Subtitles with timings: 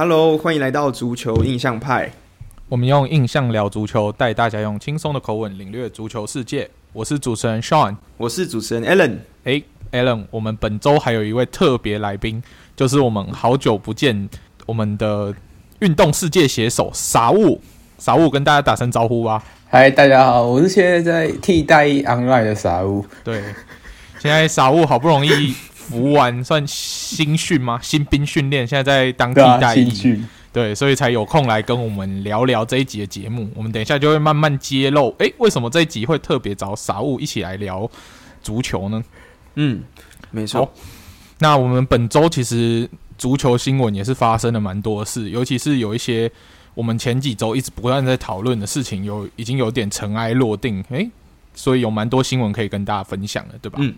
[0.00, 2.10] Hello，欢迎来到足球印象派。
[2.70, 6.70] 我们用印象聊足球，带大家用轻松的口吻领略足球世界。
[6.94, 9.18] 我是主持人 Sean，我是主持人 Allen。
[9.44, 12.42] 诶，Alan，我们本周还有一位特别来宾，
[12.74, 14.26] 就是我们好久不见
[14.64, 15.34] 我们的
[15.80, 17.60] 运动世界写手傻物。
[17.98, 19.44] 傻物跟大家打声招呼吧。
[19.68, 23.04] 嗨，大家好，我是现在在替代役 online 的傻物。
[23.22, 23.42] 对，
[24.18, 25.54] 现在傻物好不容易
[25.90, 27.78] 服完，算新训吗？
[27.82, 30.22] 新兵训练，现在在当替代役。
[30.52, 33.48] 对，所以才有空来跟我们聊聊这一集的节目。
[33.54, 37.88] 我们等一下就会慢慢揭露，诶，为什么这一集会特别找傻物一起来聊
[38.42, 39.04] 足球呢？
[39.54, 39.80] 嗯，
[40.32, 40.68] 没错。
[41.38, 46.28] 那我们本周其实足球新闻也是发生了蛮多的事，尤其是有一些
[46.74, 51.08] 我们前几周一直不断在讨论的事情，有已经有点尘埃落定，诶，
[51.54, 53.78] 所以有蛮多新闻可以跟大家分享的，对吧？
[53.80, 53.94] 嗯。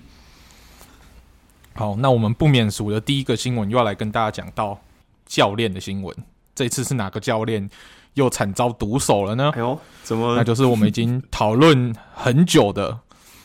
[1.74, 4.78] 好，那我们不免俗的第一个新闻又要来跟大家讲到
[5.26, 6.14] 教练的新闻。
[6.54, 7.68] 这次是哪个教练
[8.14, 9.50] 又惨遭毒手了呢？
[9.54, 10.36] 哎呦，怎么？
[10.36, 12.98] 那就是我们已经讨论很久的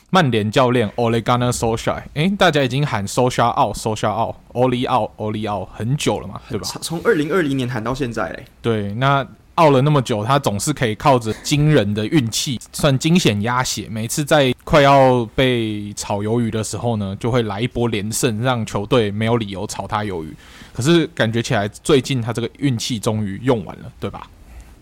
[0.09, 2.03] 曼联教练 Ole Gunnar Solskjaer。
[2.15, 6.67] 哎，大家已经喊 Solskjaer out，Solskjaer out，Ole out，Ole out 很久了嘛，对吧？
[6.81, 8.45] 从二零二零年喊到现在嘞。
[8.61, 9.27] 对，那。
[9.57, 13.87] 熬了那么久，他总是可以靠着惊人的运气，算惊险鸭血。
[13.89, 20.33] 每次在快要被炒鱿鱼的时候呢，就会来一波连胜，让球队没有理由炒他鱿鱼。
[20.73, 24.29] 可是感觉起来，最近他这个运气终于用完了，对吧？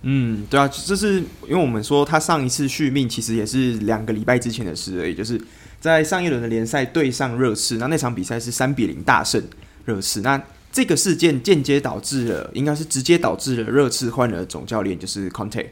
[0.02, 1.16] 嗯，对啊，这是
[1.48, 5.42] 因为我们说他上一次续命其实也是两个礼拜之前的事而已，就是
[5.80, 9.42] 在上一轮的联赛对上热刺，那那场比赛是三比零大胜
[9.86, 10.22] 热刺。
[10.22, 10.40] 那
[10.76, 15.68] 这个事件间接导致了，应该是直接导致了热刺换了总教练，就是 Conte。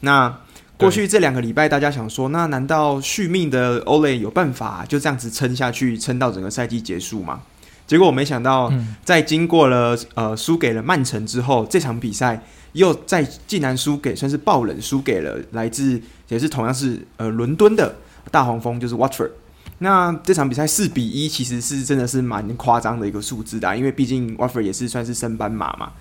[0.00, 0.36] 那
[0.76, 7.42] 过去这两个礼拜，大家想说，那难道续命的 Ole 有办法就这样子撑下去，撑到整个赛季结束吗？
[7.86, 8.72] 结果我没想到，
[9.04, 17.94] 在经过了呃输给了曼城之后，这场比赛又再竟然输给，算是爆冷输给了来自也是同样是呃伦敦的
[18.32, 19.30] 大黄蜂，就是 Watford。
[19.78, 25.92] 那这场比赛四比一，其实是真的是蛮夸张的一个数字的，因为毕竟 Watford 也是算是升班马嘛。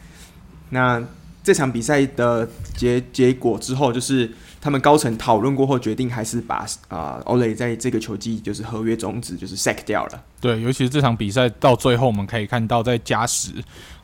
[0.70, 1.04] 那
[1.44, 4.30] 这场比赛的结结果之后，就是
[4.60, 10.24] 他们高层讨论过后，决定还是把啊 o l 在这个球季就是合约终止，就是 sac 掉了。
[10.42, 13.52] 对，尤其是这场比赛到最后，我们可以看到在加时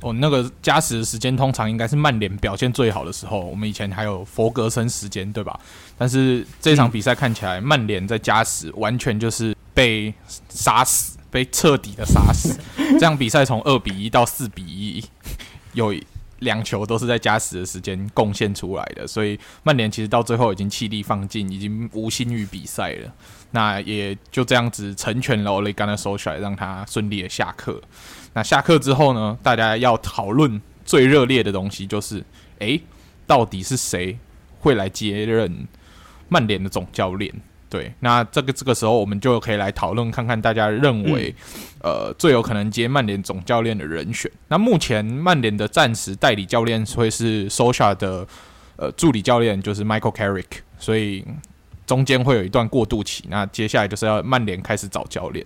[0.01, 3.41] 哦，那个加时的时间通常应该是曼联表现最好的时候。
[3.41, 5.59] 我们以前还有佛格森时间，对吧？
[6.03, 9.55] 但是这场比赛看起来，曼联在加时完全就是。
[9.75, 10.13] 被
[10.49, 12.55] 杀死，被彻底的杀死。
[12.93, 15.03] 这场比赛从二比一到四比一，
[15.73, 15.91] 有
[16.41, 23.11] 两球都是在加时的时间贡献出来的，所以曼联其实到最后已经气力放尽，已经无心于比赛了。
[23.49, 27.81] 那也就这样子成全了 Ole Gunnar Solskjaer，让他顺利的下课。
[28.33, 32.17] 那下课之后呢，大家要讨论最热烈的东西就是：
[32.59, 32.81] 诶、欸，
[33.25, 34.19] 到底是谁
[34.59, 35.67] 会来接任
[36.33, 37.31] 曼联的总教练？
[37.69, 41.33] 对，那这个这个时候我们就可以来讨论看看大家认为，
[41.81, 44.31] 嗯、呃，最有可能接曼联总教练的人选。
[44.47, 48.27] 那目前曼联的暂时代理教练会是 Solskjaer 的
[48.75, 51.25] 呃助理教练，就是 Michael Carrick，所以
[51.87, 53.25] 中间会有一段过渡期。
[53.29, 55.45] 那接下来就是要曼联开始找教练。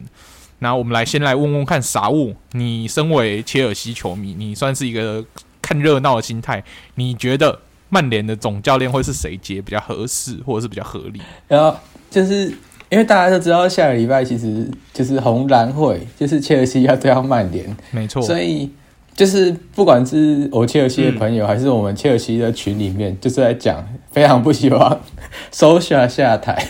[0.60, 5.24] 那我们来先来问问看傻物，你身为切尔西球迷，你算是一个
[5.62, 6.62] 看热闹的心态，
[6.96, 11.22] 你觉得曼联的总教练会是谁接比较合适，或者是比较合理？
[11.48, 11.78] 然后
[12.10, 12.48] 就是
[12.90, 18.22] 因为大家都知道下个礼拜其实就是红蓝会，就是切尔西要对上曼联，没错。
[18.22, 18.70] 所以
[19.16, 25.02] 就是不管是我切尔西的朋友，还是我们切尔西的群里面，就是在讲非常不希望
[25.52, 26.62] 收下下台。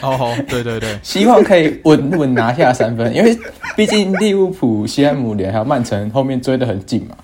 [0.00, 3.36] 哦，对对对， 希望可以稳稳拿下三分，因为
[3.76, 7.16] 毕竟利物浦、西汉姆联还有曼城后面追得很近嘛，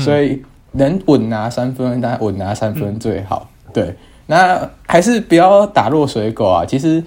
[0.00, 3.48] 所以能稳拿三分，当然稳拿三分最好。
[3.72, 3.94] 对。
[4.30, 6.62] 那还是不要打落水狗啊！
[6.62, 7.02] 其实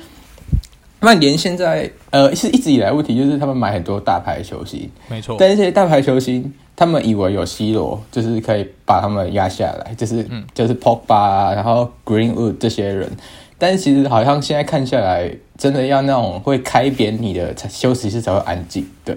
[0.99, 5.35] 曼联现在呃是一直以来问题就是他们买很多大牌球星，没错。
[5.39, 13.07] 但是这些大牌球星，他们以为有 C 罗，就是可以把他们压下来，就是、嗯、就是 Pogba 啊，然后 Greenwood 这些人。
[13.59, 18.89] 但是其实好像现在看下来，真的要那种会开扁你的休息室才会安静。
[19.05, 19.15] 对，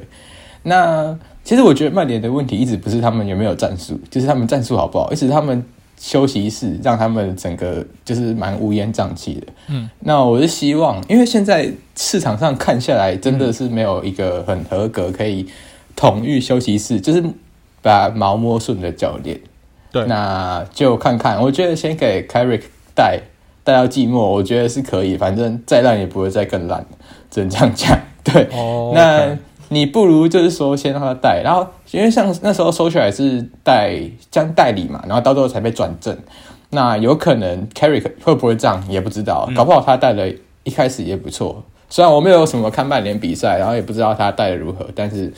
[0.64, 5.64] 那其实我觉得曼联的问题一直不是他们有没有战术，就是他们战术好不好，一直他们。
[5.96, 9.46] 休息室让他们整个就是蛮乌烟瘴气的。
[9.69, 15.46] 嗯，那我是希望，因为现在市场上看下来，真的是没有一个很合格可以
[15.94, 17.23] 统御休息室，就是
[17.81, 19.41] 把毛摸顺的教练。
[19.93, 21.41] 对，那就看看。
[21.41, 22.62] 我觉得先给 Carrick
[22.94, 23.20] 带
[23.62, 25.17] 带到季末，我觉得是可以。
[25.17, 26.85] 反正再烂也不会再更烂，
[27.31, 27.96] 只能这样讲。
[28.25, 29.38] 对，哦，那
[29.69, 33.99] 你不如就是说先让他带，然后因为像那时候收起来是带
[34.31, 36.16] 将代理嘛，然后到最后才被转正。
[36.70, 40.34] 那有可能 Carrick 会不会这样也不知道，搞不好他带的
[40.64, 41.62] 一开始也不错。
[41.88, 45.32] 虽然我没有什么看曼联比赛，然后也不知道他带的如何，但是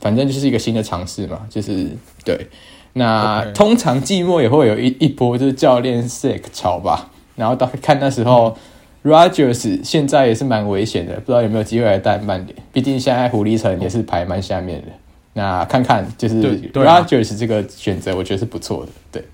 [0.00, 1.86] 反正就是一个新的尝试嘛，就是
[2.24, 2.48] 对。
[2.94, 8.56] 那.通常季末也会有一一波就是教练 sick 潮吧，然后到看那时候。
[9.02, 12.54] Rodgers 现在也是蛮危险的，不知道有没有机会来带曼联。
[12.72, 14.88] 毕竟现在狐狸城也是排蛮下面的。
[15.32, 16.42] 那看看就是
[16.72, 18.92] Rodgers 这个选择，我觉得是不错的。
[19.12, 19.24] 对，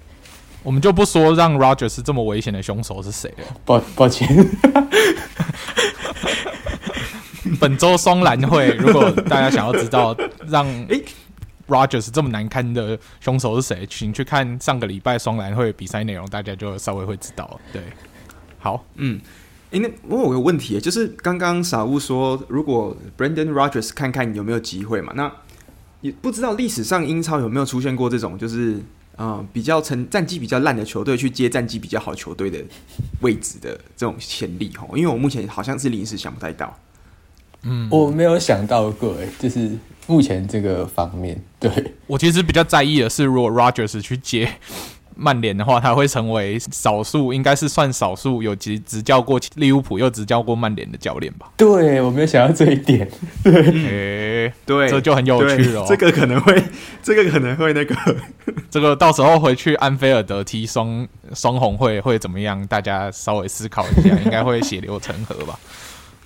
[0.63, 3.45] 我们就不说让 Rodgers 这么危险的凶手是谁了。
[3.65, 4.29] 抱抱歉。
[7.59, 10.17] 本周双蓝会，如果大家想要知道
[10.47, 11.03] 让 诶
[11.67, 17.59] Rodgers 这么难堪的凶手是谁，请去看上个礼拜双蓝会比赛内容，大家就稍微会知道。
[17.73, 17.83] 对，
[18.61, 19.21] 好，嗯。
[19.71, 25.13] 因为我有个问题，就是刚刚傻物说，如果 Brendan Rodgers 看看有没有机会嘛？
[25.17, 25.31] 那
[26.01, 28.75] 也不知道历史上英超有没有出现过这种，就是
[29.17, 32.63] 啊、呃、比较成战绩比较烂的球队去接战绩比较好球队的
[33.23, 34.87] 位置的这种潜力哈？
[34.95, 36.79] 因为我目前好像是临时想不太到。
[37.63, 39.73] 嗯，我没有想到过，哎，就是
[40.07, 44.49] 目前这个方面，对我其实比较在意的是，如果 Rodgers 去接。
[45.17, 51.51] 曼联的话，他会成为少数，应该是算少数有执执教过利物浦又执教过曼联的教练吧？
[51.57, 53.11] 对，我没有想到这一点。
[53.43, 55.85] 对，欸、对，这就很有趣了。
[55.89, 56.63] 这个可能会，
[57.03, 57.97] 这个可能会那个，
[58.71, 62.65] 这个到时候回去安菲尔德踢双双红会会怎么样？
[62.67, 65.59] 大家稍微思考一下， 应该会血流成河吧？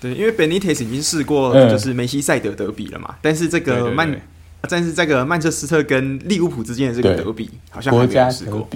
[0.00, 4.20] 对，因为 Benitez 已经试过就是梅西赛德德比了嘛，嗯、但是这个曼。
[4.68, 8.68] 但是这个曼彻斯特跟利物浦之间的这个德比，好像还没有试过。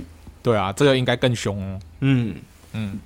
[0.42, 1.80] 对啊，这个应该更凶哦。
[2.00, 2.34] 嗯
[2.72, 2.98] 嗯。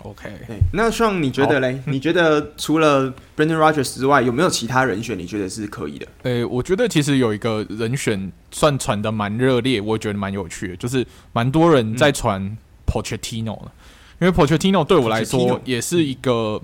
[0.00, 0.30] OK，
[0.74, 1.80] 那像你觉得嘞？
[1.86, 5.18] 你觉得除了 Brendan Rodgers 之外，有没有其他人选？
[5.18, 6.06] 你觉得是可以的？
[6.24, 12.56] 诶、欸，我觉得其实有一个人选算传的蛮热烈，我觉得蛮有趣的，就是蛮多人在传
[12.86, 13.70] Pochettino 的。
[14.20, 16.60] 嗯、因为 Pochettino 对我来说也是一个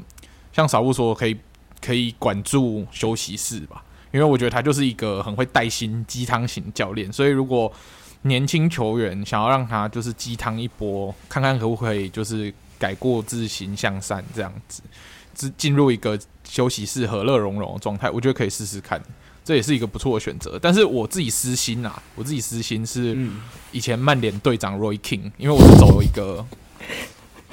[0.52, 1.36] 像小物说可以
[1.80, 3.82] 可以管住休息室吧。
[4.12, 7.73] 因为我觉得他就是一个很会带薪鸡汤型教练，所以如果
[8.23, 14.82] 年轻球员想要让他就是鸡汤一波，看看可不可以就是改过自新向善这样子，
[15.35, 19.03] 进进入一个休息室和乐融融的状态，我觉得可以试试看，
[19.44, 20.59] 这也是一个不错的选择。
[20.61, 23.17] 但是我自己私心啊，我自己私心是
[23.73, 26.47] 以前曼联队长 Roy King，因为我是走一个。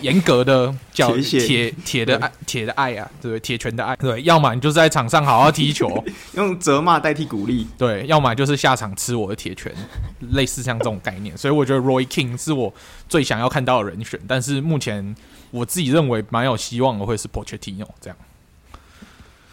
[0.01, 6.03] 严格的叫铁铁的爱，铁的爱啊，对，铁拳的爱，对，要么你就是在场上好好踢球，
[6.33, 9.73] 用责骂代替鼓励，对，要么就是下场吃我的铁拳，
[10.31, 12.73] 类似像这种概念，所以我觉得 Roy King 是我
[13.07, 15.15] 最想要看到的人选，但是目前
[15.51, 18.17] 我自己认为蛮有希望的会是 Pochettino 这样，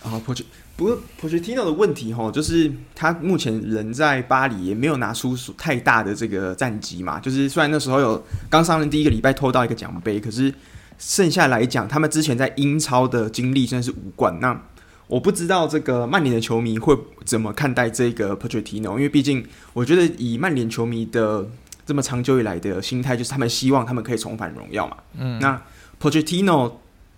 [0.03, 0.43] 啊，Poch。
[0.77, 7.19] 不过，Pochettino 的问题哈，就是他目前人在巴黎，也没有拿出太大的这个战绩嘛。
[7.19, 10.53] 就是虽然那时候有刚上任第一个礼拜偷到一个奖杯，可是
[10.99, 14.39] 剩下来讲，他们之前在英超的经历真的是无冠。
[14.39, 14.61] 那
[15.07, 16.95] 我不知道这个曼联的球迷会
[17.25, 21.49] 怎么看待这个 Pochettino，因为毕竟我觉得以曼联球迷的
[21.87, 24.99] 这么长久以来的心态，就是他们希望他们可以重返荣耀嘛。
[25.17, 25.63] 嗯，那
[25.99, 26.73] Pochettino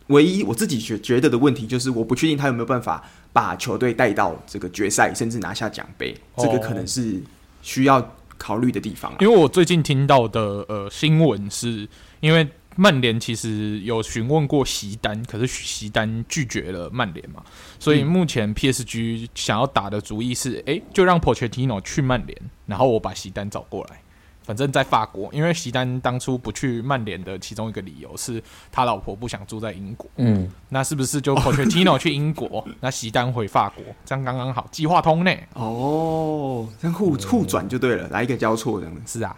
[0.07, 3.03] 唯一我自己觉觉得的问题，就是我不确定他有没有办法。
[3.33, 7.23] 把球队带到这个决赛，甚至拿下奖杯，这个可能是
[7.63, 9.15] 需要考虑的地方。
[9.21, 11.89] 因为我最近听到的呃新闻是，
[12.21, 17.43] 因为曼联其实有询问过席丹，可是席丹拒绝了曼联嘛，
[17.79, 24.01] 所以目前 PSG 想要打的主意是，哎，就让 Pochettino 去曼联，然后我把席丹找过来。
[24.49, 30.09] 反正，在法国，因为席丹当初不去曼联的其中一个理由是他老婆不想住在英国。
[30.17, 35.31] 嗯，那是不是就 Pochettino 去英国， 那席丹回法国，这样刚刚好，计划通呢？
[35.53, 39.37] 哦，这样互互转就对了，来一个交错这样是啊，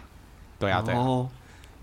[0.57, 0.99] 对啊，对啊。
[1.01, 1.29] 哦，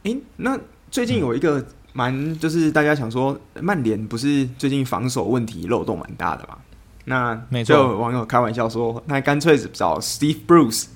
[0.04, 0.58] 诶、欸，那
[0.90, 6.56] 最近有一个蛮，就是大家想说，曼联不是最近防守问题漏洞蛮大的嘛？
[7.04, 10.86] 那就有网友开玩笑说，那干脆找 Steve Bruce。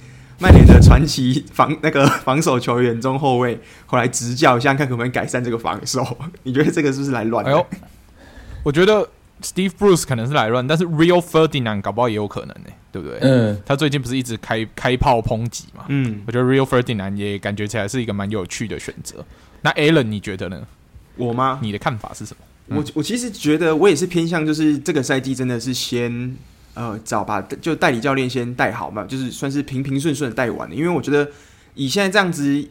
[0.43, 3.57] 曼联的传奇防那个防守球员中后卫，
[3.87, 6.05] 后来执教一下，看可不可以改善这个防守？
[6.43, 7.47] 你觉得这个是不是来乱？
[7.47, 7.65] 哎呦，
[8.65, 9.09] 我觉得
[9.41, 13.19] Steve Bruce 可能是来乱，但是 Rio Ferdinand 搞不好也有可能呢、欸，对不对？
[13.23, 15.85] 嗯，他最近不是一直开开炮抨击嘛？
[15.87, 19.25] 嗯，我觉得 Rio Ferdinand 也感觉起来是一个蛮有趣的选择。
[19.61, 20.61] 那 Alan 你觉得呢？
[21.17, 21.61] 我吗？
[21.63, 22.45] 你的看法是什么？
[22.67, 26.37] 嗯、我我其实觉得我也是偏向，就是这个赛季真的是先。
[26.75, 30.75] 呃，找把就代理教练先带好嘛，就是算是平平顺顺带完的。
[30.75, 31.29] 因为我觉得
[31.75, 32.67] 以现在这样子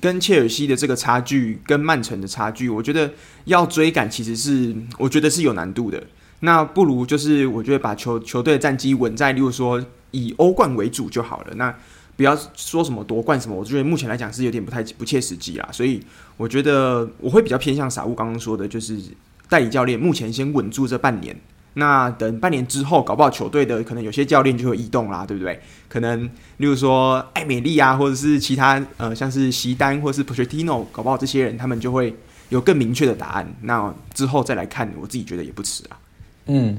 [0.00, 3.10] 跟切尔西的这个差距，跟曼城的差距，我觉得
[3.46, 6.02] 要追赶其实是我觉得是有难度的。
[6.40, 11.54] 那不如就是我觉得把球球队的战绩稳在，例如说以欧冠为主就好了。
[11.54, 11.74] 那
[12.16, 15.68] 不要说什么夺冠什么，我觉得目前来讲是有点不太不切实际啦。
[15.72, 16.00] 所以
[16.36, 19.00] 我觉得我会比较偏向傻物刚刚说的，就是
[19.48, 21.34] 代理教练目前先稳住这半年。
[21.78, 25.60] 那等半年之后，搞不好球队的可能有些教练就会异动啦，对不对？
[25.88, 26.24] 可能
[26.58, 32.14] 例如说艾美丽啊，或者是其他呃，像是席丹或者是 Pochettino，搞不好这些人他们就会
[32.48, 33.54] 有更明确的答案。
[33.62, 35.98] 那之后再来看，我自己觉得也不迟啊。
[36.46, 36.78] 嗯。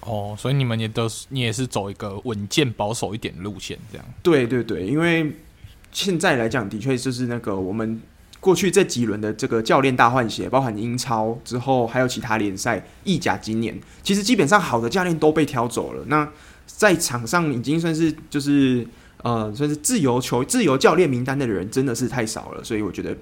[0.00, 4.06] 哦，所以你们也都是，你也是走一个稳健保守一点的路线，这样。
[4.22, 5.30] 对对对，因为
[5.92, 8.00] 现在来讲，的确就是那个我们
[8.40, 16.02] 过去这几轮的这个教练大换血，包含英超之后，还有其他联赛、意甲，今年其实基本上好的教练都被挑走了。
[16.06, 16.26] 那
[16.66, 18.86] 在场上已经算是就是
[19.22, 23.14] 呃，算是自由球、自由教练名单的人真的是太少了，所以我觉得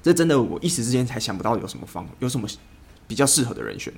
[0.00, 2.46] 这真的我一时之间才想不到有什么方，有什么
[3.08, 3.92] 比较适合的人选。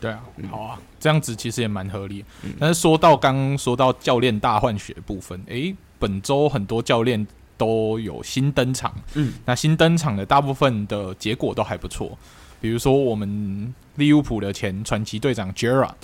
[0.00, 2.24] 对啊，好啊，这样子其实也蛮合理。
[2.58, 8.94] 但是说到刚刚说到教练大换血的部分，诶，本周很多教练都有新登场。
[9.14, 12.18] 嗯，那新登场的大部分的结果都还不错。
[12.60, 15.94] 比如说我们利物浦的前传奇队长 Gerrard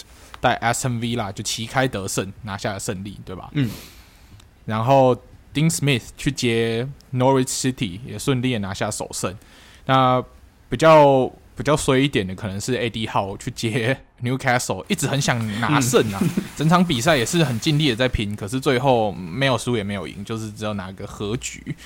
[0.40, 3.50] 带 Aston Villa 就旗开得胜，拿下了胜利，对吧？
[3.52, 3.71] 嗯。
[4.66, 5.14] 然后
[5.54, 9.37] Dean Smith 去接 Norwich City 也顺利的拿下首胜。
[9.87, 10.25] 那
[10.69, 11.33] 比较。
[11.61, 16.19] 比较衰一点的可能是 AD Howe 去接 Newcastle，一直很想拿胜啊，
[16.57, 21.76] 整场比赛也是很尽力的在拼，可是最后没有输也没有赢，就是只有拿个和局。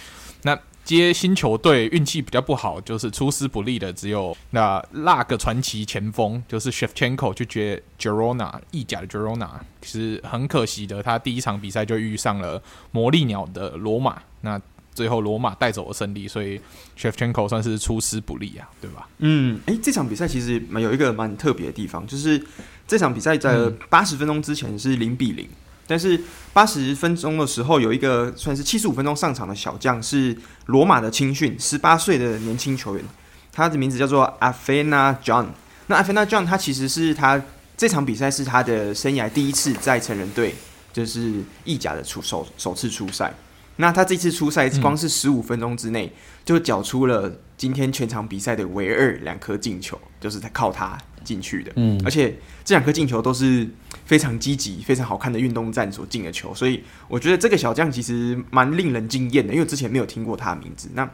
[0.43, 9.49] 那接新球队运气比较不好，就是出师不利的只有那那个传奇前锋，就是 Shevchenko 去接 Girona 意甲的 Girona，
[9.83, 12.63] 其实很可惜的，他第一场比赛就遇上了
[12.93, 14.23] 魔力鸟的罗马。
[14.43, 14.61] 那
[14.95, 16.61] 最后罗马带走了胜利，所以
[16.97, 19.09] Shevchenko 算是出师不利啊，对吧？
[19.19, 22.41] 嗯，诶、欸，这场比赛其实蛮有一个蛮特别的地方，就是
[22.87, 25.49] 这场比赛在八十分钟之前是零比零，
[25.87, 26.21] 但是
[26.53, 30.37] 八十分钟的时候有一个算是七十五分钟上场的小将，是
[30.67, 33.05] 罗马的青训，十八岁的年轻球员，
[33.53, 35.49] 他的名字叫做 Afena John。
[35.89, 37.43] 那 Afena John 他其实是他
[37.77, 40.55] 这场比赛是他的生涯第一次在成人队，
[40.93, 43.35] 就是意甲的出首首次出赛。
[43.77, 46.13] 那他这次出赛，光是十五分钟之内
[46.45, 51.73] 就缴出了今天全场比赛的唯二两颗进球，就是他靠他进去的。
[51.77, 53.69] 嗯，而且这两颗进球都是
[54.05, 60.89] 非常积极、非常好看的运动战所进的球，所以我觉得这个小将其实蛮令人惊艳的，因为之前没有听过他的名字。
[60.95, 61.11] 那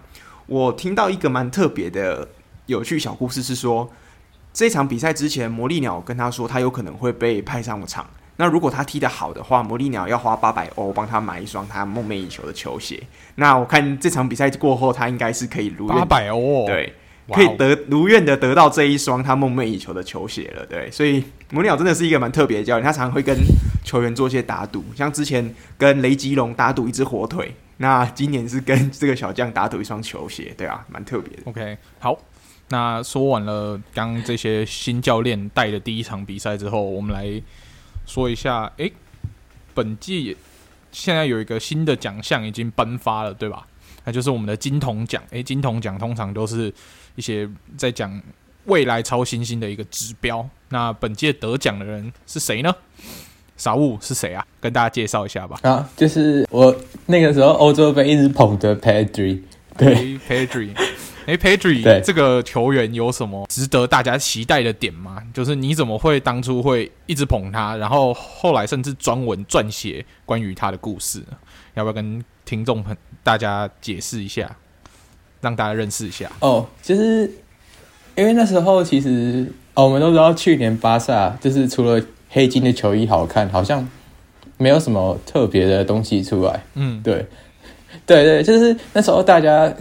[0.47, 2.29] 我听到一个蛮特别的
[2.67, 3.91] 有趣小故事，是说
[4.53, 8.07] 这场比赛之前，魔力鸟跟他说，他有可能会被派上场。
[8.41, 12.99] 那如果他踢得好的话，魔力鸟要花八百欧帮他买一双他梦寐以求的球鞋。
[13.35, 16.95] 那我看这场比赛过后，他应该是可以如愿八百欧，对，
[17.31, 20.65] 可以得如愿的得到这一双他梦寐以求的球鞋了。
[20.65, 23.37] 对，所以魔力鸟真的是一个蛮特别的教练，他常常会跟
[23.85, 31.43] 球员做一些打赌，像之前跟雷吉隆打赌一只火腿，那今年是跟这个小将打赌一双球鞋，对啊，蛮特别的。
[31.45, 32.19] OK，好，
[32.71, 37.43] 那说完了刚这些新教练带的第一场比赛之后，我们来。
[38.11, 38.93] 说一下，诶、欸，
[39.73, 40.37] 本季
[40.91, 43.65] 现在有一个新的奖项已经颁发了，对吧？
[44.05, 45.23] 那就是我们的金童奖。
[45.31, 46.73] 诶、欸，金童奖通常都是
[47.15, 48.21] 一些在讲
[48.65, 50.45] 未来超新星的一个指标。
[50.71, 52.75] 那本届得奖的人是谁呢？
[53.57, 54.45] 傻物是谁啊？
[54.61, 55.61] 跟大家介绍一下吧。
[55.63, 56.75] 啊，就是我
[57.07, 59.41] 那个时候欧洲杯一直捧的 Pedri，
[59.79, 60.71] 对，Pedri。
[61.31, 65.23] 哎 p a d r i 这个球员有什么值得大家期待的点吗？
[65.33, 71.39] 就是你怎么会当初会一直捧他，然后后来甚至专文撰写关于他的故事呢？
[71.75, 74.57] 要不要跟听众朋大家解释一下，
[75.41, 76.29] 让大家认识一下？
[76.41, 77.31] 哦，就是
[78.17, 83.89] 因为那时候其实、哦、我们都知道，去年巴萨就是除了黑金的球衣好看，好像
[84.57, 86.65] 没有什么特别的东西出来。
[86.75, 87.25] 嗯，对，
[88.05, 89.73] 对对，就是那时候大家。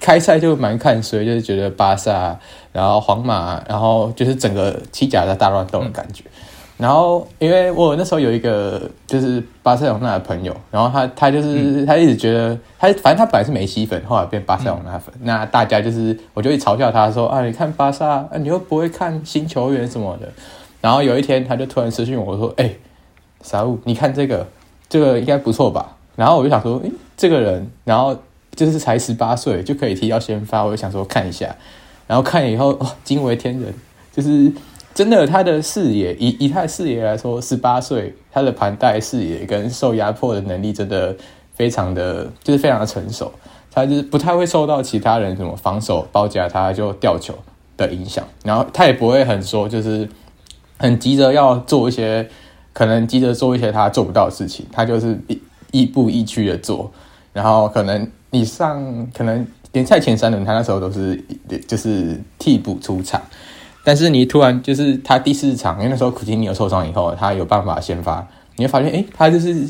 [0.00, 2.38] 开赛就蛮看衰，就是觉得巴萨，
[2.72, 6.22] 然后皇马，然后就是整个七甲的大乱斗的感觉。
[6.26, 6.30] 嗯、
[6.78, 15.14] 然后因为我那时候有一个就是巴塞罗那的朋友，然后他他就是、嗯、他一直觉得他反正他本来是梅西粉，后来变巴塞罗那粉。
[15.14, 20.28] 嗯、那大家就是我就会嘲笑他说啊，你看巴萨，啊，你又不会看新球员什么的。
[20.80, 22.78] 然后有一天他就突然私讯我说，哎、欸，
[23.42, 24.46] 傻物，你看这个
[24.88, 25.96] 这个应该不错吧？
[26.14, 28.14] 然后我就想说，诶、欸，这个人，然后。
[28.56, 31.54] 就是才十八岁就可以踢到先发，我就想说看一下，
[32.06, 33.72] 然后看以后 哇，惊为天人，
[34.12, 34.50] 就是
[34.94, 41.14] 真的他的视野，以以他的视野来说，十八岁他的盘带视野跟受压迫的能力真的
[41.54, 43.30] 非常的，就是非常的成熟，
[43.70, 47.34] 他就是不太会受到其他人什么防守包夹他就吊球
[47.76, 50.08] 的影响，然后他也不会很说就是
[50.78, 52.26] 很急着要做一些，
[52.72, 56.90] 可能急着做一些他做不到的事情，他就是亦亦步亦趋的做，
[57.34, 61.24] 然后可能你上可能联赛前三轮，他那时候都是
[61.66, 63.20] 就是替补出场，
[63.82, 68.26] 但是你突然就是他第四场，因为那时候库蒂尼奥受伤以后，他有办法先发，
[68.56, 69.68] 你会发现，哎，他就是。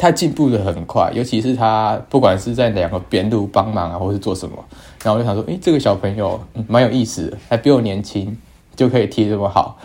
[0.00, 4.54] 他进步的很快，尤其是他不管是在两个边路帮忙啊，或是做什么，
[5.02, 8.38] 然后我就想说，诶、欸，这个小朋友蛮有意思的，还比我年轻，
[8.76, 9.76] 就可以踢这么好。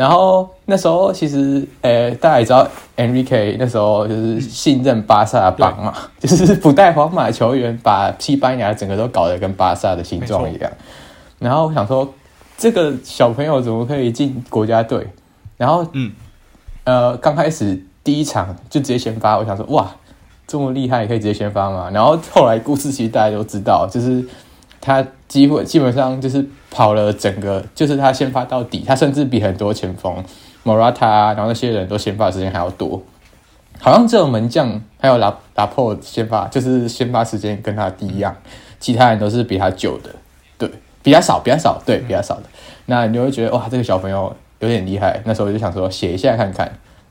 [0.00, 2.66] 然后那时候其实，诶、欸，大家也知道
[2.96, 10.72] ，Enrique 那时候就是信任巴萨的帮嘛，嗯、 就是不带皇马球员，把西班牙整个都搞得跟巴萨的形状一样。
[11.38, 12.10] 然后我想说，
[12.56, 15.06] 这个小朋友怎么可以进国家队？
[15.58, 16.12] 然后，嗯，
[16.84, 17.84] 呃，刚开始。
[18.02, 19.94] 第一场就直接先发，我想说哇，
[20.46, 21.90] 这么厉害，可以直接先发嘛？
[21.90, 24.26] 然后后来故事其实大家都知道，就是
[24.80, 30.24] 他基本基本上就是跑了整个，就是他先发到底，他甚至比很多前锋
[30.64, 33.02] Morata 啊，然后那些人都先发时间还要多，
[33.80, 38.34] 好像只有门将还有拉拉破先发，就是先发时间跟他第一样，
[38.78, 40.10] 其他人都是比他久的，
[40.58, 40.70] 对，
[41.02, 42.44] 比较少，比较少，对，比较少的。
[42.86, 45.20] 那你就会觉得哇，这个小朋友有点厉害。
[45.24, 46.70] 那时候我就想说写一下看看。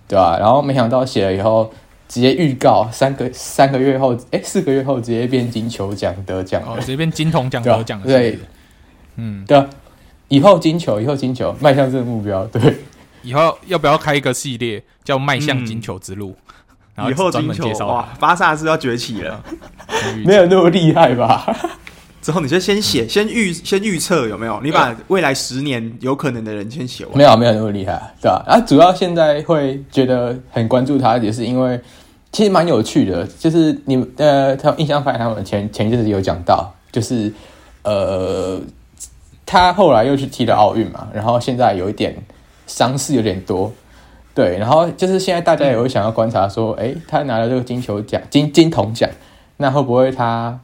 [0.10, 1.70] 对吧、然后没想到写了以后，
[2.10, 8.38] 直接预告三个三个月后，哎，四个月后直接变金球奖得奖，哦，直接变金童奖得奖，对，
[9.16, 9.64] 嗯，对，
[10.28, 12.78] 以后金球，以后金球，迈向这个目标，对，
[13.22, 16.36] 以后要不要开一个系列叫迈向金球之路？
[16.40, 16.56] 嗯、
[16.96, 19.44] 然后以后金球哇，巴萨是要崛起了，
[20.26, 21.56] 没有那么厉害吧？
[22.30, 24.62] 之后你就先写，先预先预测有没有？
[24.62, 27.18] 你把未来十年有可能的人先写完。
[27.18, 28.44] 没有，没有那么厉害，对吧？
[28.46, 31.82] 啊，主要现在会觉得很关注他，也是因为
[32.32, 33.26] 其实蛮有趣的。
[33.40, 37.34] 就是你们呃，他印象派他们前前一阵子有讲到，就是
[37.82, 38.62] 呃，
[39.44, 42.16] 他后来又去踢了奥运嘛，然后现在有一点
[42.68, 43.74] 伤势有点多，
[44.36, 49.10] 对，然后就是现在大家也会想要观察说，哎、嗯，他拿了这个金球奖、金金铜奖，
[49.58, 50.60] 那会不会他？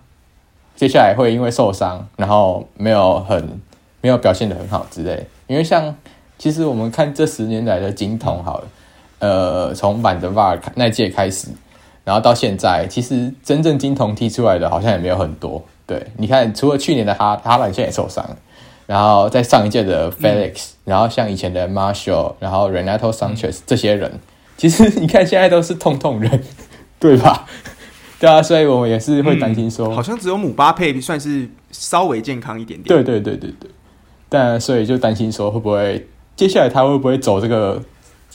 [0.76, 3.60] 接下来会因为受伤，然后没有很
[4.02, 5.26] 没有表现得很好之类。
[5.48, 5.96] 因为像
[6.38, 8.68] 其实我们看这十年来的金童好了，
[9.20, 11.48] 呃，从满德瓦尔那届开始，
[12.04, 15.64] 然后到现在，其实真正金童踢出来的好像也没有很多。
[15.88, 18.26] 对，你看，除了去年的哈哈兰现在也受伤，
[18.86, 24.20] 然后在上一届的 Felix，、嗯、然后像以前的 Marshall，然后 Renato Sanchez 这些人，
[24.58, 26.44] 其实你看现在都是痛痛人，
[27.00, 27.46] 对吧？
[28.20, 32.88] 对啊，所以我们也是会担心说、嗯，好像只有姆巴佩算是稍微健康一点点。
[32.88, 33.70] 对对对对对，
[34.30, 37.84] 但所以就担心说，会不会接下来他会不会走这个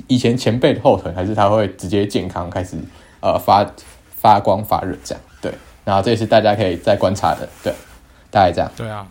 [0.07, 2.77] 以前前辈的后腿，还是他会直接健康开始
[3.21, 3.67] 呃发
[4.11, 5.25] 发光发热这样？
[5.41, 5.53] 对，
[5.85, 7.73] 然后这也是大家可以再观察的，对，
[8.31, 8.71] 大概这样。
[8.77, 9.09] 对啊，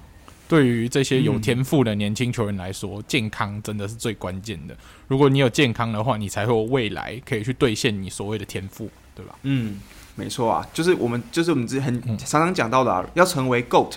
[0.48, 4.78] 对于这些有天赋的年轻球员来说，嗯、健康真的是最关键的。
[5.08, 9.34] 如果你有健康的话，你才会有未来可以去兑现你所谓的天赋，对吧？
[9.42, 9.80] 嗯。
[10.20, 13.94] 没错啊，就是我们，就是我们之前很常常讲到的、啊，要成为 GOAT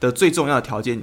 [0.00, 0.98] 的最重要的条件，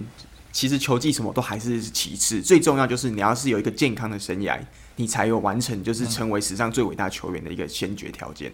[0.51, 4.59] 其实球技什么都还是其次，最重要就是你要是有一个健康的生涯，
[4.95, 8.51] 你才有完成就是成为史上最伟大球员的一个先决条件。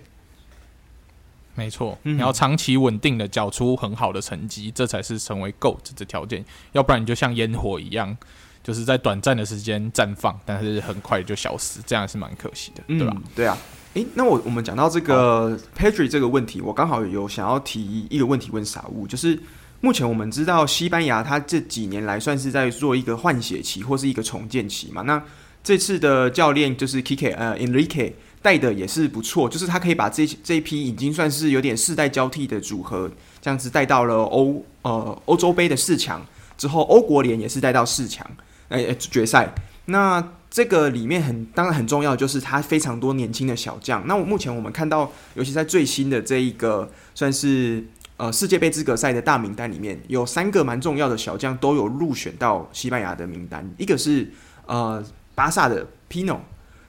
[1.55, 8.17] 没错，你要长期稳定的缴出很好的成绩，这才是成为 GOAT 的条件，要不然你就像烟火一样，
[8.61, 13.13] 就是在短暂的时间绽放，但是很快就消失，这样是蛮可惜的，对吧？
[13.15, 13.57] 嗯、对啊。
[13.95, 19.37] 诶，那我我们讲到这个 Pedri 这个问题，我刚好有想要提一个问题问傻物，就是
[19.81, 25.01] 目前我们知道西班牙它这几年来算是在做一个换血期或是一个重建期嘛。
[25.01, 25.21] 那
[25.63, 33.09] 这次的教练就是 Kike 呃 Enrique 带的也是不错，就是他可以把这这一批已经算是有点世代交替的组合，
[33.41, 36.23] 这样子带到了欧呃欧洲杯的四强
[36.57, 38.25] 之后，欧国联也是带到四强，
[38.69, 39.53] 诶决赛。
[39.85, 44.05] 那这个里面很当然很重要，就是他非常多年轻的小将。
[44.07, 47.83] 那我目前我们看到，尤其在最新的这一个算是
[48.17, 53.69] 呃世界杯资格赛的大名单里面，有三个蛮重要的小将都有入选到西班牙的名单。
[53.77, 54.27] 一个是
[54.65, 55.03] 呃
[55.35, 56.39] 巴萨的 Pino，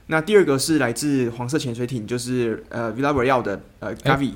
[0.07, 4.33] 那第二个是来自黄色潜水艇，就是呃 Villarreal 的呃 Gavi。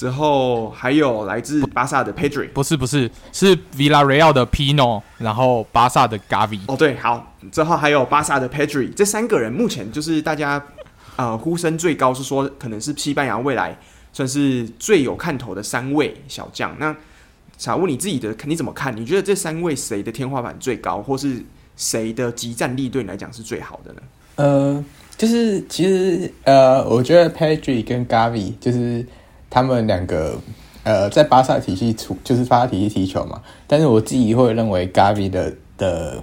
[0.00, 6.58] 之后还有来自巴萨的 Pedri，不是不是是 Villarreal 的 Pino，然后巴萨的 Gavi。
[6.68, 10.64] 哦对，好，之后还有巴萨的 Pedri，这三个人目前就是大家
[11.16, 13.76] 呃呼声最高，是说可能是西班牙未来
[14.10, 16.74] 算是最有看头的三位小将。
[16.78, 16.96] 那
[17.58, 18.96] 想问你自己的，你怎么看？
[18.96, 21.44] 你觉得这三位谁的天花板最高，或是
[21.76, 24.00] 谁的集战力对你来讲是最好的呢？
[24.36, 24.82] 呃，
[25.18, 29.04] 就是其实呃，我觉得 Pedri 跟 Gavi 就是。
[29.50, 30.38] 他们两个，
[30.84, 36.22] 呃，在巴萨体系出就是巴萨体系踢球嘛，但是我自己会认为 Gavi 的的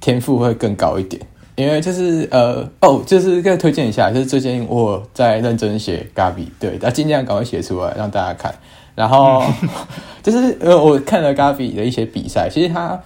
[0.00, 1.22] 天赋会更高一点，
[1.54, 8.54] 因为就是呃哦，就是可以推荐一下，就是最近我在认真写 Gavi，对，那尽量赶快写出来让大家看。
[8.94, 9.42] 然后
[10.22, 13.00] 就是呃，我看了 Gavi 的一些比赛，其实他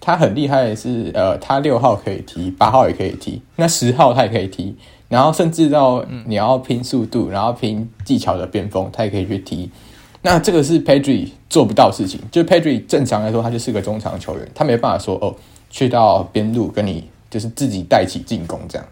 [0.00, 4.76] 他很厉害的是，呃，他六号可以踢，八号也可以踢，那十号他也可以踢，
[5.08, 9.70] 然后甚至到你要拼速度，然后拼技巧的边锋，他也可以去踢。
[10.22, 15.34] 那这个是 Pedri 做不到的事情，就是 Pedri 正常来说，他就是个中场球员，他没办法说哦，
[15.70, 18.86] 去到边路跟你就是自己带起进攻这样。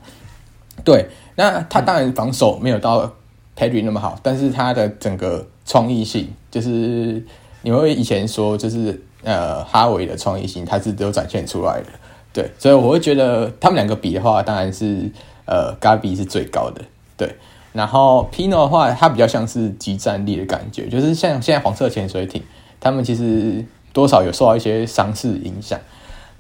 [0.84, 3.10] 对，那他当然防守没有到
[3.56, 7.24] Pedri 那么好，但是他的整个创意性，就是
[7.62, 11.86] 你会以前说就是呃哈维的创意性，他是都展现出来的。
[12.32, 15.10] 对，所以我会觉得他们两个比的话，当然是
[15.46, 16.82] 呃 Gabi 是最高的。
[17.16, 17.36] 对。
[17.72, 22.40] 然后 Pino 的话，它比较像是即战力的感觉，就是像现在黄色潜水艇，
[22.78, 25.80] 他们其实多少有受到一些伤势影响。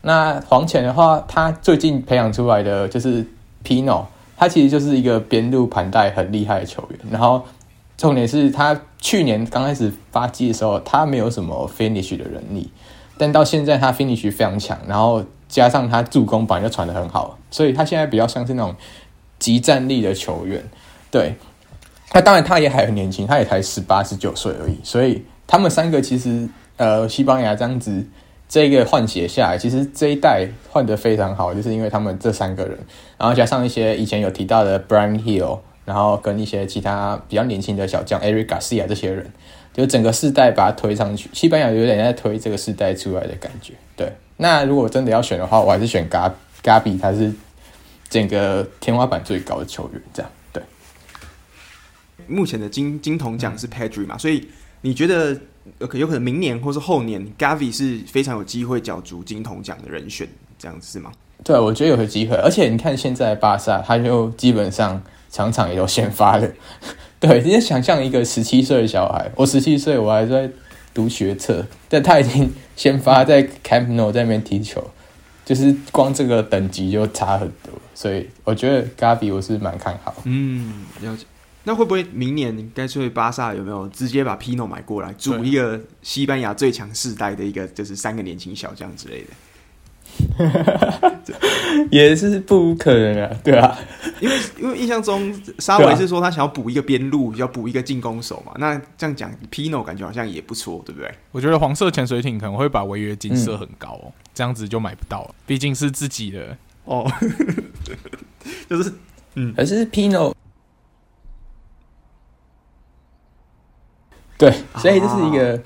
[0.02, 3.26] 那黄潜的话，他最近培养出来的就是
[3.64, 4.04] Pino，
[4.36, 7.00] 他其实就是一个边路盘带很厉害的球员。
[7.10, 7.42] 然后
[7.96, 12.70] 重点是他去年刚开始发迹的时候，他没有什么 finish 的能力，
[13.18, 18.74] 但到现在他 finish 非常强，然后加上他助攻本来就传得很好，所以他现在比较像是那种
[19.38, 20.62] 即战力的球员。
[21.10, 21.34] 对，
[22.12, 28.04] 那当然他也还很年轻，他也才十八十九岁而已，所以他们三个其实呃，西班牙这样子
[28.48, 32.78] 这个换血下来，其实这一代换得非常好，就是因为他们这三个人，
[33.16, 39.32] 然后加上一些以前有提到的 Bryan Hill，然后跟一些其他比较年轻的小将 Eric Garcia 这些人，
[39.72, 43.74] 就整个世代把他推上去，西班牙有点在推这个世代出来的感觉。
[43.96, 47.32] 对，那如果真的要选的话，我还是选 Gabi，他是
[48.08, 50.62] 整个天花板最高的球员，这样对。
[52.26, 54.48] 目前的金金童奖是 Pedri 嘛，所以
[54.80, 55.38] 你觉得
[55.78, 61.12] 有可有可能明年或是后年 Gavi 是非常有机会角逐金童奖的人选，这样子是吗？
[61.42, 66.48] 对，我觉得有个机会，而且你看现在巴萨，他就基本上场场也都先发了。
[67.20, 70.50] 对，你就想象一个十七岁的小孩，我十七岁我还在
[70.94, 74.88] 读学测，但他已经先发在 Camp Nou 在那边踢球，
[75.44, 80.14] 就是光这个等级就差很多，所以我觉得 Gavi 我是蛮看好。
[80.24, 81.26] 嗯，了解。
[81.64, 89.28] 那会不会明年该出去巴萨有没有直接把 Pino 买过来，组一个西班牙最强世代的一个，就是三个年轻小将之类的？
[91.90, 93.78] 也是不可能啊，对啊，
[94.20, 98.52] 因为因为印象中沙维是说他想要补一个边路，要补一个进攻手嘛。
[98.56, 101.10] 那这样讲，Pino 感觉好像也不错，对不对？
[101.32, 107.10] 我觉得黄色潜水艇可能会把违约金设很高，哦，这样子就买不到了，毕竟是自己的哦。
[108.68, 108.92] 就是
[109.34, 110.32] 嗯，可是 Pino。
[114.36, 115.60] 对，所以这是一个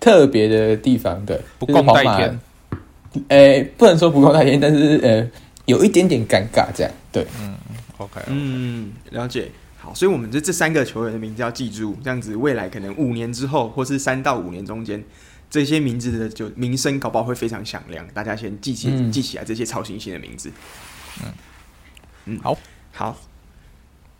[0.00, 2.40] 特别的地方，对，不共戴天。
[3.28, 5.28] 诶，不能说不够耐心，但是呃，
[5.66, 6.92] 有一点点尴尬，这样。
[7.12, 7.56] 对，嗯
[7.98, 9.50] ，OK，嗯，了解。
[9.76, 15.02] 好，所以我们这这三个球员的名字要记住，这样子未来可能五年之后，或是三到五年中间，
[15.50, 18.06] 这些名字的就名声搞不好会非常响亮。
[18.14, 20.50] 大家先记起、嗯、记起来这些超新星的名字。
[21.22, 21.32] 嗯
[22.26, 22.56] 嗯，好，
[22.92, 23.16] 好，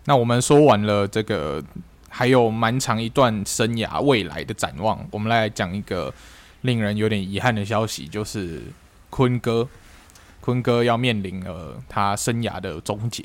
[0.05, 1.63] 那我们说完了这个。
[2.11, 6.13] 还有蛮长一段生涯未来的展望，我们来讲一个
[6.63, 8.63] 令人有点遗憾的消息，就是
[9.11, 9.69] 坤哥，
[10.41, 13.25] 坤哥要面临了他生涯的终结。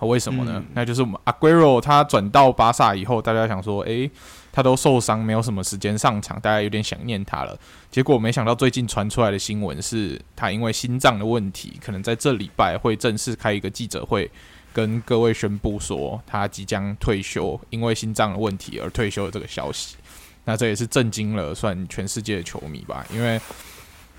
[0.00, 0.52] 为什么呢？
[0.56, 4.10] 嗯、那就是我们阿圭罗他转到巴萨以后，大家想说，诶、欸，
[4.52, 7.58] 他都受伤，没有什么时间上场，大家有点想念他了。
[7.90, 14.30] 结果没想到最近传出来的新闻是，他因为心脏的问题，可能在这礼拜会正式开一个记者会。
[14.70, 19.96] 跟各位宣布说，他即将退休，因为心脏的问题而退休的这个消息，
[20.44, 23.04] 那这也是震惊了算全世界的球迷吧。
[23.12, 23.40] 因为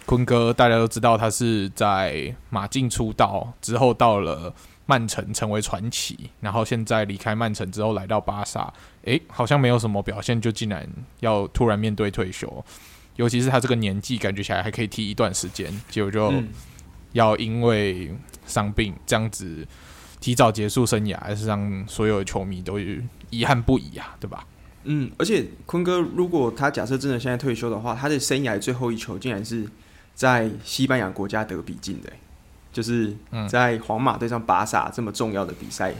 [0.09, 4.51] 坤哥大家都知道，他是在马竞出道之后到了
[4.87, 10.83] 曼城成为传奇，然后现在离开曼城之后来到巴萨，诶，好像没有什么表现，就竟然
[11.19, 12.65] 要突然面对退休，
[13.17, 16.33] 尤其是他这个年纪，感觉起来还可以踢一段时间，结果就
[17.11, 18.11] 要因为
[18.47, 19.67] 伤病这样子。
[20.19, 22.79] 提早结束生涯，还是让所有的球迷都
[23.29, 24.43] 遗憾不已啊，对吧？
[24.85, 29.69] 嗯，而且坤哥，如果他假设真的现在退休的话，他的生涯最后一球竟然是
[30.19, 32.11] 在西班牙国家德比进的，
[32.73, 33.15] 就是
[33.47, 35.93] 在皇马对上巴萨这么重要的比赛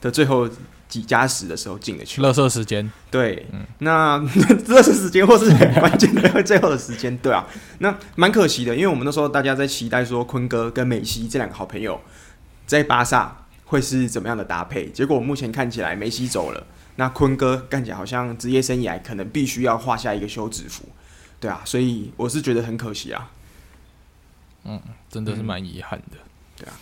[0.00, 0.48] 的最后
[0.88, 2.22] 几加时的时候进的球。
[2.22, 4.18] 垃圾时间，对，嗯、那
[4.66, 7.46] 垃圾时间或是很关键的最后的时间，对啊，
[7.80, 12.00] 那蛮可惜的，因为我们那时候大家在期待说坤哥跟梅西这两个好朋友
[12.66, 13.36] 在巴萨。
[13.68, 14.88] 会是怎么样的搭配？
[14.90, 20.84] 结果目前看起来梅西走了，那坤哥看起来好像职业生涯可能必须要画下一个休止符，
[21.40, 23.28] 对啊，所以我是觉得很可惜啊。
[24.66, 26.18] 嗯，真的是蛮遗憾的。
[26.56, 26.72] 对啊，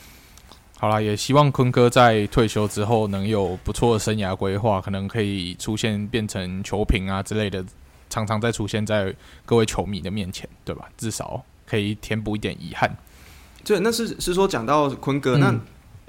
[0.78, 7.64] 好啦，也希望坤哥在退休之后能有不错的生涯规划，可能可以出现变成球评啊之类的，
[8.10, 10.88] 常常再出现在各位球迷的面前，对吧？
[10.96, 12.96] 至少可以填补一点遗憾。
[13.64, 15.60] 对，那是是说讲到坤哥，嗯、那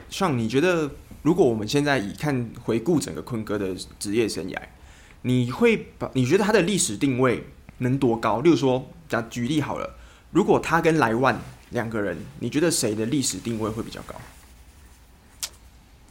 [0.09, 0.91] 像你觉得，
[1.23, 4.57] 如果我们现在以看回顾整个坤哥的职业生涯，
[5.21, 7.47] 你会把你觉得他的历史定位
[7.79, 8.41] 能多高？
[8.41, 9.95] 例如说，讲举例好了，
[10.31, 11.39] 如果他跟莱万
[11.75, 14.15] 两个人，你觉得谁的历史定位会比较高？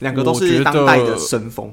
[0.01, 1.73] 两个都是当代的神锋。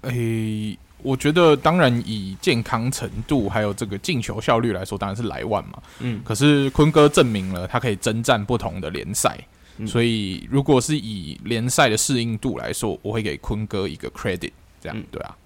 [0.00, 5.82] 诶、欸，我觉得当然以健康程度还有这个进球效率来说，当然是莱万嘛。
[5.98, 6.22] 嗯。
[6.24, 9.38] 可是坤哥证明了他可以征战不同的联赛，
[9.76, 14.52] 嗯、所以如果是以联赛的适应度来说，我会给坤哥一个 credit。
[14.80, 15.36] 这样、嗯、对啊。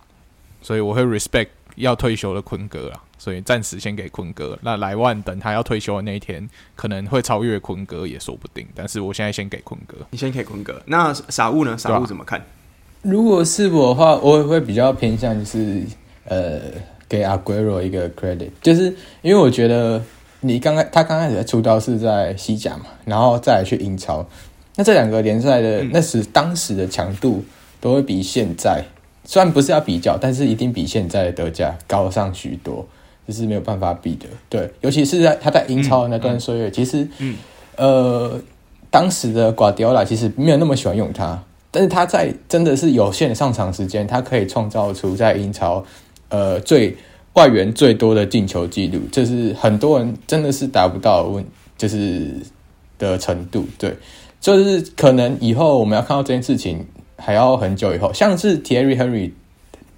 [0.62, 3.02] 所以我会 respect 要退休的坤哥啊。
[3.16, 4.58] 所以暂时先给坤哥。
[4.60, 8.66] 那莱万等他要退休的那一天，可能会超越坤哥也说不定。
[8.74, 10.80] 但是我现在先给坤哥，你先给坤哥。
[10.84, 11.76] 那傻物呢？
[11.78, 12.44] 傻物怎么看？
[13.00, 15.82] 如果是我的话，我也会比较偏向就是
[16.26, 16.60] 呃，
[17.08, 20.02] 给阿圭罗一个 credit，就是因为我觉得
[20.40, 24.26] 你刚开他刚开始的出道是在西甲嘛，然后再来去英超，
[24.76, 27.42] 那这两个联赛的、嗯、那时当时的强度
[27.80, 28.84] 都会比现在，
[29.24, 32.86] 虽然不是要比较，但是一定比现在的德甲高上许多。
[33.26, 37.36] 这是没有办法比的，对，尤其是在他在英超的那段岁月，嗯嗯、其实，嗯、
[37.76, 38.38] 呃，
[38.90, 45.82] 当时的瓜迪奥拉其实没有那么喜欢用他，但是他在真的是有限的上场时间，他可以创造出在英超，
[46.28, 46.94] 呃，最
[47.32, 51.42] 外援最多的进球记录，这、就是很多人真的是达不到的问，
[51.78, 52.30] 就是
[52.98, 53.96] 的程度，对，
[54.38, 59.32] 就是可能以后我们要看到这件事情还要很久以后，像是 Thierry Henry，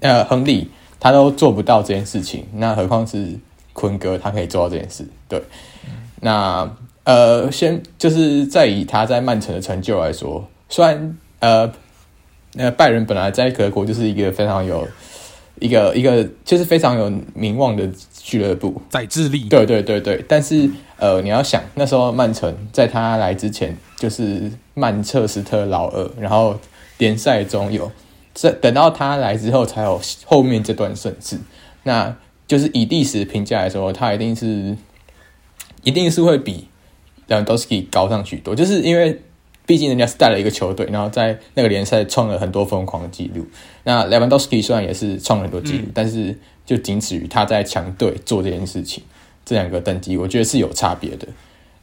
[0.00, 0.70] 呃，亨利。
[0.98, 3.38] 他都做不到这件事情，那何况是
[3.74, 5.06] 坤哥，他可以做到这件事。
[5.28, 5.38] 对，
[5.84, 6.68] 嗯、那
[7.04, 11.70] 呃，先就是在以他在曼城的成就来说，虽然呃，
[12.54, 14.88] 那拜仁本来在德国就是一个非常有
[15.60, 26.58] 一个一个就是非常有名望的俱乐部，在智利，对对对对，但是呃，你要想那时候曼城在他来之前就是曼彻斯特老二，然后
[26.98, 27.90] 联赛中有。
[28.38, 31.38] 这等到他来之后，才有后面这段盛世。
[31.84, 32.14] 那
[32.46, 34.76] 就是以历史评价来说，他一定是，
[35.84, 36.68] 一定是会比
[37.28, 38.54] 莱万多斯基高上许多。
[38.54, 39.22] 就是因为
[39.64, 43.46] 毕竟人家是带了一个球队，然后在那个联赛创了很多疯狂的记录。
[43.84, 49.02] 那莱万多斯基虽然也是创了很多记录，嗯、但是就仅止于他在强队做这件事情。
[49.46, 51.26] 这两个等级，我觉得是有差别的。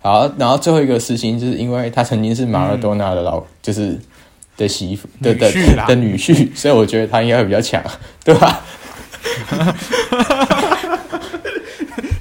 [0.02, 4.00] 好，然后最后一个事情，就是因为他曾经是马尔多纳的老，嗯、就是。
[4.58, 5.52] 的媳妇的的
[5.88, 7.84] 的女婿， 所以我觉得他应该会比较强，
[8.24, 8.62] 对吧？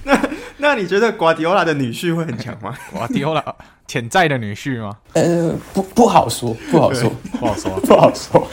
[0.04, 0.20] 那
[0.58, 2.76] 那你觉得瓜迪奥拉的女婿会很强吗？
[2.92, 3.44] 瓜迪奥拉
[3.86, 4.96] 潜在的女婿吗？
[5.14, 8.48] 呃，不不好说，不好说，不好说，不好说。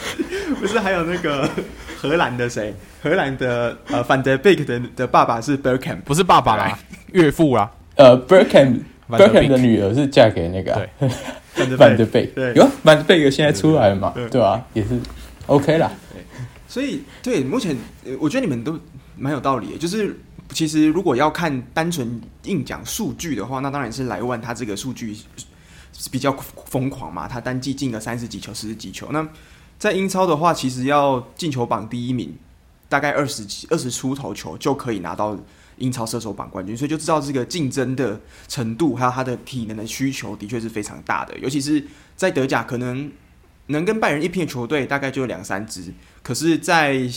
[0.58, 1.48] 不是还有那个
[1.96, 2.74] 荷兰的谁？
[3.02, 6.78] 荷兰的呃，范德贝克的的爸爸是 Bergkamp，不是爸爸啦，
[7.12, 7.70] 岳父啦。
[7.96, 8.80] 呃 Bergkamp
[9.48, 10.86] 的女儿是嫁给那个。
[11.54, 14.10] 范德贝对，有范德贝克现在出来了嘛？
[14.14, 15.00] 对，对，对，对啊，也是
[15.46, 15.90] OK 啦。
[16.68, 17.76] 所以，对目前，
[18.18, 18.78] 我觉得你们都
[19.16, 19.76] 蛮有道理。
[19.76, 20.16] 就是，
[20.52, 25.16] 其实如果要看单纯硬讲数据的话，那当然是莱万他这个数据
[26.10, 26.32] 比较
[26.66, 27.26] 疯狂嘛。
[27.26, 29.08] 他单季进了三十几球、四十几球。
[29.10, 29.26] 那
[29.78, 32.32] 在英超的话，其实要进球榜第一名，
[32.88, 35.36] 大概二十几、二十出头球就可以拿到。
[35.80, 41.36] 英超射手榜冠军，所以就知道这个竞争的程度，还有他的体能的需求，的确是非常大的。
[41.38, 43.10] 尤其是在德甲，可能
[43.66, 47.08] 能跟拜仁一拼的球队大概就有两三支，可是，在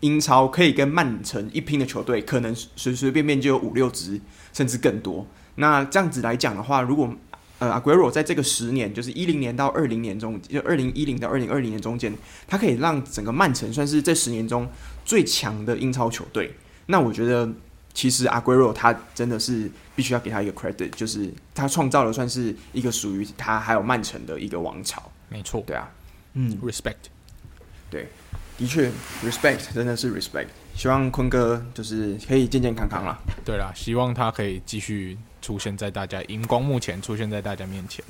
[0.00, 4.20] 英超可以跟曼城一拼的球队，可能随随便便就有五六支，
[4.52, 5.26] 甚至更多。
[5.56, 7.14] 那这样子来讲的话，如果
[7.58, 12.12] 呃阿圭罗在这个十年，就是一零年到二零年中，就二零一零到二零二零年中间，
[12.48, 14.68] 他可以让整个曼城算是这十年中
[15.04, 16.54] 最强的英超球队。
[16.86, 17.48] 那我觉得。
[17.94, 25.02] 其实阿圭罗他真的是必须要给他一个 credit，就是他创造了算是一个属于他还有曼城的一个王朝。
[25.28, 25.88] 没错，对啊，
[26.34, 26.94] 嗯，respect，
[27.88, 28.08] 对，
[28.58, 28.90] 的确
[29.24, 30.48] respect 真的是 respect。
[30.76, 33.16] 希望坤哥就是可以健健康康啦。
[33.44, 38.04] 对啦，希望他可以继续出现在大家荧光幕前，出现在大家面前。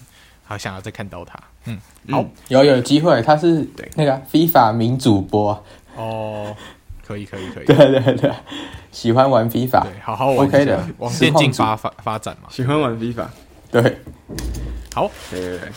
[0.46, 1.38] 好想要再看到他。
[1.64, 1.78] 嗯，
[2.10, 5.64] 好，嗯、有有机会，他是对那个 FIFA 名主播
[5.96, 6.54] 哦。
[7.06, 8.32] 可以可以可以，对对对，
[8.90, 13.26] 喜欢玩 FIFA，对，好好玩，OK 的，往电竞发发发展嘛，喜欢玩 FIFA，
[13.70, 13.98] 对，
[14.94, 15.68] 好，对对对，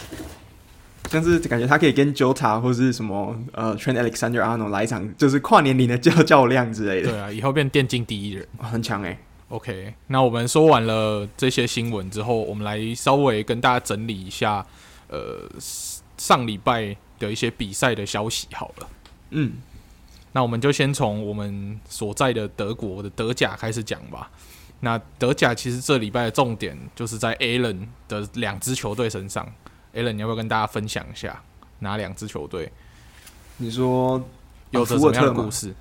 [1.11, 9.17] 但是感觉他可以跟 Jota 或是什么呃 Trent Alexander-Arnold 来一场，就是跨年龄的较较量之类的，对啊，以后变电竞第一人，很强哎。
[9.49, 14.65] OK，那我们说完了这些新闻之后，我们来稍微跟大家整理一下。
[15.09, 15.47] 呃
[16.17, 18.89] 上礼拜的一些比赛的消息好了。
[19.29, 19.53] 嗯，
[20.37, 24.29] 那我们就先从我们所在的德国的德甲开始讲吧。
[24.81, 29.51] 那德甲其实这礼拜的重点就是在 Allen 的两支球队身上。
[29.95, 31.41] Allen，你要不要跟大家分享一下
[31.79, 32.71] 哪两支球队？
[33.57, 34.23] 你说
[34.69, 35.73] 有着什么样的故事？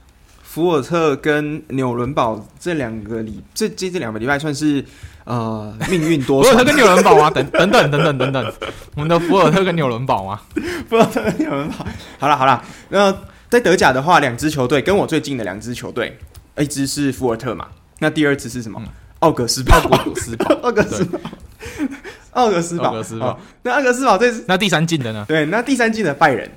[0.42, 4.83] 福尔特跟纽伦堡这两个礼，这这这两个礼拜算是
[5.25, 6.42] 呃 命运多。
[6.42, 7.29] 福尔特跟纽伦堡啊？
[7.37, 8.55] 等等等等等等等，
[8.95, 10.42] 我们的福尔特跟纽伦堡啊？
[10.88, 11.87] 福尔特跟纽伦堡。
[12.19, 13.14] 好了好了，那
[13.49, 16.19] 在德甲的话，两支球队跟我最近的两支球队，
[16.59, 17.69] 一支是福尔特嘛。
[18.01, 18.83] 那第二支是什么？
[19.21, 21.21] 奥、嗯、格斯堡，奥格斯堡，奥格斯堡，
[22.33, 23.41] 奥格斯堡，奥格斯堡。
[23.63, 25.25] 那奥格斯堡这次，那第三进的呢？
[25.27, 26.51] 对，那第三进的拜仁。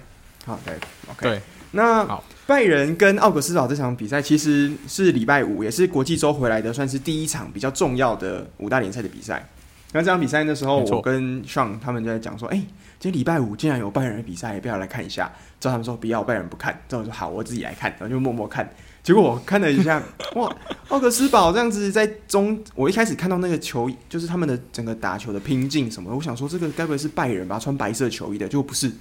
[0.45, 0.73] 好，对
[1.09, 1.29] ，OK。
[1.29, 9.47] 对，那，拜仁跟奥格斯堡这场比赛其实是礼拜五，也是国际周回来的，算是第一场比较重要的五大联赛的比赛。
[9.93, 12.65] 那这场比赛那时候，我跟 Sean 他们就在讲说，哎、欸，
[12.99, 15.31] 今天礼拜五竟然有拜仁的比赛，要不要来看一下？
[15.59, 16.79] 之后他们说不要，拜仁不看。
[16.87, 18.69] 之后我说好，我自己来看，然后就默默看。
[19.01, 20.01] 结果我看了一下，
[20.35, 20.55] 哇，
[20.89, 27.57] 奥格斯堡这样子在中，我一开始看到那个球，就是他们的整个打球的拼劲什么，我想说这个该不会是拜仁吧？
[27.57, 28.91] 穿白色球衣的，就不是，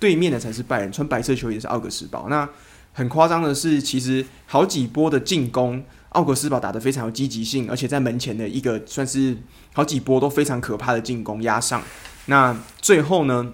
[0.00, 2.28] 对面的才是拜仁，穿白色球衣的是奥格斯堡。
[2.28, 2.48] 那
[2.92, 9.36] 很夸张的是，其实好几波的进攻，奥格斯堡打得非常有积极性，而且在门前的一个算是
[9.74, 11.82] 好几波都非常可怕的进攻压上。
[12.26, 13.52] 那最后呢，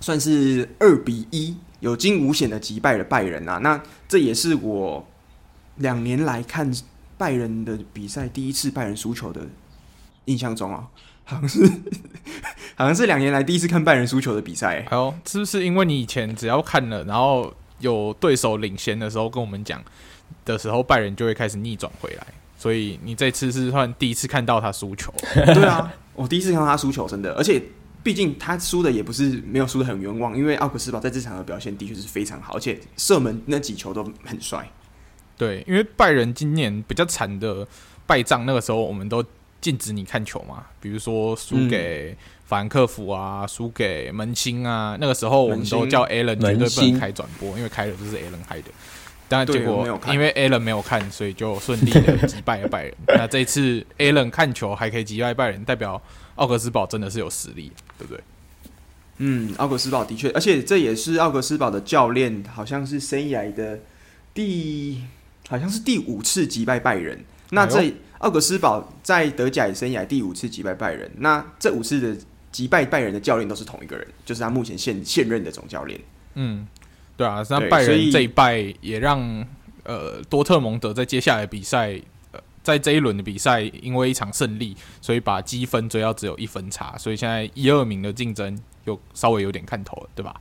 [0.00, 3.58] 算是二比一，有惊无险的击败了拜仁啊。
[3.58, 5.06] 那这也是我。
[5.76, 6.70] 两年来看
[7.16, 9.40] 拜仁的比赛，第一次拜仁输球的
[10.26, 10.86] 印象中啊，
[11.24, 11.66] 好像是
[12.76, 14.84] 好像是两年来第一次看拜仁输球的比赛。
[14.90, 19.82] 还有，是不是因为你以前只要看了，然后有对手领先的时候跟我们讲
[20.44, 22.26] 的时候，拜仁就会开始逆转回来，
[22.58, 25.10] 所以你这次是算第一次看到他输球。
[25.32, 27.62] 对啊，我第一次看到他输球，真的，而且
[28.02, 34.68] 毕竟他输的也不是没有输的很冤枉，因为奥克斯堡在这场的表现的确是非常好，而且射门那几球都很帅。
[35.36, 37.66] 对，因为拜仁今年比较惨的
[38.06, 39.24] 败仗，那个时候我们都
[39.60, 48.70] 禁止你看球嘛，比如说输给法兰克福啊，输、嗯、给门兴啊，那个时候我们都叫 Allen 绝对不能开转播，因为开了就是 Allen 开的。
[49.28, 52.94] 但结果因为 Allen 没有看，所以就顺利的击败了拜仁。
[53.06, 56.02] 那这一次 Allen 看球还可以击败拜仁，代表
[56.40, 58.22] 奥格斯堡真的是有实力，对不对？
[59.18, 63.78] 嗯，奥格斯堡的确，而且这也是奥格斯堡的教练好像是生涯的
[64.34, 65.02] 第。
[65.48, 67.24] 好像是第五次击败拜仁。
[67.50, 71.10] 那这奥格斯堡在德甲生涯第五次击败拜仁。
[71.16, 72.16] 那这五次的
[72.52, 76.00] 击败拜仁的教练都是同一个人，就是他目前现现任的总教练。
[76.34, 76.68] 嗯，
[77.16, 79.44] 对啊，那拜仁这一败也让
[79.82, 82.00] 呃多特蒙德在接下来比赛，呃，
[82.62, 90.34] 在这一轮的比赛，因为一场胜利，所以把积分追到只有一分差，所以现在一二名的竞争又稍微有点看头了，对吧？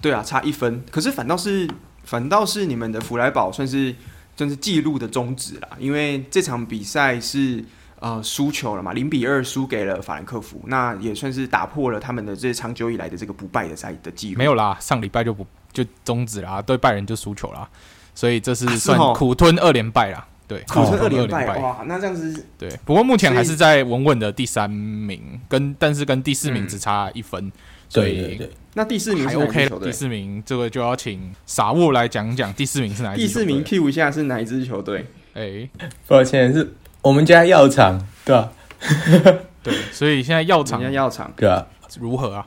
[0.00, 0.84] 对啊，差一分。
[0.90, 1.68] 可是反倒是。
[2.04, 3.94] 反倒是你们的弗莱堡算是
[4.36, 7.64] 算是记录的终止啦，因为这场比赛是
[8.00, 14.38] 呃输球了嘛，零比二输给了法兰克福，那也算是打破了他们的这长久以来的这个不败的赛的记录。
[14.38, 17.68] 没有啦，上礼拜就不就终止啦，对拜仁就输球了，
[18.16, 20.26] 所以这是算苦吞二连败啦。
[20.52, 22.68] 对，苦吞二连败，哇，那这样子对。
[22.84, 27.44] 不过目前还是在稳稳的第三名，跟但是跟第四名只差一分。
[27.46, 27.52] 嗯
[27.94, 33.26] 对对对，那第四名还 OK，第四名这个就要请傻物来讲讲第四名是哪一支？
[33.26, 35.04] 第四名 Q 一下是哪一支球队？
[35.34, 35.70] 哎、欸，
[36.08, 38.50] 抱歉，是我们家药厂，对吧？
[39.62, 41.66] 对，所以现在药厂，药厂，对啊，
[42.00, 42.46] 如何啊？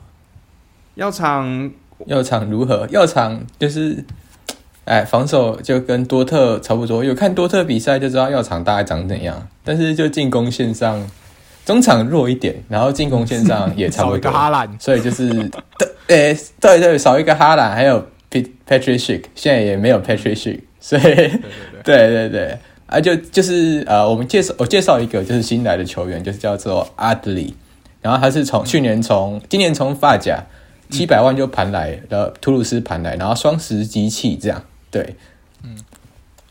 [0.96, 1.70] 药厂，
[2.06, 2.84] 药厂如何？
[2.90, 4.04] 药厂就是，
[4.86, 11.06] 哎，防守就跟多特差不多，有看多特比赛就知道药厂大概长怎样，但是就进攻线上。
[11.66, 15.28] 中场弱一点，然后进攻线上也差不多，少一个哈兰，所以就是，
[16.06, 21.32] 呃，对对，少一个哈兰，还有 Patrick Schick，现在也没有 Patrick 所以对对
[21.82, 22.08] 对，对。
[22.08, 27.52] 对对，啊，就就是呃，我们介绍我介绍一个就是新来的球员，就是叫做阿德里
[28.00, 30.40] 然后他是从去年从今年从发甲
[30.90, 34.62] 七百万就盘来的图鲁斯盘来，然后双十机器这样，
[34.98, 35.16] 对，
[35.62, 35.76] 嗯，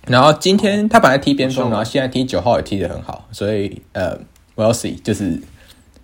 [0.07, 4.17] 然后今天他本来踢边锋，然后现在踢九号也踢得很好，所以呃。
[4.57, 5.41] We'll see，就是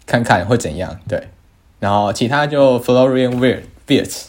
[0.05, 1.29] 看看会怎样，对。
[1.79, 4.25] 然后其他就 Florian Weerts，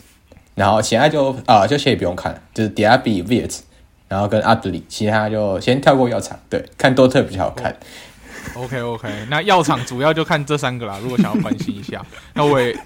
[0.54, 3.62] 然后其他就啊、呃，就先不用看，就是 Diaby Wirtz，
[4.06, 7.76] 然后跟 Adli，其他就先跳过药厂，对，看多特比较好看。
[8.54, 10.98] OK OK，那药厂主要就看这三个啦。
[11.02, 12.76] 如果想要关心一下， 那我也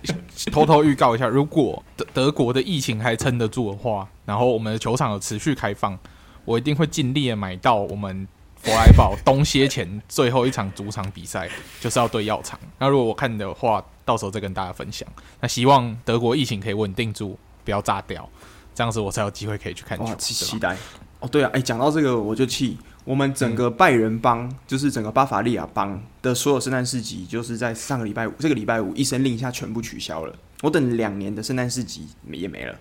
[0.53, 5.99] 偷偷预告一下，如果德德国的疫情还撑得住的话，然后我们的球场有持续开放，
[6.45, 8.27] 我一定会尽力的买到我们。
[8.63, 11.49] 弗莱堡冬歇前最后一场主场比赛
[11.79, 12.59] 就是要对药厂。
[12.79, 15.07] 那如果我看的话，到时候再跟大家分享。
[15.41, 18.29] 那希望德国疫情可以稳定住，不要炸掉，
[18.75, 20.13] 这样子我才有机会可以去看球。
[20.17, 20.77] 期期待
[21.21, 22.77] 哦，对啊，哎，讲到这个我就气，
[23.07, 30.35] 我们整个拜仁帮，嗯、就是整个巴伐利亚帮的所有圣诞市集，就是在上个礼拜五，这个礼拜五一声令下全部取消了。
[30.63, 32.75] 我等两年的圣诞市集也没了。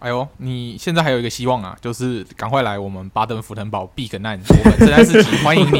[0.00, 5.78] 哎呦，你现在还有一个希望啊，就是赶快来我们巴登福腾堡避个难，我们圣诞市集欢迎你，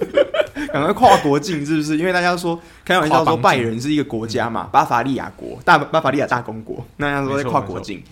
[0.72, 1.98] 赶快跨国境是不是？
[1.98, 8.02] 因为大家说开玩笑说拜仁是一个国家嘛，巴伐利亚国大巴伐利亚大公国，那大家说在跨国境，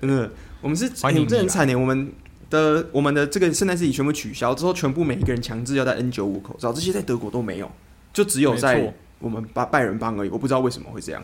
[0.00, 0.28] 真的，
[0.60, 2.12] 我们是欢迎这很惨的，我们
[2.50, 7.70] 的我们的这个圣诞市集全部取消之后，全部每一个人强制要戴 N 九五口罩，这些在德国都没有，
[8.12, 11.22] 就只有在我们巴拜仁帮而已，我不知道为什么会这样。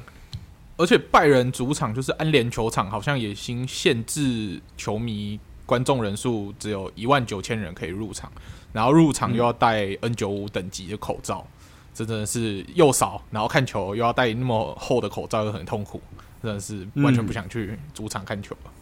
[0.79, 8.31] 而且拜仁主场就是安联球场，好像也新限制球迷观众人数只有一万九千人可以入场，
[8.73, 11.47] 然后入场又要戴 N 九五等级的口罩，
[11.95, 15.99] 真的是又少，然后看球又要戴那么厚的口罩，又很痛苦，
[16.43, 18.71] 真的是完全不想去主场看球了。
[18.71, 18.76] 嗯，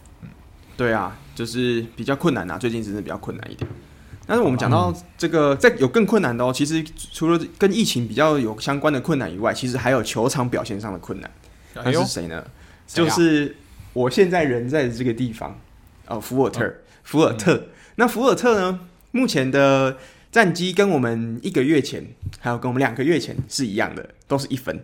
[0.77, 3.69] 对啊，就是比较困难啊，最近真的比较困难一点。
[4.27, 11.29] 但是我们讲到这个，在有更困难的哦，其实除了跟疫情比较有相关的困难以外，其实还有球场表现上的困难。
[11.75, 12.43] 那是谁呢？
[12.87, 13.55] 就是
[13.93, 15.59] 我现在人在的这个地方，
[16.05, 16.73] 呃，福尔特，
[17.03, 17.55] 福尔特。
[17.55, 17.67] 嗯、
[17.97, 18.79] 那福尔特呢？
[19.11, 19.97] 目前的
[20.31, 22.05] 战绩跟我们一个月前，
[22.39, 24.77] 还有跟我们两个月前是一样的，都是一分，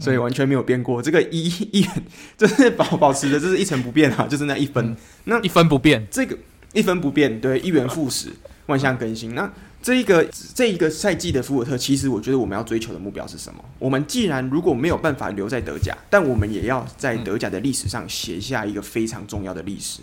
[0.00, 1.00] 所以完全没有变过。
[1.00, 1.86] 嗯、这个一一，
[2.36, 4.84] 就是保保持的，就是一成不变啊，就是那一分。
[4.84, 6.36] 嗯、那一分不变，这个
[6.72, 8.30] 一分不变，对，一元复始，
[8.66, 9.34] 万象更新。
[9.34, 13.64] 那这一个这一个赛季的福尔特，其实我觉得我们要追求的目标是什么？
[13.78, 20.00] 我们既然如果没有办法留在德甲，但我们也要在德甲的历史上写下一个非常重要的历史，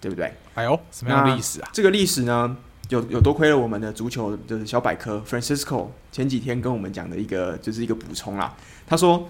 [0.00, 0.32] 对不对？
[0.54, 1.68] 哎呦，什么样的历史啊？
[1.72, 2.56] 这个历史呢，
[2.88, 8.52] 有有多亏了我们的足球的小百科 Francisco 前几天跟我们讲的一个就是一个补充啦。
[8.84, 9.28] 他说，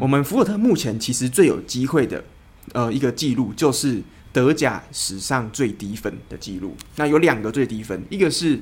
[0.00, 2.24] 我们福尔特目前其实最有机会的
[2.72, 6.76] 呃一个记录，就是德甲史上最低分的记录。
[6.96, 8.60] 那有两个最低分，一个是。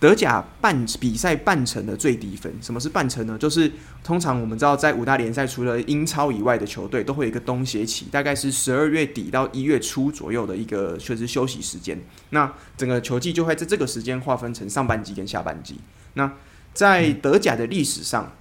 [0.00, 3.36] 德甲半比赛半程的最低分，什么是半程呢？
[3.36, 3.70] 就是
[4.02, 12.00] 通常我们知道，在五大联赛除了英超以外的球队，都会有一个冬歇期，大概是十二月底到一月初左右的一个确实休息时间。
[12.30, 15.78] 那整个球季就会在这个时间划分成上半季跟下半季。
[16.14, 16.32] 那
[16.72, 18.32] 在德甲的历史上，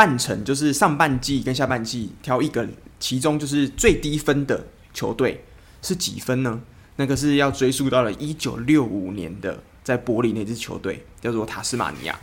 [0.00, 2.66] 半程就是上半季跟下半季挑一个，
[2.98, 5.44] 其中就是最低分的球队
[5.82, 6.58] 是几分呢？
[6.96, 9.62] 那个是要追溯到了一九六五年的。
[9.82, 12.18] 在柏林那支球队叫做塔斯马尼亚。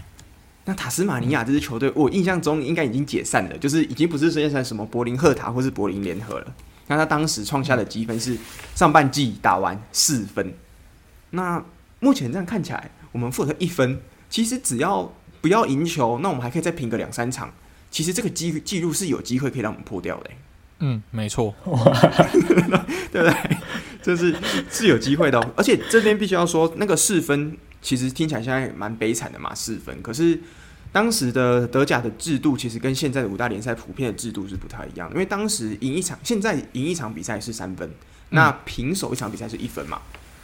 [0.65, 6.55] 那塔斯马尼亚这支球队，我印象中应该已经解散了，就是已经不是现在什么柏林赫塔或是柏林联合了。
[6.87, 8.35] 那他当时创下的积分是
[8.73, 10.51] 上半季打完四分。
[11.29, 11.63] 那
[11.99, 14.01] 目前这样看起来，我们福尔特一分，
[14.31, 17.53] 其实只要不要赢球，那我们还可以再拼个两三场。
[17.89, 20.29] 其实这个记记录是有机会可以让我们破掉的。
[20.79, 21.55] 嗯，没错，
[23.11, 23.57] 对不对？
[24.03, 24.35] 就是
[24.69, 30.01] 是有机会的，而且这边必须要说，那个四分其实听起来现在蛮悲惨的嘛，四分。
[30.01, 30.39] 可是
[30.91, 37.89] 当时的德甲的制度其实跟现在的五大联赛普遍的制度是不太一样，因为当时赢一场，现在赢一场比赛是三分，
[38.29, 39.99] 那平手一场比赛是一分嘛。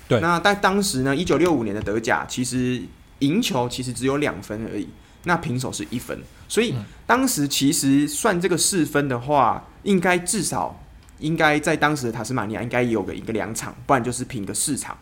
[0.08, 0.20] 对。
[0.20, 2.82] 那在当时呢，一九六五年的德甲其实
[3.20, 4.90] 赢球其实只有两分而已，
[5.26, 6.20] 那平手是一分，
[6.54, 6.76] 所以
[7.08, 9.64] 当时其实算这个四分的话。
[9.84, 10.82] 应该至少
[11.20, 14.98] 应该在当时的塔斯马尼亚应该有个一个两场，不然就是平个四场，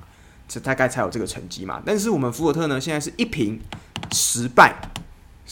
[0.48, 1.80] 这大概才有这个成绩嘛。
[1.86, 3.60] 但是我们福尔特呢，现在是一平
[4.12, 4.74] 十败，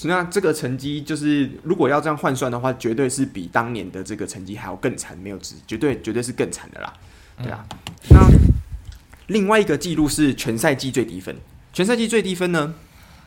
[0.06, 6.91] 那这个成绩就是如果要这样换算的话，绝对是比当年的这个成绩还要更惨，没有之绝对绝对是更惨的啦。
[7.43, 7.64] 对啊，
[8.10, 8.28] 那
[9.28, 11.36] 另外一个记录是全赛季最低分，
[11.72, 12.74] 全赛季最低分呢？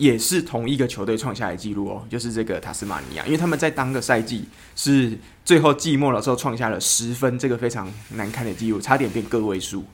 [0.02, 9.84] 也是同一个球队创下的记录哦，就是这个塔斯马尼亚，因为他们在当个赛季是最后季末的时候创下了十分，这个非常难看的记录，差点变个位数。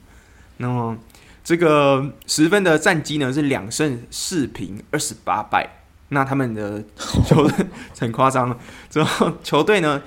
[0.57, 0.97] 那么
[1.43, 6.83] 这个十分的战绩呢是两胜四平二十八败，那他们的
[7.27, 7.67] 球队
[7.99, 8.57] 很夸张，
[8.89, 10.01] 之后球队呢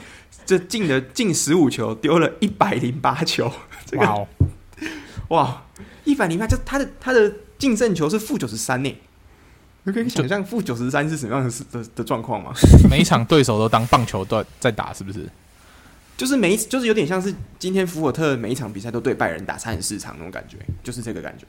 [0.44, 3.48] 这进了进十五球，丢了一百零八球，
[3.86, 4.26] 这个哇，
[5.28, 5.62] 哇，
[6.03, 8.92] 一百零八，就他的他的净胜球是负九十三呢。
[9.85, 12.53] 你可以想象负九十三是什么样的的的状况吗？
[12.89, 15.28] 每一场对手都当棒球队在打，是不是？
[16.16, 21.45] 就是每一就是有点像是今天福尔特每一场比赛都对拜仁打三十四场那种感觉，就是这个感觉。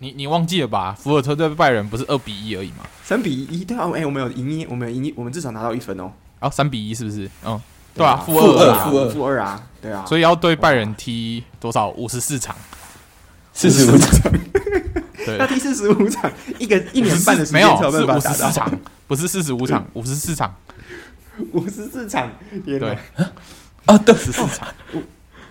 [0.00, 0.94] 你你忘记了吧？
[0.98, 2.84] 福尔特对拜仁不是二比一而已吗？
[3.02, 6.12] 三比一对啊，哎、欸，我们有赢一，我们有赢一，我们至少拿到一分哦。
[6.40, 7.30] 哦，三比一是不是？
[7.44, 7.58] 嗯，
[7.94, 10.04] 对啊，负二负二负二啊，对啊。
[10.06, 11.88] 所以要对拜仁踢多少？
[11.90, 12.54] 五十四场，
[13.54, 14.30] 四十五场。
[15.36, 18.72] 那第四十五场，一个一年半的时间才有办法打到，
[19.06, 20.54] 不是四十五场，五十四场。
[21.52, 22.28] 五十四场，
[22.64, 22.98] 对，
[23.84, 24.66] 啊，对，十四场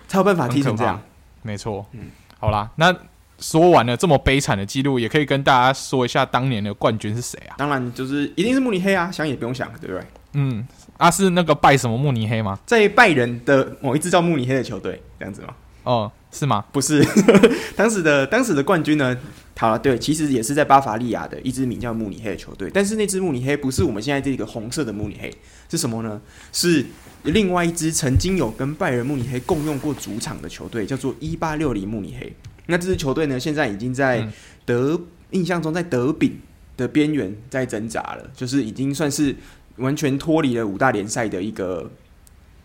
[0.06, 1.00] 才有办法踢成这样。
[1.40, 2.94] 没错，嗯，好啦，那
[3.38, 7.56] 说完了这么悲惨的记录，也可以跟大家说一下当年的冠军是谁啊？
[7.56, 10.02] 当然就是一定是慕尼黑啊，想也不用想，对不对？
[10.34, 10.68] 嗯，
[10.98, 12.58] 啊是那个拜什么慕尼黑吗？
[12.66, 15.54] 在拜仁的某一支叫慕尼黑的球队，这样子吗？
[15.84, 16.64] 哦，是吗？
[16.72, 17.02] 不是，
[17.74, 19.16] 当时的当时的冠军呢？
[19.56, 25.34] 好了，对，其实也是在巴伐利亚的一支名叫慕尼黑的球队，但是那支慕尼黑不是我们现在这个红色的慕尼黑，
[25.68, 26.20] 是什么呢？
[26.52, 26.86] 是
[27.24, 32.32] 另外一支曾经有跟拜仁慕尼黑共用过主场的球队，叫做一八六零慕尼黑。
[32.66, 34.28] 那这支球队呢，现在已经在
[34.64, 36.38] 德、嗯、印象中在德丙
[36.76, 39.34] 的边缘在挣扎了，就是已经算是
[39.78, 41.90] 完全脱离了五大联赛的一个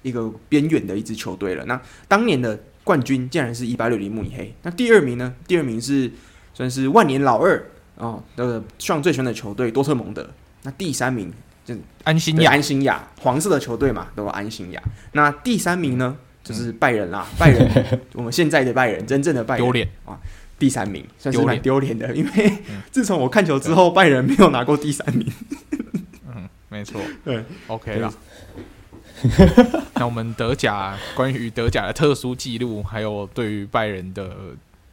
[0.03, 1.65] 一个边缘的一支球队了。
[1.65, 2.59] 那当年的。
[2.83, 5.33] 冠军竟然是一八六零慕尼黑，那第二名呢？
[5.47, 6.11] 第二名是
[6.53, 7.65] 算是万年老二
[7.95, 10.29] 哦，那个上最喜欢的球队多特蒙德。
[10.63, 11.31] 那第三名
[11.65, 14.81] 就安心亚，安心亚黄色的球队嘛，都安心亚。
[15.11, 20.19] 那第三名呢，就是拜仁啦，嗯、拜仁， 我们现在的拜仁，真正的拜仁，丢脸啊！
[20.59, 22.57] 第三名算是蛮丢脸的，因为
[22.91, 25.29] 自从我看球之后，拜仁没有拿过第三名。
[26.27, 28.13] 嗯，没错， 对，OK 了。
[29.95, 34.35] 那我们德甲关于德甲的特殊记录，还有对于拜仁的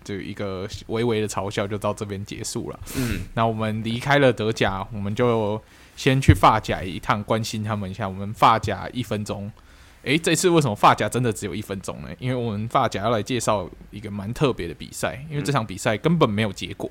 [0.05, 2.81] 这一个微微的嘲笑，就到这边结束了。
[2.97, 5.61] 嗯，那我们离开了德甲，我们就
[5.97, 8.09] 先去发甲一趟，关心他们一下。
[8.09, 9.51] 我们发甲一分钟，
[10.05, 12.09] 诶，这次为什么发甲真的只有一分钟呢？
[12.18, 16.91] 因为我们发甲要来介绍一个蛮特别的比赛，因为这场比赛根本没有结果。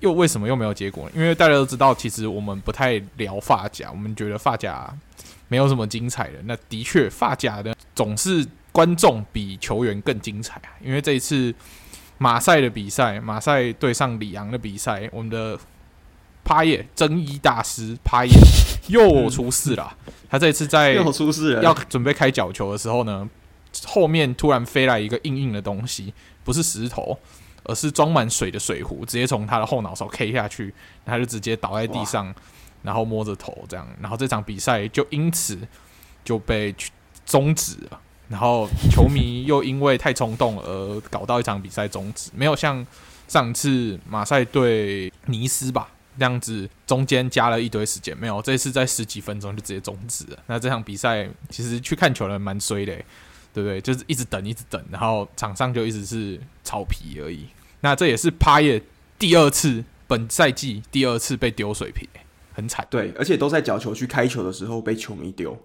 [0.00, 1.12] 又为什么又没有结果呢？
[1.14, 4.94] 因为大家都知道，其实我们不太聊发甲，我们觉得发甲。
[5.50, 10.70] 没有什么精彩的，那的确，发甲的总是观众比球员更精彩啊！
[10.80, 11.52] 因为这一次
[12.18, 15.58] 马赛的比赛，马赛对上里昂的比赛，我们的
[16.44, 18.32] 帕耶争一大师帕耶
[18.86, 19.92] 又出事了。
[20.28, 23.28] 他这一次在又出事要准备开角球的时候呢，
[23.84, 27.18] 后面突然飞来一个硬硬的东西，不是石头，
[27.64, 30.72] 而是装满水的水壶，直接从他的后脑勺 K 下去，
[31.04, 32.32] 他就直接倒在地上。
[32.82, 35.58] 然后摸着头这样，然后这场比赛就因此
[36.24, 36.74] 就被
[37.24, 38.00] 终止了。
[38.28, 42.86] 然后球迷又因为太冲动而搞到一场比赛终止，没有像
[43.26, 50.38] 上次马赛对尼斯吧那样子中间加了一堆时间，没有，这次在十几分钟就直接终止了。
[50.46, 52.94] 那这场比赛其实去看球的人蛮衰的，
[53.52, 53.80] 对不对？
[53.80, 57.48] 就是一直等，一直等，然后场上就一直是草皮而已。
[57.80, 58.80] 那这也是帕耶
[59.18, 62.08] 第二次本赛季第二次被丢水瓶。
[62.60, 65.58] 很惨，对，而且都在角球去开球的时候被球迷丢。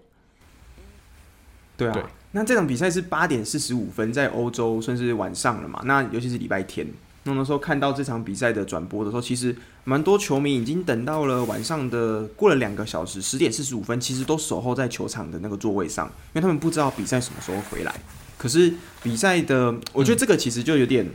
[1.76, 5.82] 对啊，对，那这场比赛是八点四十五分，在欧洲算是晚上了嘛？
[5.84, 6.86] 那尤其是礼拜天，
[7.24, 17.94] 那那时候看到这场比赛的转播的时候，其实蛮多球迷已经等到了晚上的过了两个小时，十点四十五分，其实都守候在球场的那个座位上，因为他们不知道比赛什么时候回来。
[18.38, 18.72] 可是
[19.02, 21.14] 比赛的，我觉得这个其实就有点，嗯、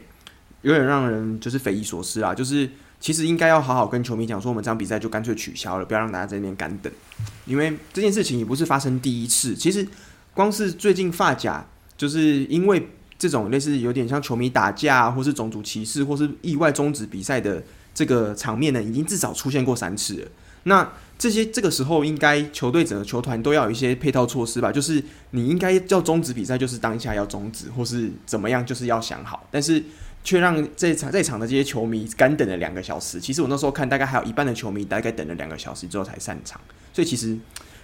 [0.62, 2.70] 有点让人就是匪夷所思啊，就是。
[3.02, 6.94] 其实应该要好好跟球迷讲说，我们这场比赛就干脆取消了，不要让大家在那边干等。
[7.46, 9.56] 因为这件事情也不是发生第一次。
[9.56, 9.86] 其实
[10.34, 11.66] 光是最近发甲，
[11.98, 12.88] 就是因为
[13.18, 20.28] 这种类似有点像球迷打架，或是种族歧视，或是意外终止比赛的这个场面呢，已经至少出现过三次了。
[20.64, 20.88] 那
[21.22, 24.72] 这些这个时候，应该球队整个球团都要有一些配套措施吧？
[24.72, 29.48] 就是你应该要终止比赛，就是当下要终止，或是怎么样，就是要想好。
[29.52, 29.84] 但是。
[30.24, 33.20] 却让这场在场的这些球迷干等了两个小时。
[33.20, 36.62] 其实我那时候看，大概还有一半的球迷大概等了两个小时之后才散场。
[36.94, 37.36] 所以其实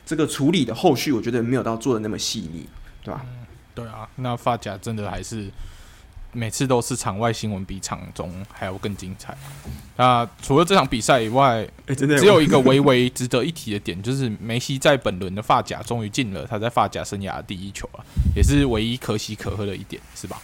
[0.05, 2.69] 这个处理的后续，我觉得没有到做的那么细腻，
[3.03, 3.25] 对吧？
[3.73, 5.49] 对啊，那发夹真的还是
[6.33, 9.35] 每次都是场外新闻比场中还要更精彩。
[9.95, 18.05] 那除了这场比赛以外，欸，真的只有一个微微值得一提的点，就是梅西在本轮的发甲终于进了他在发甲生涯的第一球了，
[18.35, 20.39] 也是唯一可喜可贺的一点，是吧？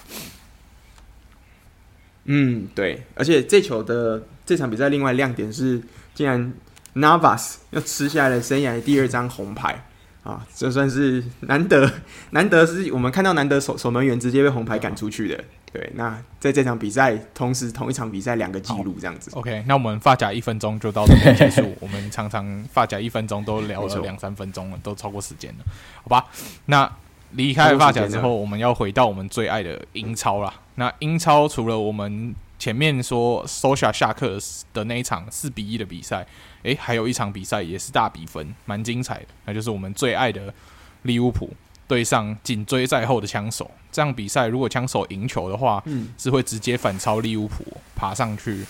[2.25, 5.79] 嗯，对，而且这球的这场比赛另外亮点是，
[6.15, 6.53] 竟然
[6.95, 9.85] Navas 又吃下了生涯第二张红牌
[10.23, 11.91] 啊，这算是难得，
[12.31, 15.43] 难得是我们看到难得守守门员直接被红牌赶出去的。
[15.73, 19.31] 对，那在这场比赛同时同一场比赛两个记录这样子。
[19.33, 21.75] OK，那我们发夹一分钟就到这边结束。
[21.81, 25.65] 我们常常发夹一分钟都聊了两三分钟了，都超过时间了，
[26.03, 26.25] 好吧？
[26.67, 26.89] 那。
[27.35, 30.53] 离开了法甲之后，我们要回到我们最爱的英超啦。
[30.75, 34.37] 那英超除了我们前面说 Sosa 下课
[34.71, 36.27] 的那一场四比一的比赛，
[36.61, 39.25] 诶，还有一场比赛也是大比分，蛮精彩的。
[39.45, 40.53] 那就是我们最爱的
[41.01, 41.49] 利物浦
[41.87, 43.71] 对上紧追在后的枪手。
[43.93, 47.63] 这样比赛如果枪手赢球的话，嗯，是会直接反超利物浦
[47.95, 48.65] 爬上去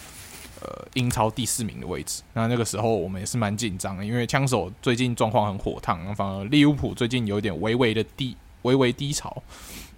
[0.62, 2.22] 呃英超第四名的位置。
[2.34, 9.42] 那那个时候我们也是蛮紧张的，因为枪手最近状况很火烫，反而利物浦最近有点微微的低微微低潮，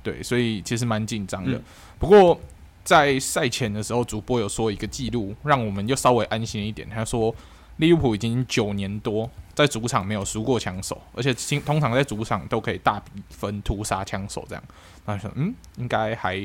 [0.01, 1.57] 对，所以其实蛮紧张的。
[1.57, 1.63] 嗯、
[1.97, 2.39] 不过
[2.84, 6.88] 在赛前的时候，主播有说一个记录，让我们就稍微安心一点。
[6.88, 7.34] 他说
[7.78, 14.63] 利物浦已经九年多在主场没有输过枪手，而且通常在主场都可以大比分屠杀枪手这样。
[15.05, 16.35] 那说嗯，应该还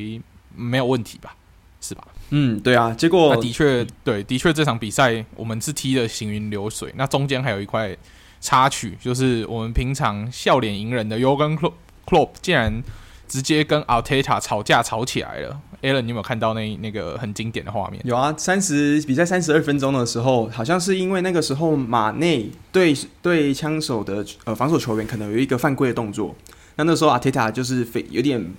[0.54, 1.34] 没有问题吧？
[1.80, 2.06] 是吧？
[2.30, 2.94] 嗯，对啊。
[2.94, 6.92] 结果的确，对，的确这场比赛我们是踢的行云流水。
[6.96, 7.96] 那中间还有一块
[8.40, 11.58] 插曲，就是我们平常笑脸迎人的 Yogan
[12.06, 12.82] Klopp 竟然
[13.30, 15.60] 直接跟 Arteta 吵架吵起来了。
[15.82, 18.02] Alan，你有没有看到那那个很经典的画面？
[18.04, 26.34] 有啊，三十比赛三十二分钟的时候，好像是因为那个时候马内对对枪手的呃防守球员可能有一个犯规的动作。
[26.74, 28.52] 那那时候阿特塔就是非有点，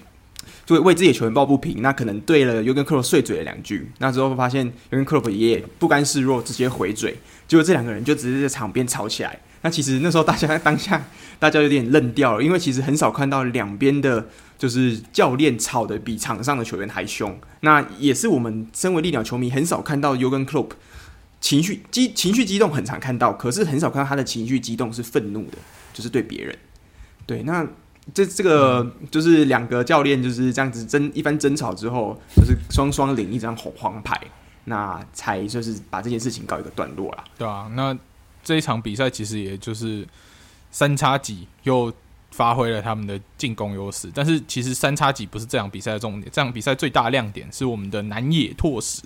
[0.66, 3.92] 就为自己的球员抱不平，那可能对了尤根克洛碎嘴了两句。
[4.00, 7.18] 那之后发现尤根克洛也不甘示弱，直接回嘴。
[7.48, 9.38] 结果这两个人就直接在场边吵起来。
[9.64, 11.06] 那其实那时候大家当下
[11.38, 14.26] 大家有点愣掉了，因为其实很少看到两边的，
[14.62, 17.36] 就是教练吵得比场上的球员还凶。
[17.62, 20.70] 那也是我们身为利鸟球迷很少看到尤根克洛
[21.40, 25.58] 情绪激情绪激动，很常看到，可是很少看到他的情绪激动是愤怒的，
[25.92, 26.56] 就是对别人。
[27.26, 27.68] 对，那。
[28.16, 34.20] 这这个就是两个教练就是这样子争一番争吵之后，就是双双领一张红黄牌，
[34.66, 37.24] 那才就是把这件事情告一个段落了。
[37.38, 37.96] 对啊，那
[38.44, 40.06] 这一场比赛其实也就是
[40.72, 41.94] 三叉戟又
[42.32, 49.02] 发挥了他们的进攻优势，但是其实三叉戟不是这场比赛的重点，这场比赛最大亮点是我们的南野拓实，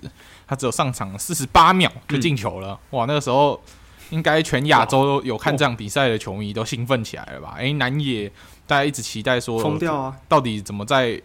[0.46, 3.60] 他只有上场四十八秒就进球了，嗯、哇，那个时候
[4.10, 7.56] 应该全亚洲有看这场比赛的球迷都兴奋起来了吧？
[7.58, 8.32] 诶，南野。
[8.68, 10.16] 大家一直期待说，疯掉啊！
[10.26, 11.22] 到底怎么在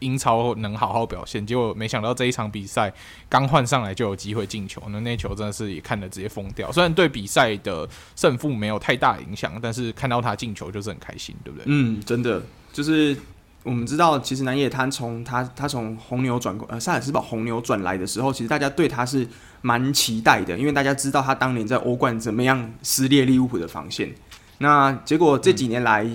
[0.00, 1.46] 英超能好好表现？
[1.46, 2.92] 结果没想到这一场比赛
[3.28, 6.70] 刚换上来就有机会进球，那那球真的是也看得直接疯掉。
[6.70, 11.64] 虽然对比赛的胜负没有太大影响，但是看到他进球就是很开心，对不对？
[11.66, 12.42] 嗯，真的
[12.72, 13.16] 就是
[13.62, 19.26] 我们知道，其实南野他从他他从红牛转过呃萨尔斯堡红牛转来的时候，其实大家对他是
[19.62, 24.14] 蛮期待的，因为大家知道他当年在欧冠怎么样撕裂利物浦的防线。
[24.58, 26.06] 那结果这几年来，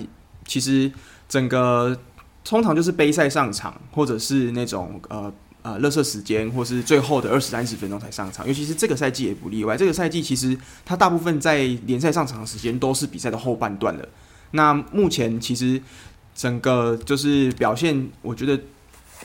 [0.44, 0.90] 其实
[1.28, 1.98] 整个
[2.50, 5.32] 通常就是杯赛上场，或者是那种呃
[5.62, 8.44] 呃，垃圾时间，或是最后的二十三十分钟才上场。
[8.44, 9.76] 尤其是这个赛季也不例外。
[9.76, 14.08] 这个赛季其实他大部分在联赛上场的时间都是比赛的后半段了。
[14.50, 15.80] 那目前其实
[16.34, 18.60] 整个就是表现，我觉得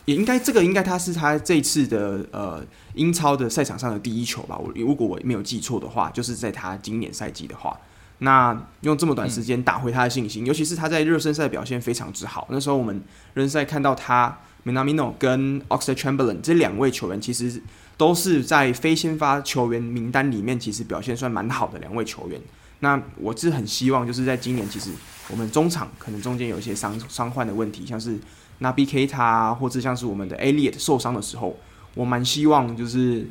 [0.05, 2.63] 也应该这个应该他是他这次的呃
[2.93, 4.55] 英超的赛场上的第一球吧。
[4.55, 7.76] 我如果我没有记错的话，就是在他今年赛季的话。
[8.20, 12.47] 那用这么短时间打回他的信心，嗯、尤其是他在热身赛表现非常之好。
[12.49, 12.95] 那时候我们
[13.34, 17.61] 热身赛看到他，Minamino 跟 Oxlade-Chamberlain 这两位球员，其实
[17.97, 22.39] 都是在非先发球员名单里面，其实表现算蛮好的两位球员。
[22.80, 24.91] 那我是很希望，就是在今年，其实
[25.30, 28.18] 我们中场可能中间有一些伤伤患的问题，像是
[28.61, 31.57] Naby Keita 或者像是我们的 Elliott 受伤的时候，
[31.93, 33.28] 我蛮希望就是。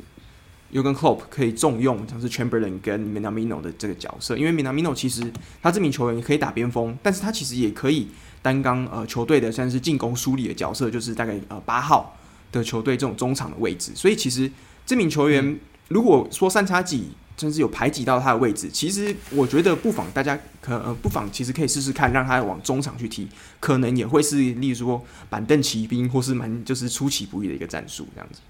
[0.75, 5.23] 又跟 Klopp 可以重用，像是 Chamberlain 跟 Minamino 的这个角色，因为 Minamino 其实
[5.61, 8.09] 他这名球员可以打边锋，但是他其实也可以
[8.41, 12.17] 担纲呃球队的算是进攻梳理的角色，就是大概呃八号
[12.51, 13.93] 的球队这种中场的位置。
[13.95, 14.51] 所以其实
[14.85, 15.57] 这名球员
[15.87, 17.07] 如果说三叉戟
[17.37, 23.29] 甚至有排挤到他的位置，其实我觉得不妨大家可呃不妨其实可以试试看，让他往中场去踢，
[23.61, 28.41] 可能也会是例如说板凳骑兵或是蛮就是出其不意的一个战术这样子。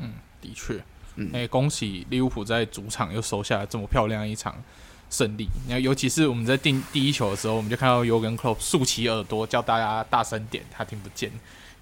[0.00, 0.80] 嗯，的确。
[1.32, 4.54] 哎、欸，恭喜利物浦在主场又收下了这么漂亮一场
[5.10, 5.46] 胜利。
[5.66, 11.30] 你看，尤其是我们在定第一球的时候，我们就看到尤根克洛竖起耳朵叫大家大声点，他听不见，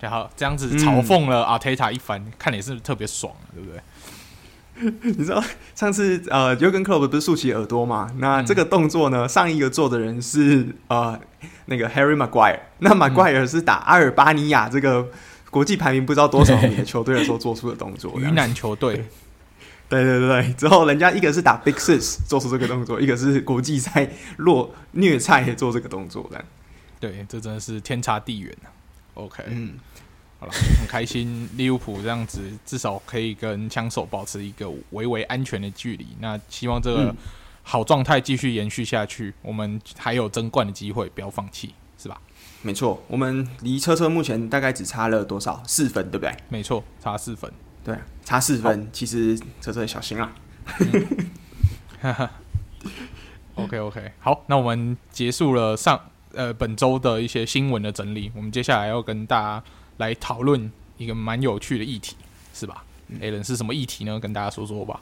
[0.01, 3.81] 然后这样子嘲讽了阿泰塔一番，嗯、看你是不是特别爽，对不对？
[5.13, 5.43] 你知道
[5.75, 8.11] 上次呃尤根克洛不是竖起耳朵嘛？
[8.17, 11.21] 那这个动作呢，上一个做的人是呃
[11.67, 15.07] 那个 Harry Maguire，那 Maguire 是打阿尔巴尼亚这个。
[15.51, 18.95] 国际排名不知道多少名的球队的时候做出的动作， 云南球队，
[19.89, 26.45] 对对对对，之后人家一个是打 Big Six 做出这个动作，一个是国际赛弱虐菜做这个动作的，
[27.01, 28.57] 对，这真的是天差地远
[29.15, 29.75] OK，嗯，
[30.39, 36.07] 好了，很开心利物浦这样子至少可以跟枪手保持一个微微安全的距离。
[36.21, 37.15] 那希望这个
[37.63, 41.75] 好状态继续延续下去，我们还有争冠的机会，不要放弃？
[42.63, 45.63] 没错，我们离车车目前大概只差了多少？
[45.67, 46.37] 四分，对不对？
[46.51, 47.51] 没错，差四分。
[47.83, 48.87] 对，差四分。
[48.93, 50.31] 其实车车小心啊。
[52.03, 52.29] 嗯、
[53.55, 55.99] OK OK，好，那我们结束了上
[56.35, 59.65] 呃本周的一些新闻的整理，我们接下来要跟大家
[59.97, 62.15] 来讨论一个蛮有趣的议题，
[62.53, 62.85] 是吧
[63.21, 64.21] ？Alan、嗯、是什么议题呢？
[64.21, 65.01] 跟大家说说吧。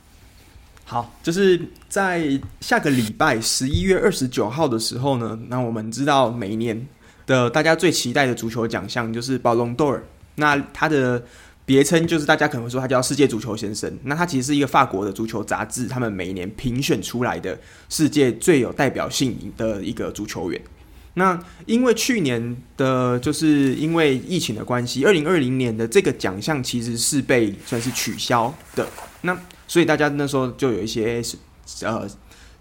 [0.85, 6.87] 好，就是在下个礼拜十一月二十九号的时候呢，那我们知道每一年
[7.29, 10.03] 的大家最期待的足球奖项就是宝龙多尔，
[10.35, 11.23] 那它的
[11.65, 17.57] 别称就是大家可能会说它叫世界足球先生，那它其实是一个法国的足球杂志，他们每年评选出来的
[17.91, 20.61] 世界最有代表性的一个足球员。
[21.15, 28.89] 那因为去年的，就是因为疫情的关系，二零二零年的这个奖项其实是被算是取消的。
[29.23, 31.21] 那所以大家那时候就有一些
[31.83, 32.09] 呃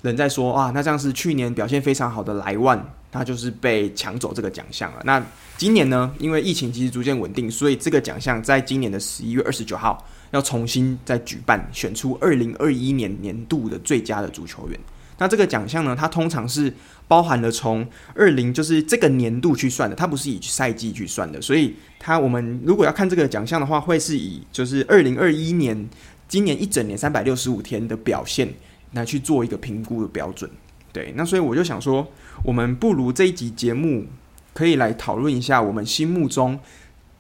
[0.01, 2.79] 人在说啊，那这样是去年表现非常好的莱万，
[3.11, 5.01] 他就是被抢走这个奖项了。
[5.03, 5.21] 那
[5.57, 14.79] 今年呢，因为疫情其实逐渐稳定，所以这个奖项在今年的十一月二十九号要重新再举办，选出二零二一年年度的最佳的足球员。
[15.17, 16.71] 那这个奖项呢，它通常是
[17.07, 25.89] 包含了从二零就是这个年度去算的，它不是以赛季去算的，所以它我们如果要看这个奖项的话，会是以就是二零二一年
[26.27, 28.47] 今年一整年三百六十五天的表现
[28.93, 30.49] 来去做一个评估的标准。
[30.91, 32.07] 对，那所以我就想说，
[32.43, 34.05] 我们不如这一集节目
[34.53, 36.59] 可以来讨论一下我们心目中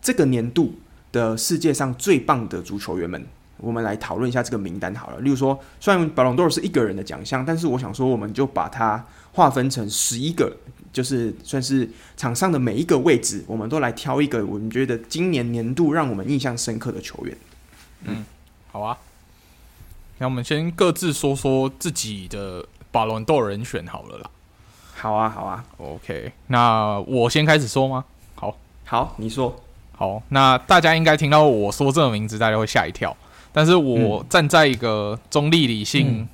[0.01, 0.73] 这个年度
[1.11, 3.25] 的世界上最棒的足球员们。
[3.59, 5.19] 我们来讨论一下这个名单好了。
[5.21, 9.03] 例如说，虽然宝龙多尔是一个人的奖项，但是我想说，我们就把它
[9.33, 10.55] 划分成十一个，
[10.93, 17.37] 就是算是场上的每一个位置，我们都来挑一个我们觉得今年年度让我们印象深刻的球员。
[18.03, 18.23] 嗯，
[18.71, 18.95] 好啊。
[20.19, 24.29] 那我们先各自说说自己的宝龙多人选好了啦。
[24.95, 25.63] 好啊，好啊。
[25.77, 28.03] OK，那我先开始说吗？
[28.35, 29.55] 好，好，你说。
[29.95, 33.15] 好，那大家应该听到我说这个名字，大家会吓一跳。
[33.51, 36.27] 但是我站在一个中立、理性、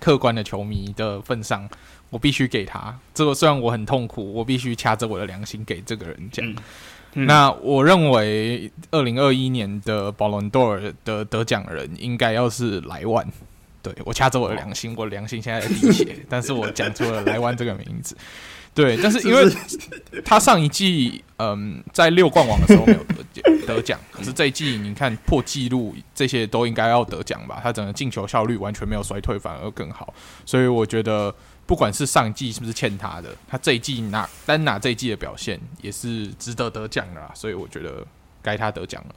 [0.00, 1.70] 客观的球迷的份上，嗯、
[2.10, 3.32] 我必须给他这个。
[3.32, 6.44] 虽然我很痛苦，我必须掐着我的良心给这个人讲。
[6.44, 6.56] 嗯
[7.14, 13.26] 嗯、那我认为，二零二一年的保龙多尔的得奖人应该要是莱万。
[13.82, 18.16] 对，我掐着我的良心，我的良心现在在滴血， 但是我讲出了莱万这个名字。
[18.74, 19.48] 对，但是因为
[20.24, 24.00] 他上一季，嗯，在六冠王的时候没有得奖，得奖。
[24.10, 27.60] 可是这一季，你看破纪录，这些都应该要得奖吧？
[27.62, 30.12] 他整个进球效率完全没有衰退，反而更好。
[30.44, 31.32] 所以我觉得，
[31.66, 37.30] 不管是上季是不是欠他的，他这一季拿单拿这一季的表现也是值得得奖的啦。
[37.34, 38.06] 所以我觉得
[38.42, 39.14] 该他得奖了。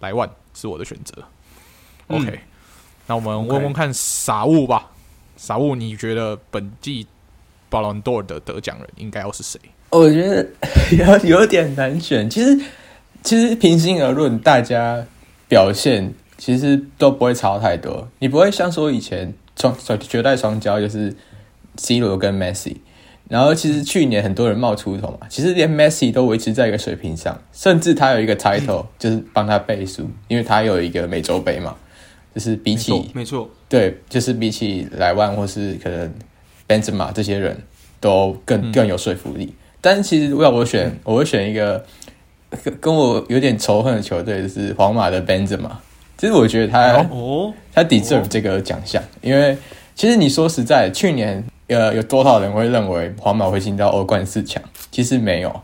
[0.00, 1.22] 莱万是我的选择。
[2.08, 2.40] 嗯、OK，
[3.06, 4.90] 那我们问问看傻物吧。
[5.36, 7.06] 傻物，你觉得本季？
[7.68, 9.60] 宝龙多尔的得奖人应该要是谁？
[9.90, 10.48] 我觉得
[10.96, 12.30] 有 有点难选。
[12.30, 12.60] 其实，
[13.24, 15.04] 其实平心而论，大家
[15.48, 18.08] 表现其实都不会差太多。
[18.20, 21.14] 你不会像说以前双绝代双骄就是
[21.76, 22.76] C 罗跟 Messi，
[23.28, 31.76] 然后其实去年很多人冒出头嘛，其实连 Messi 都维持在一个水平上，甚至他有一个 title 就是帮他背书，因为他有一个美洲杯嘛，
[32.34, 36.12] 就是比起没错，对，就是比起莱万或是可能。
[36.68, 37.56] Benzema 这些人
[38.00, 41.80] 都更更有说服力，嗯、但是其实要我选，我会选一个
[42.80, 45.70] 跟我有点仇恨的球队，就是皇马的 Benzema。
[46.18, 49.56] 其实我觉得他哦，他 deserve 这个奖项，因为
[49.94, 54.62] 其实你说实在，去年呃有多少人会认为皇马会进到欧冠四强？
[54.90, 55.60] 其实没有。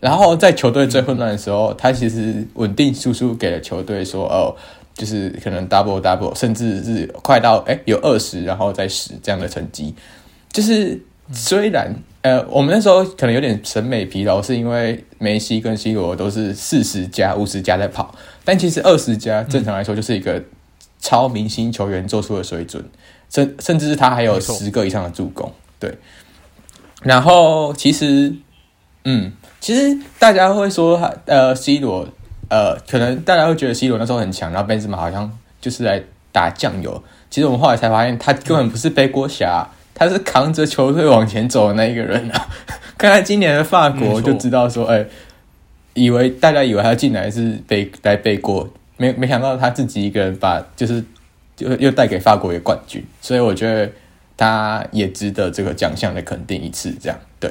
[0.00, 4.54] 然后在球队最混乱的时候，他其实稳定输出给了球队，说哦。
[4.94, 9.94] 就是可能 double double，甚至是快到哎、有二十，然后再十这样的成绩。
[10.52, 11.00] 就是
[11.32, 18.14] 虽然呃，我们那时候可能有点审美疲劳，是因为梅西跟 C 罗都是四十加、五十加在跑，
[18.44, 20.40] 但其实二十加正常来说就是一个
[21.02, 22.82] 超明星球员做出的水准，
[23.28, 25.52] 甚甚至是他还有十个以上的助攻。
[25.78, 25.98] 对，
[27.02, 28.34] 然后其实
[29.04, 29.30] 嗯，
[29.60, 30.96] 其实大家会说
[31.26, 32.08] 呃 C 罗。
[32.48, 37.02] 呃，可能大家会觉得 C 罗那时候很强，然后 Benzema 好像就是来打酱油。
[37.30, 42.46] 其实我们后来才发现，他根本不是背锅侠，他是扛着球队往前走的那一个人啊。
[42.98, 45.08] 看看今年的法国就知道说，哎、欸，
[45.94, 48.68] 以为大家以为他进来是背来背锅，
[49.02, 51.04] 没没想到他自己一个人把就是
[51.56, 53.04] 就又带给法国一个冠军。
[53.20, 53.90] 所以我觉得
[54.36, 57.50] 他也值得这个奖项的肯定一次，这样对。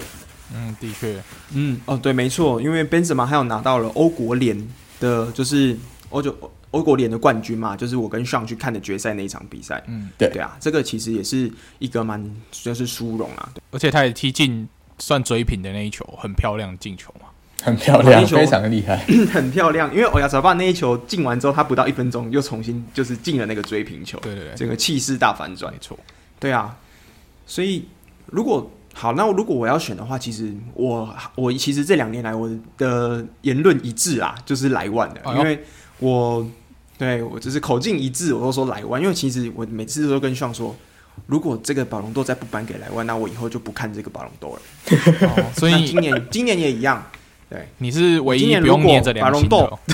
[0.53, 1.15] 嗯，的确，
[1.53, 4.67] 嗯，哦，对，没错，因为 Benzema 还有拿到了欧国联。
[5.01, 5.75] 的就是
[6.11, 6.31] 欧洲
[6.69, 9.83] 欧国联的冠军嘛，就是我跟 Sean 去看的决赛那一场比赛。
[9.87, 13.49] 嗯，对对啊，这个其实也是一个蛮就是殊荣啊。
[13.71, 17.29] 而且他也踢进算追平的那一球，很漂亮进球嘛，
[17.61, 18.97] 很漂亮，非常厉害，
[19.31, 19.89] 很漂亮。
[19.93, 24.19] 因为欧亚泽巴那一球进完之后，他不到一分钟又重新就是进了那个追平球。
[24.19, 25.71] 对对对，整个气势大反转。
[25.71, 25.97] 没错，
[26.39, 26.75] 对啊。
[27.45, 27.85] 所以
[28.27, 35.63] 如果好，那如果我要选的话，其实我我其实这两年来我的言论一致啊，就是莱万的，因为
[35.99, 36.45] 我
[36.97, 40.75] 对我只是口径一致，我都说莱万，因为其实我每次都跟上说，
[41.25, 44.61] 如果这个宝龙豆再不颁给莱万，那我以后就不看这个宝龙豆了。
[45.27, 47.03] 哦、所以今年今年也一样，
[47.51, 49.77] 对，你是唯一不用捏着良心的、哦。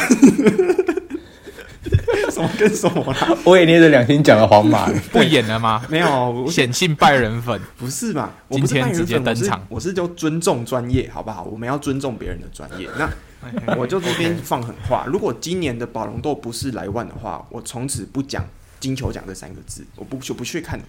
[2.30, 3.36] 什么跟什么啦？
[3.43, 5.84] 我也捏着良心讲了皇马， 不演了吗？
[5.89, 8.32] 没有，显性拜仁粉，不是吧？
[8.51, 11.45] 今天直接登场，我是就尊重专业，好不好？
[11.45, 12.88] 我们要尊重别人的专业。
[12.99, 13.10] 那
[13.76, 18.45] 我就这边放狠话，如果今年的宝龙豆不是莱万的话，我从此不讲
[18.80, 20.80] 金球奖这三个字，我不就不去看，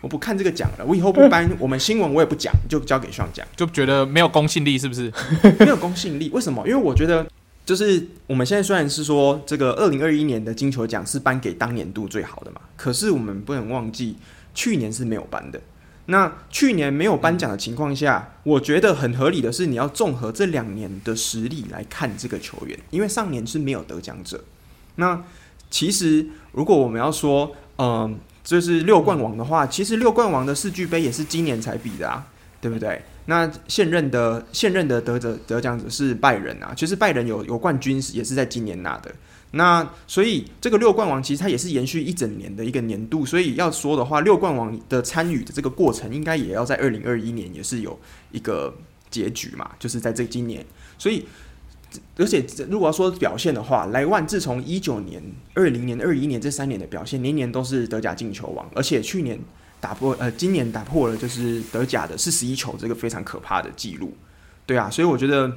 [0.00, 0.84] 我不看这个奖了。
[0.86, 5.12] 我以后不 颁，我们新闻我也不讲，就交给上讲，就觉得没有公信力，是不是？
[5.60, 6.30] 没有公信力？
[6.30, 6.66] 为什么？
[6.66, 7.26] 因为我觉得。
[7.68, 14.16] 就是我们现在虽然是说这个二零二一年的金球奖是颁给当年度最好的嘛，可是我们不能忘记
[14.54, 15.60] 去年是没有颁的。
[16.06, 24.42] 那去年没有颁奖的情况下，我觉得很合理的是你要综合这两年的实力来看这个球员，因为上年是没有得奖者。
[24.94, 25.22] 那
[25.68, 28.18] 其实如果我们要说，嗯，
[28.48, 32.26] 就是六冠王的话，其实六冠王的世俱杯也是今年才比的啊，
[32.62, 33.02] 对不对？
[33.26, 39.14] 那现任的现任的得者得奖者是拜仁啊，其实拜仁有有冠军也是在今年拿的。
[39.50, 47.98] 那所以这个六冠王其实它也是延续一整年的一个年度，所以要说的话，六冠王的参与的这个过程应该也要在二零二一年也是有
[48.32, 48.74] 一个
[49.10, 50.64] 结局嘛，就是在这今年。
[50.96, 51.26] 所以
[52.16, 55.22] 而且如果要说表现的话，莱万自从一九年、
[55.54, 59.38] 二零年、二一年这三年的表现，年年都是德甲进球王，而且去年。
[59.80, 64.12] 打破呃，今年打破了就是德甲的四十一球这个非常可怕的记录，
[64.66, 65.56] 对啊，所以我觉得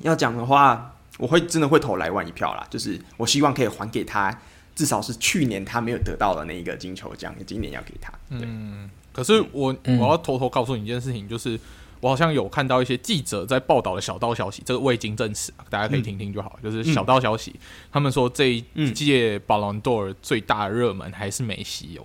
[0.00, 4.36] 要讲的话，我会真的会投莱万一票啦，就是我希望可以还给他，
[4.74, 8.12] 至少是去年他没有得到的那一个金球奖，今年要给他。
[8.30, 11.56] 嗯，可是我我要偷偷告诉你一件事情，就是
[12.00, 16.58] 我好像有看到一些记者在报道的小道消息，这个未经证实，大家可以听听就好。
[16.62, 17.54] 就是小道消息，
[17.92, 22.04] 他们说这一届宝龙多尔最大的热门还是梅西哦。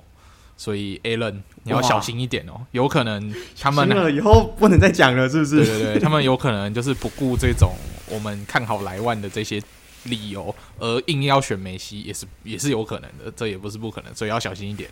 [0.58, 5.56] 所以，Alan，你要小心一点哦，有可能他们以后不能再讲了，是不是？
[5.58, 7.74] 对对对，他们有可能就是不顾这种
[8.08, 9.60] 我们看好莱万的这些
[10.04, 14.88] 理由，而硬要选梅西，也是也是有可能的，这也不是不可能，所以要小心一点。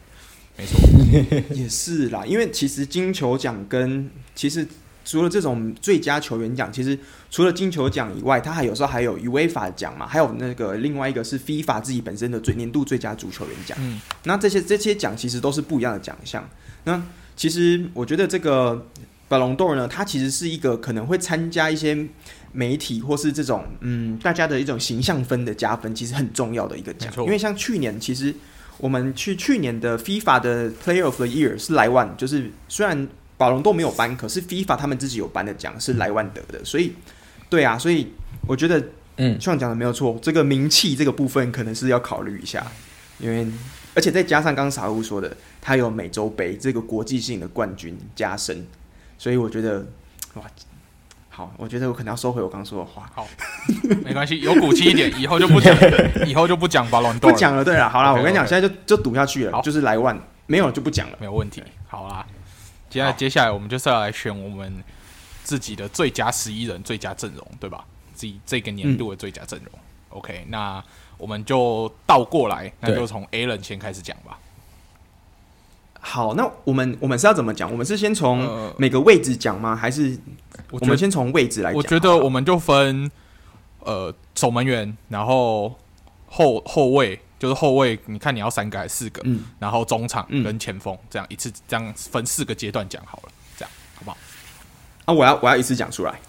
[0.58, 0.80] 没错，
[1.56, 4.68] 也是啦，因为其实金球奖跟其实。
[5.10, 6.96] 除了这种最佳球员奖，其实
[7.32, 13.76] 除了金球奖以外，他还有时候还有 UEFA 奖嘛，还有那个另外一个是 FIFA 自己本身的最年度最佳足球员奖。
[13.82, 16.48] 嗯，那这些这些奖其实都是不一样的奖项。
[16.84, 17.02] 那
[17.36, 18.86] 其实我觉得这个
[19.28, 22.08] Ballon d'Or 呢，它其实是一个可能会参加一些
[22.52, 27.12] 媒体或是这种嗯大家的一种形象分的加分，其实很重要的一个奖。
[27.26, 28.32] 因为像去年，其实
[28.78, 33.08] 我们去去年的 FIFA 的 Player of the Year 是莱万，就是虽然。
[33.40, 36.94] 宝龙都没有颁，可是 FIFA 他们自己有颁的奖是莱万得的，所以，
[37.50, 38.12] 对啊，所以
[38.46, 38.84] 我觉得，
[39.16, 42.68] 嗯，像讲的没有错，这个名气这个部分可能是要考虑一下，
[43.18, 43.48] 因为
[43.96, 48.68] 而且再加上刚刚傻乌说的，他有美洲杯这个国际性的冠军加身，
[49.18, 49.86] 所以我觉得，
[50.34, 50.44] 哇，
[51.30, 53.26] 好，我觉得我可能要收回我刚刚说的话，好，
[54.04, 55.74] 没关系，有骨气一点，以后就不讲，
[56.28, 62.26] 以后就不讲宝龙， 不讲了，对了，好了，我跟你讲，现在就就赌下去了，就是莱万，没有就不讲了，没有问题，好啦。
[62.90, 64.84] 接下来，接下来我们就是要来选我们
[65.44, 67.86] 自己的最佳十一人、最佳阵容，对吧？
[68.14, 69.70] 自己这个年度的最佳阵容。
[69.74, 70.84] 嗯、OK，那
[71.18, 74.38] 我们就倒过来，那就从 Alan 先开始讲吧。
[76.02, 77.72] 好，那我们我们是要怎么讲？
[77.72, 79.76] 我们是先从每个位置讲吗？
[79.76, 80.18] 还是
[80.72, 81.78] 我们先从位置来讲？
[81.78, 83.10] 我觉得我们就分
[83.80, 85.76] 呃守门员，然后
[86.28, 87.20] 后后卫。
[87.40, 89.22] 就是后卫，你看你要三个还是四个？
[89.24, 94.18] 嗯，然后中场跟前锋这样一次这样分四个阶段讲好了，这样好不好？
[95.06, 96.20] 啊，我要我要一次讲出来，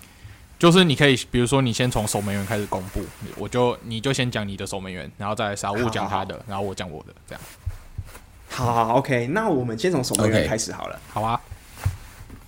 [0.56, 3.02] 就是你可以，比如说你先从守门员开始公布，
[3.36, 7.42] 我就你就先讲你的守门员，然后再来沙乌讲他的，好好好然后我讲我的，这样。
[8.48, 11.40] 好，好，OK，那我们先从守门员开始好了，好啊。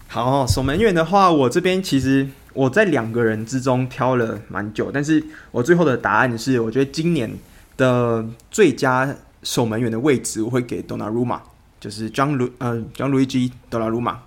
[0.07, 7.29] 好，守门员的话，我这边其实我在两个人之中挑了蛮久，但是我最后的答案是，我觉得今年。
[7.77, 11.43] 的最佳守门员的位置，我会给多纳鲁马，
[11.81, 14.21] 就是张鲁呃张鲁伊基多纳鲁马。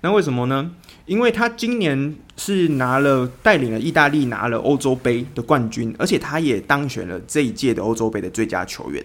[0.00, 0.70] 那为什么呢？
[1.06, 9.04] 因为他今年是拿了带领了意大利拿了欧洲杯的冠军，而且他也当选了这一届的欧洲杯的最佳球员。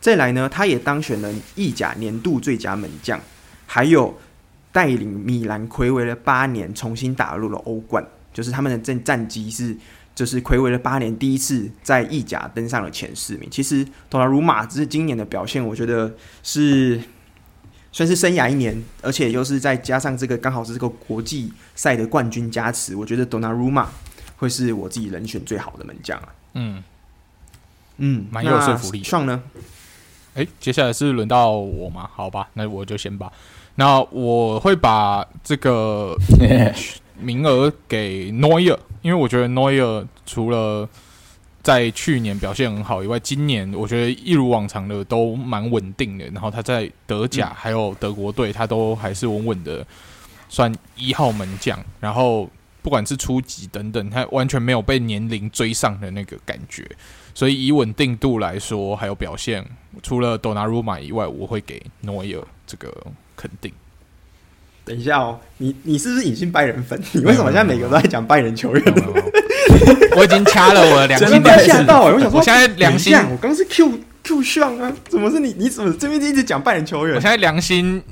[0.00, 3.20] 再来呢，他也当选了意甲年度最佳门将，
[3.66, 4.18] 还有
[4.72, 8.04] 带领米兰睽违了八年重新打入了欧冠，
[8.34, 9.76] 就是他们的战战绩是。
[10.14, 13.48] 就是睽违了八年，第一次在意甲登上了前四名。
[13.50, 17.02] 其实，多纳鲁马只是今年的表现，我觉得是
[17.92, 23.88] 算是生涯一年，而且又是再加上这个刚好是这个国际赛的冠军加持，我觉得多纳鲁马
[24.36, 26.28] 会是我自己人选最好的门将啊。
[26.54, 26.82] 嗯，
[27.96, 29.02] 嗯，蛮有说服力。
[29.02, 29.42] 上呢？
[30.34, 32.08] 哎，接下来是轮到我吗？
[32.14, 33.32] 好吧，那我就先吧。
[33.74, 36.14] 那我会把这个
[37.18, 40.88] 名额给 Neuer，因为我觉得 Neuer 除了
[41.62, 46.24] 在去年表现很好以外，今年我觉得一如往常的都蛮稳定的。
[46.26, 49.86] 然后他在德甲、嗯、还有德国队，他都还是稳稳的，
[50.48, 51.78] 算一号门将。
[52.00, 52.48] 然后
[52.80, 56.84] 不管是初级等等，他完全没有被年龄追上的那个感觉。
[57.34, 59.64] 所以以稳定度来说，还有表现，
[60.02, 62.92] 除了多纳鲁马以外，我会给诺伊尔这个
[63.36, 63.72] 肯定。
[64.84, 67.00] 等一下哦，你你是不是隐性拜仁粉？
[67.12, 68.82] 你为什么现在每个都在讲拜仁球员？
[70.16, 75.54] 我已经掐了我的良心，吓到我想说，我现在良心，我刚是 Q Q 上啊，怎么是你？
[75.58, 77.14] 你怎么这边一直讲拜仁球员？
[77.16, 78.02] 我现在良心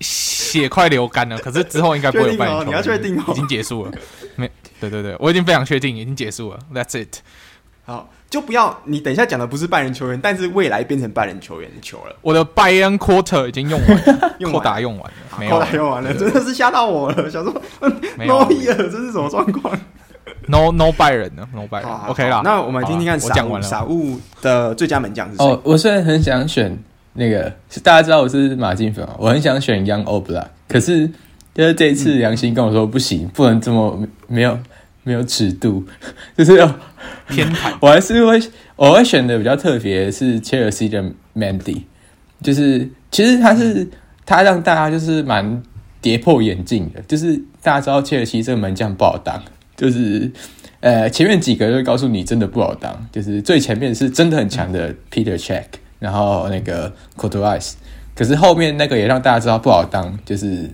[0.00, 3.92] 血快流干了，可是之后应该不会有拜仁球员，你要确定哦，已经结束了。
[4.36, 4.50] 没，
[4.80, 6.58] 对对对，我已经非常确定，已经结束了。
[6.74, 7.18] That's it。
[7.84, 12.16] 好，就不要你等一下讲的不是拜仁球员，但是未来变成拜仁球员的球了。
[12.22, 14.04] 我的拜仁 quarter 已经用完，
[14.38, 17.30] 用打用完了，没有打用完了，真的是吓到我了。
[17.30, 17.52] 想说
[18.18, 19.78] no ear，这是什么状况
[20.48, 22.42] ？No No 拜仁呢？No 拜仁，OK 啦。
[22.44, 23.66] 那我们听听看，我讲完了。
[23.66, 25.44] 傻物的最佳门将是谁？
[25.44, 26.76] 哦，我虽然很想选
[27.14, 27.44] 那个，
[27.82, 31.08] 大家知道我是马竞粉啊，我很想选 Young Oblak，可是
[31.54, 34.58] 就是这一次良心跟我说不行，不能这么没有。
[35.06, 35.84] 没有尺度，
[36.36, 36.66] 就是要
[37.28, 37.72] 偏袒。
[37.80, 38.42] 我还是会，
[38.74, 41.00] 我会选的比较特别是切尔西的
[41.36, 41.82] Mandy，
[42.42, 43.88] 就是其实他是
[44.24, 45.62] 他让大家就是蛮
[46.00, 49.40] 跌破眼镜的，就是大家知道切尔西这个门将不好当，
[49.76, 50.28] 就是
[50.80, 55.66] 呃前面几个就告诉你真的不好当，就是最前面是真的很强的 Peter Check，
[56.00, 57.74] 然后那个 Courtois，
[58.16, 60.68] 可是后面那个也让大家知道不好当，就是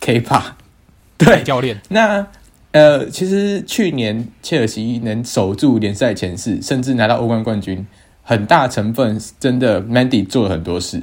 [0.00, 0.40] Kepa，
[1.18, 1.42] 对。
[1.42, 1.80] 教练。
[1.88, 2.24] 那。
[2.72, 7.86] 呃，其实去年切尔西能守住联赛前四，甚至拿到欧冠冠军，
[8.22, 11.02] 很大成分真的 Mandy 做了很多事。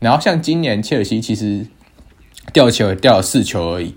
[0.00, 1.66] 然后像今年切尔西其实
[2.52, 3.94] 掉球掉四球而已，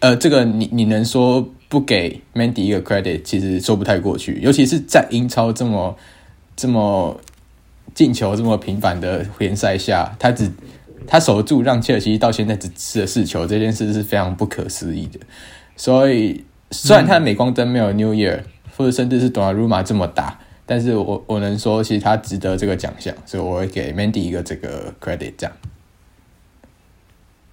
[0.00, 4.40] 呃，这个你你能说不给 Mandy 一个 credit，其实说不太过去。
[4.42, 5.96] 尤其是在英超这么
[6.56, 7.20] 这么
[7.94, 10.50] 进球这么频繁的联赛下，他只
[11.06, 15.20] 他守住让切尔西到现在只吃了四球，这件事是非常不可思议的。
[15.76, 18.44] 所以，虽然他的镁光灯没有 New Year、嗯、
[18.76, 25.32] 或者甚至是 Donnarumma 这么大，但是我我能说，其实他值得这个奖项，所以我会给 Mandy 一个这个 credit。
[25.36, 25.56] 这样，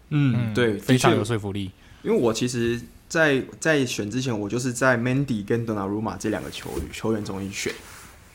[0.09, 1.71] 嗯，对，非常有说服力。
[2.03, 7.73] 因为我其实在，在在选之前，我就是在 Mandy 跟 Donnarumma 这两个球球员中间选，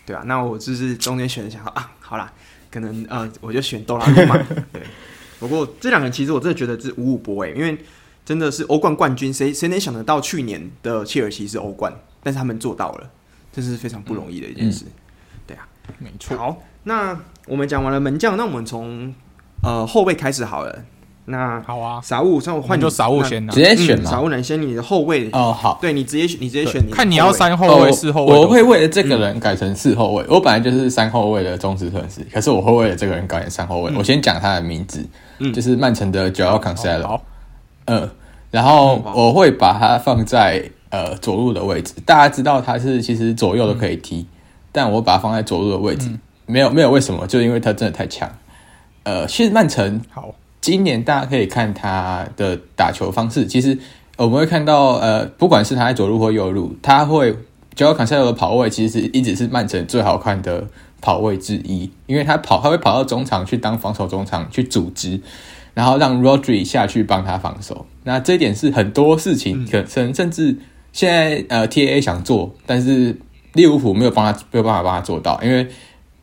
[0.05, 2.33] 对啊，那我就是中间选一下啊，好啦，
[2.71, 4.43] 可能呃，我就选 Donnarumma。
[4.73, 4.83] 对，
[5.39, 7.79] 不过这两个人其实我真的觉得是五五波诶，因为。
[8.25, 11.93] 真的是欧冠冠军，谁谁能想得到去年的切尔西是欧冠？
[12.23, 13.11] 但是他们做到了，
[13.53, 14.85] 这是非常不容易的一件事。
[14.87, 15.69] 嗯嗯、对啊，
[15.99, 16.37] 没错。
[16.37, 19.15] 好，那我们讲完了门将，那我们从
[19.63, 20.85] 呃后卫开始好了。
[21.27, 30.25] 那好啊，傻物，那我换你就傻物先，直接选傻物男先，你的后卫哦好，对你直接选，你直接选你，看你要三后卫、四后卫，我会为了这个人改成四后卫。
[30.29, 33.91] 我本来就是三后卫的忠实粉丝，可是我会为了这个人改成三后卫。
[33.97, 35.03] 我先讲他的名字，
[35.55, 37.21] 就是曼城的 Joao Cancelo。
[37.87, 38.11] 嗯。
[38.51, 44.27] 然后我会把它放在呃左路的位置，大家知道他是其实左右都可以踢，嗯、
[44.71, 48.31] 但我把它放在左路的位置，嗯、没有没有为什么，就因为他真的太强。
[49.03, 53.77] 呃，其实曼城好，今年大家可以看他的打球方式，其实
[54.17, 57.33] 我们会看到呃，不管是他在左路或右路，他会
[57.75, 60.65] Joao Cancelo 的跑位其实一直是曼城最好看的
[61.01, 65.21] 跑位之一，因为他跑他会跑到中场去当防守中场去组织。
[65.75, 70.57] 然后让 Rodri 下去帮他防守，那这一点是很多事情可能甚至
[70.93, 73.19] 现在呃 TAA 想做，但是
[73.55, 75.67] 利物浦没有帮他没有办法帮他做到，因为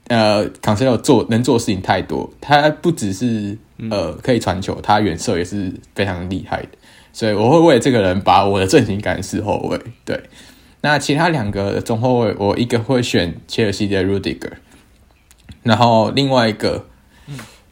[0.08, 3.58] 呃 Cancelo 做能做的事情太多，他不只是
[3.90, 6.70] 呃可以传球，他远射也是非常厉害的，
[7.12, 9.78] 所以我会为这个人把我的阵型改成四后卫。
[10.06, 10.18] 对，
[10.80, 14.54] 那其他两个中后卫，我一个会选切尔西的 Rudiger，
[15.64, 16.86] 然后另外一个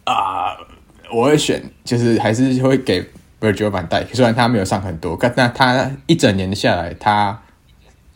[0.03, 0.48] 啊。
[1.11, 3.01] 我会选，就是还是会给
[3.39, 7.41] Virgil van 代虽然他没有上很多，但他一整年下来，他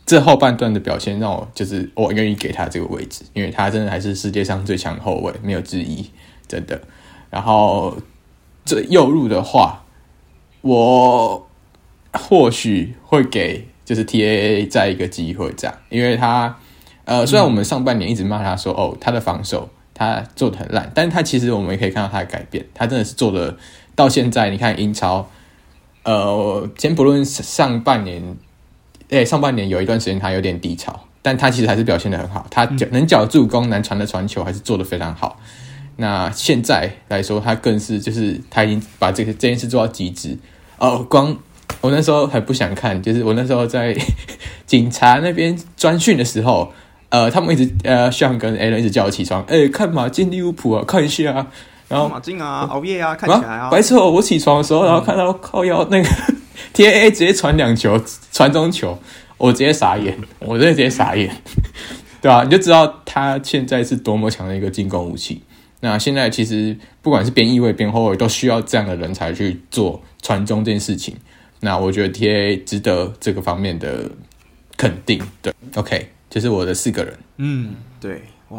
[0.06, 6.10] 这后半段的表现让我就是我愿意给他这个位置，因为他真的还是世界上最强后卫，没有之一，
[6.46, 6.80] 真的。
[7.30, 7.96] 然后
[8.64, 9.82] 这右路的话，
[10.60, 11.48] 我
[12.12, 16.58] 或许会给就是 TAA 再一个机会，这样，因为他
[17.06, 19.68] 呃，虽然我们上半年一直骂他说哦，他的防守。
[19.94, 23.56] 他做的很烂，但他其实我们也可以看到他的改变，他真的是做的
[23.94, 24.50] 到现在。
[24.50, 25.30] 你看英超，
[26.02, 28.36] 呃，先不论上半年，
[29.10, 35.38] 哎、上半年有一段时间他有点低潮，但他其实还是表现得很好，他能脚助攻，能传的传球还是做得非常好。
[35.96, 40.36] 那现在来说，他更是就是他已经把这个这件事做到极致
[40.78, 40.98] 哦。
[41.08, 41.36] 光
[41.80, 43.96] 我那时候还不想看，就是我那时候在
[44.66, 46.72] 警察那边专训的时候，
[47.14, 51.46] 呃，他们一直呃，Sean 跟 Alan 一直叫我起床，哎、欸，看马竞利物浦啊，看一下啊。
[51.86, 53.70] 然后马竞啊，熬夜啊，看起来啊。
[53.70, 56.08] 白痴哦，我起床的时候，然后看到靠腰那个
[56.74, 57.96] TAA 直接传两球，
[58.32, 58.98] 传中球，
[59.38, 61.30] 我直接傻眼，我真的直接傻眼，
[62.20, 62.42] 对吧、啊？
[62.42, 65.40] 你就知道他现在是多么强的一个进攻武器。
[65.78, 71.14] 那现在其实不管是边翼位边后卫，都需要这样的人才去做传中这件事情。
[71.60, 74.10] 那我觉得 TA 值得这个方面的
[74.76, 75.22] 肯定。
[75.40, 77.16] 对，OK，就是我的四个人。
[77.36, 78.58] 嗯，对，哇，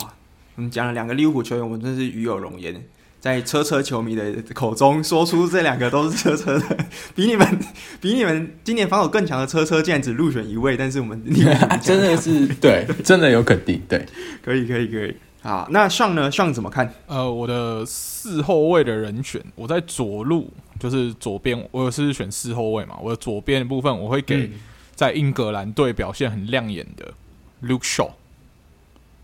[0.56, 2.82] 我们讲了两个利物浦球员，我们真是与有荣焉，
[3.20, 6.78] 在车车球迷的口中说出这两个都是车车的，
[7.14, 7.46] 比你们
[8.00, 11.22] 比你们今年防守更强的车车竟然只入选一位，但是我们
[11.84, 14.06] 真的是对，真的有肯定，对，
[14.42, 15.14] 可以，可以，可以。
[15.42, 16.32] 好，那上呢？
[16.32, 16.90] 上怎么看？
[17.08, 20.50] 呃，我的四后卫的人选，我在左路，
[20.80, 22.96] 就是左边，我是选四后卫嘛。
[23.02, 24.50] 我的左边的部分，我会给
[24.96, 27.14] 在英格兰队表现很亮眼的
[27.66, 28.12] Luke Shaw。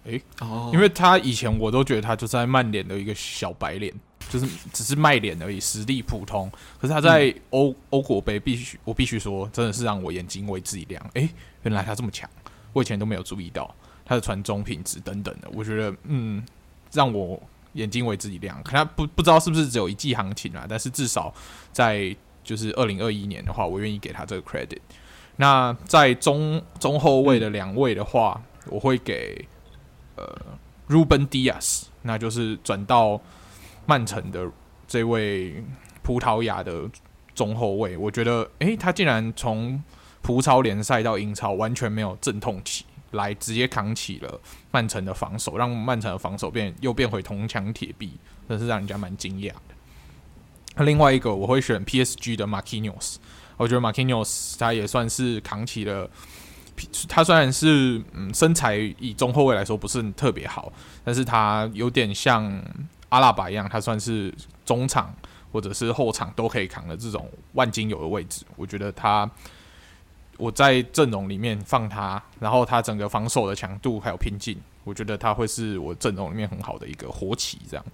[0.06, 3.94] 诶、欸，哦，因为他以前我都觉得他就在曼联的一个小白脸，
[4.30, 6.52] 就是只是卖脸而已，实力普通。
[6.80, 11.00] 可是他在欧欧国杯必须，我必须说，真的是让我眼睛为之一亮。
[11.14, 11.30] 诶、欸，
[11.64, 12.28] 原来他这么强，
[12.74, 13.74] 我以前都没有注意到。
[14.04, 16.44] 他的传中品质等等的，我觉得嗯，
[16.92, 17.42] 让我
[17.74, 18.62] 眼睛为之一亮。
[18.64, 21.34] 可他不不知道是不是只有一季行情啊，但是至少
[21.72, 22.14] 在
[22.44, 24.80] 就是二零二一年的话，我愿意给他这个 credit。
[25.42, 29.44] 那在中中后卫的两位的话，嗯、我会给
[30.16, 30.24] 呃
[30.88, 33.20] Ruben Dias，那就是转到
[33.88, 34.48] 曼城的
[34.88, 35.64] 这位
[36.04, 36.88] 葡萄牙的
[37.34, 37.98] 中后卫。
[37.98, 39.82] 我觉得，诶、欸，他竟然从
[40.22, 42.86] 葡超联赛到英超完全没有阵痛期。
[43.14, 44.40] 来直接扛起了
[44.72, 48.14] 曼城的防守，让曼城的防守变又变回铜墙铁壁，
[48.48, 50.86] 真是让人家蛮惊讶的。
[50.86, 53.18] 另外一个我会选 PSG 的 Marquinhos，
[53.62, 56.10] 我觉得 Marquinhos 他也算是扛起了，
[57.08, 60.72] 他虽然是嗯身材以中后卫来说不是特别好，
[61.04, 62.52] 但是他有点像
[63.10, 64.34] 阿拉巴一样，他算是
[64.66, 65.14] 中场
[65.52, 69.30] 或者是后场都可以扛的这种万金油的位置，我觉得他。
[70.38, 77.60] 我在阵容里面放他，然后他整个防守的强度还有拼劲，我觉得他会是我阵容里面很好的一个活棋。
[77.70, 77.86] 这样，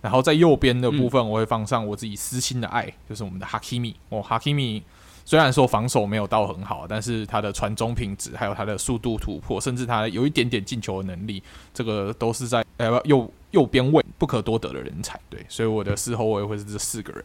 [0.00, 3.94] 然后在右边的部分，我会放上我自己私心的爱，嗯、就是我们的哈基米。
[4.08, 4.82] 哦，哈基米
[5.30, 11.40] 虽然说防守没有到很好，但是他的传中品质，还有他的速度突破，甚至他有一点点进球的能力，
[11.72, 15.20] 这个都是在呃右右边位不可多得的人才。
[15.28, 17.24] 对，所以我的四后卫会是这四个人。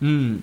[0.00, 0.42] 嗯，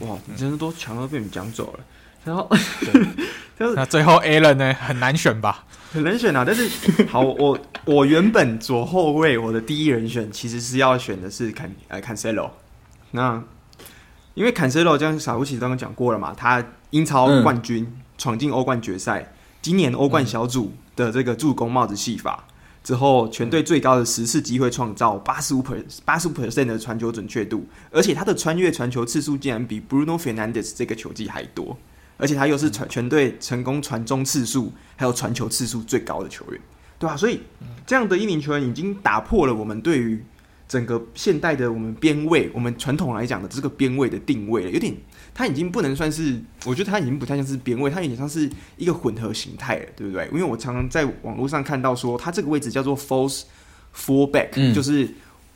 [0.00, 1.80] 哇，你真的都强都被你讲走了。
[2.22, 2.46] 然后，
[3.58, 5.64] 就是那最后 Alan 呢，很难选吧？
[5.90, 6.44] 很难选啊！
[6.46, 6.68] 但是
[7.06, 12.54] 好，我我原本左后卫我的第一人选其实是要选的是坎呃坎塞罗。
[13.12, 13.42] 那
[14.34, 22.44] 因为坎塞洛，像傻乎其实刚刚讲过了嘛，他英超冠军，闯进欧冠决赛，今年欧冠小组的这个助攻帽子戏法
[22.82, 31.76] 之后，全队最高的十次机会创造，八十五 per 八十五 percent 的传球准确度，而且他的穿越传球次数竟然比 Bruno Fernandes 这个球技还多。
[32.18, 36.60] 而且他又是全全队成功传中次数还有传球次数最高的球员，
[36.96, 37.16] 对吧？
[37.16, 37.40] 所以
[37.84, 40.24] 这样的一名球员已经打破了我们对于
[40.72, 44.70] 整个现代的我们边卫，我们传统来讲的这个边卫的定位了。
[44.70, 44.96] 有点，
[45.34, 50.26] 他已经不能算是，我觉得他已经不太像是边卫，他有点像是一个混合形态了，对不对？
[50.32, 53.42] 因为我常常在网络上看到说，他这个位置叫做 false
[53.94, 55.06] fullback，就是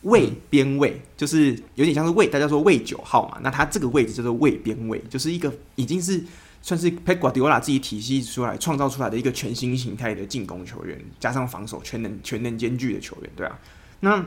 [0.02, 3.38] 卫边卫，就是有点像是卫，大家说卫九号嘛。
[3.43, 6.22] 那他这个位置叫做卫边卫，就是一个已经是。
[6.62, 13.56] 算是佩瓜迪奥拉自己体系出来创造出来的一个全新形态的进攻球员，加上防守全能全能兼具的球员，对啊。
[14.01, 14.26] 那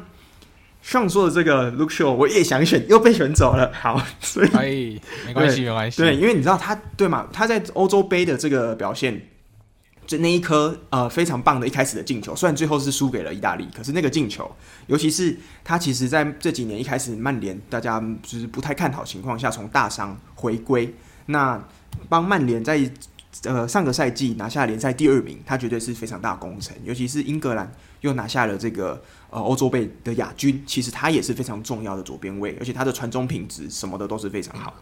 [0.82, 3.72] 上说的这个 Luke Shaw 我也想选，又被选走了。
[3.76, 5.98] 好，所以可以没关系，没关系。
[6.02, 7.28] 对，因为你知道他对嘛？
[7.32, 9.22] 他在欧洲杯的这个表现，
[10.08, 14.50] 就那一颗呃非常棒的一开始的进球，虽然最后是输给了意大利，可是那个进球，
[14.88, 20.94] 尤其是他其实在这几年一开始曼联大家就是不太看好情况下，从大伤回归，
[21.26, 21.62] 那。
[22.08, 22.80] 帮曼联在
[23.44, 26.76] 呃上个赛季拿下联赛第二名，他绝对是非常大功臣。
[26.84, 27.72] 尤其是英格兰
[28.02, 34.74] 又拿下了这个呃欧洲杯的亚军，其实他也是非常重要的左边卫，而且他的传中品质什么的都是非常好。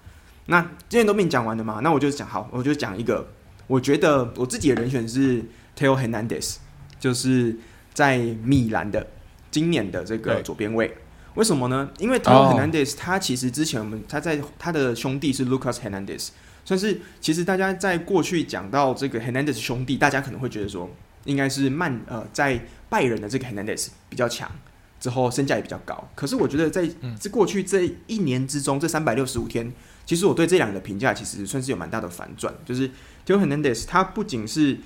[0.48, 1.82] 那今天都被你讲完了嘛？
[1.84, 3.28] 那我就讲好，我就讲一个，
[3.68, 5.44] 我觉得我自己的人选是
[5.78, 6.56] Theo Hernandez，
[7.00, 7.56] 就是
[7.94, 9.06] 在米兰的
[9.52, 10.98] 今年的这个左边卫。
[11.36, 11.90] 为什么呢？
[12.00, 16.30] 因为 Theo Hernandez 他其实之前我们他在他的兄弟是 Lucas Hernandez。
[16.68, 20.90] 算是，其实大家在过去讲到这个 Hernandez 兄弟，大家可能会觉得说，
[21.24, 24.52] 应该是曼呃在拜仁的这个 Hernandez 比较强，
[25.00, 26.10] 之后身价也比较高。
[26.14, 26.86] 可是我觉得在
[27.18, 29.72] 这过去这一年之中，这三百六十五天，
[30.06, 32.54] 其实我对这两个评价其实算是有蛮大的反转。
[32.66, 32.90] 就是
[33.26, 34.78] Theo Hernandez 他不仅是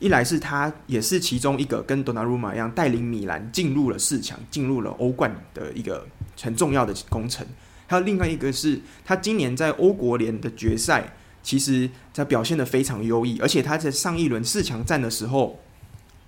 [0.00, 6.04] 一来是他也是其中一个跟 Donnarumma 一样带领米兰进入了四强、进入了欧冠的一个
[6.42, 7.46] 很重要的工程，
[7.86, 15.58] 还有另外一个是他今年在欧国联的决赛，其实他表现得非常优异，而且他在上一轮四强战的时候，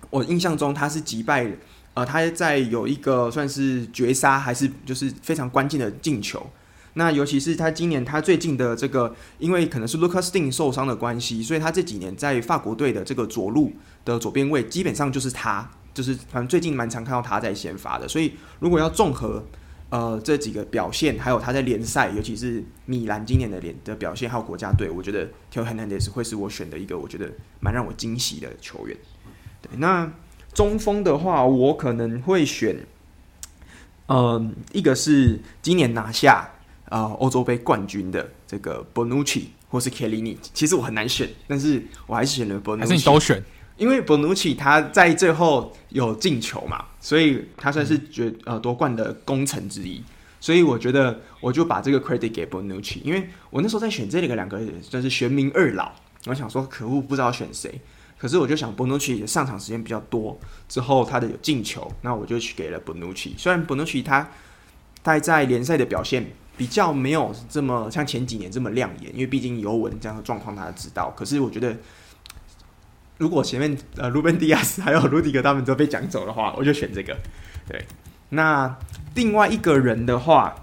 [0.09, 1.49] 我印象中他是击败
[1.93, 6.45] 呃他在有一个算是绝杀还是就是非常关键的进球。
[6.95, 13.73] 那尤其是他今年他最近的这个，因为可能是 Lucas Digne 受伤的关系，所以他这几年在法国队的这个左路
[14.05, 18.07] 的左边位，基本上就是他，就是反正最近蛮常看到他在先发的。
[18.07, 19.43] 所以如果要综合
[19.93, 28.97] 呃这几个表现，还有他在联赛，尤其是米兰今年的联的表现，还有国家队，我觉得 Till Hernandez 会是我选的一个我觉得蛮让我惊喜的球员。
[29.61, 30.11] 对，那
[30.51, 32.75] 中锋的话，我可能会选，
[34.07, 36.49] 嗯、一个是今年拿下。
[36.89, 42.79] 啊，欧洲杯冠军的这个 Bonucci 或是 Chiellini，其实我很难选，但是我还是选了 Bonucci。
[42.81, 43.43] 还是你都选？
[43.77, 50.03] 因为博努奇他在最后有进球嘛，所以他算是决呃夺冠的功臣之一。
[50.39, 55.91] 所以我觉得我就把这个 credit 给博努奇因为我那时候在选这里的两个算是玄冥二老，
[56.25, 57.79] 我想说可恶，不知道选谁。
[58.17, 63.35] 可是我就想博努奇上场时间比较多，之后他的有进球，那我就去给了博努奇。
[63.37, 64.29] 虽然博努奇他
[65.03, 66.25] 他在联赛的表现。
[66.55, 71.11] 比较没有这么像前几年这么亮眼，因为毕竟尤文这样的状况，大家知道。
[71.17, 71.75] 可是我觉得，
[73.17, 77.17] 如果前面呃鲁本迪亚斯还有鲁迪格他们都被讲走的话，我就选这个。
[77.67, 77.85] 对，
[78.29, 78.75] 那
[79.15, 80.53] 另外一个人的话，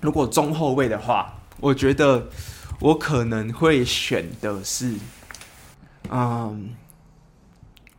[0.00, 2.28] 如果中后卫的话，我觉得
[2.80, 4.94] 我可能会选的是，
[6.10, 6.70] 嗯，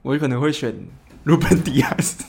[0.02, 0.74] 我可能会选
[1.24, 2.24] 鲁本迪亚斯。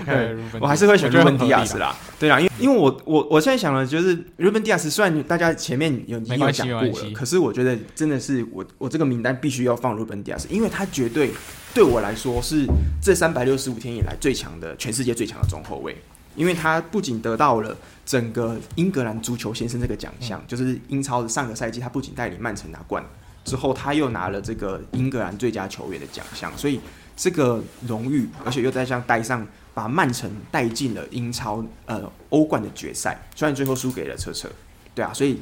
[0.00, 1.96] OK，我还是会选鲁本迪亚斯啦。
[2.18, 11.30] 对啊，因为因为我我我现在想的就是鲁本迪亚斯，虽然大家前面有你有讲过了，可是我觉得真的是我我这个名单必须要放鲁本迪亚斯，因为他绝对
[11.72, 12.66] 对我来说是
[13.02, 15.96] 这三百六十五天以来最强的全世界最强的中后卫，
[16.36, 23.04] 因为他不仅得到了整个英格兰足球先生这个奖项，就是英超的上个赛季他不仅带领曼城拿冠，
[23.44, 26.80] 之后他又拿了这个英格兰最佳球员的奖项，所以
[27.16, 29.46] 这个荣誉，而且又在像带上。
[29.78, 34.50] 把曼城带进了英超呃欧冠的决赛，虽然最后输给了车车，
[34.92, 35.38] 对啊，所以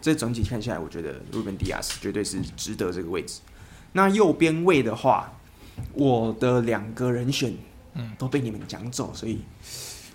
[0.00, 3.40] 这整体看下来，我觉得鲁本迪亚斯绝对是值得这个位置。
[3.90, 5.32] 那右边位的话，
[5.92, 7.52] 我的两个人选
[7.94, 9.40] 嗯都被你们讲走，所以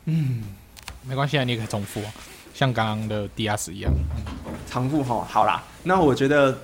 [0.05, 0.41] 嗯
[1.03, 2.01] 没关系啊，你也可以重复，
[2.53, 3.91] 像刚刚的迪亚斯一样，
[4.71, 6.57] 重复哈，好啦，那我觉得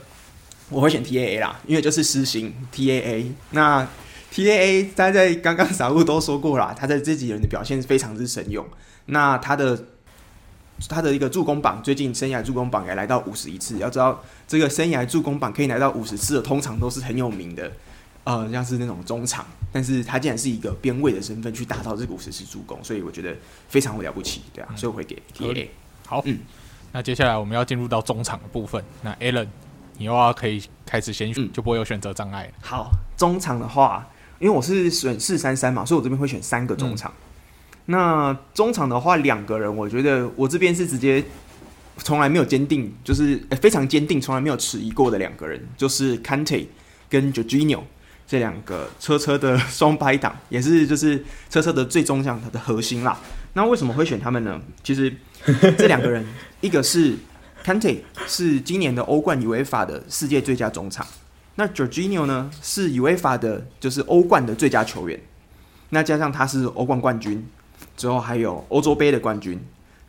[0.70, 3.86] 我会选 T A A 啦，因为就是实行 T A A 那。
[4.32, 8.66] T A A，他在刚刚傻物都说过了，他在这几轮的表现非常之神勇。
[9.08, 9.78] 那他的
[10.88, 13.78] 他的一个助攻榜，最近生涯助攻榜也来到五十一次。
[13.80, 17.70] 要知道，这个生涯助攻榜可以来到五十次的，通常都是很有名的，
[18.24, 19.46] 呃，像是那种中场。
[19.74, 23.36] 但是他竟然是一个边位的身份去达到这个五十次助攻，所以我觉得
[23.68, 25.72] 非常了不起，对啊，所以我会给 T A A。
[26.08, 26.40] 好，嗯，
[26.94, 28.82] 那接下来我们要进入到中场的部分。
[29.02, 29.48] 那 Alan，
[29.98, 32.50] 你又要可以开始先选，嗯、就不会有选择障碍。
[32.62, 34.08] 好，中场的话。
[34.42, 37.14] 因为我是选四三三嘛，所以我这边会选三个中场。
[37.14, 41.24] 嗯、那中场的话，两个人，我觉得我这边是直接
[41.98, 46.66] 从来没有坚定，就是非常坚定，从来没有迟疑过的两个人，就是 Cante
[47.08, 47.82] 跟 Jorginho
[48.28, 53.20] 这两个车车的 双拍档，也是就是车车的最终项的核心啦。
[53.54, 54.60] 那为什么会选他们呢？
[54.84, 55.14] 其实
[55.78, 56.26] 这两个人，
[56.62, 57.16] 一个是
[57.64, 61.06] Cante 是今年的欧冠 UEFA 的世界最佳中场。
[61.56, 65.20] 那 Georgino 呢，是 UEFA 的，就是欧冠的最佳球员。
[65.90, 67.46] 那加上他是欧冠冠军，
[67.98, 69.60] 之后还有欧洲杯的冠军，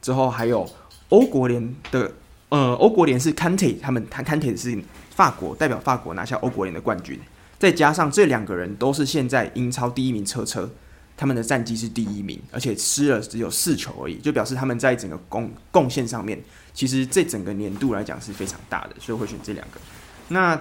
[0.00, 0.68] 之后还有
[1.08, 2.12] 欧国联的，
[2.48, 7.18] 呃，欧国联是 Cante，他们，他 Cante 是法国代表法国拿下欧国联的冠军。
[7.58, 10.70] 再加上这两个人都是现在英超第一名车车，
[11.16, 16.40] 他们的战绩是第一名，而且失了只有四球而已，就表示他们在整个贡贡献上面，
[16.72, 19.80] 其实这整个年度来讲是非常大的，所以会选这两个。
[20.28, 20.60] 那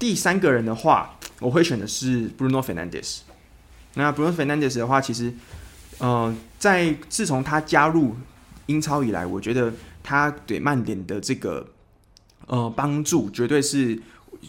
[0.00, 3.18] 第三个人的话，我会选的是 Bruno Fernandes。
[3.94, 5.30] 那 Bruno Fernandes 的话，其实，
[5.98, 8.16] 呃，在自从他加入
[8.64, 9.70] 英超以来，我觉得
[10.02, 11.68] 他对曼联的这个
[12.46, 14.00] 呃帮助，绝对是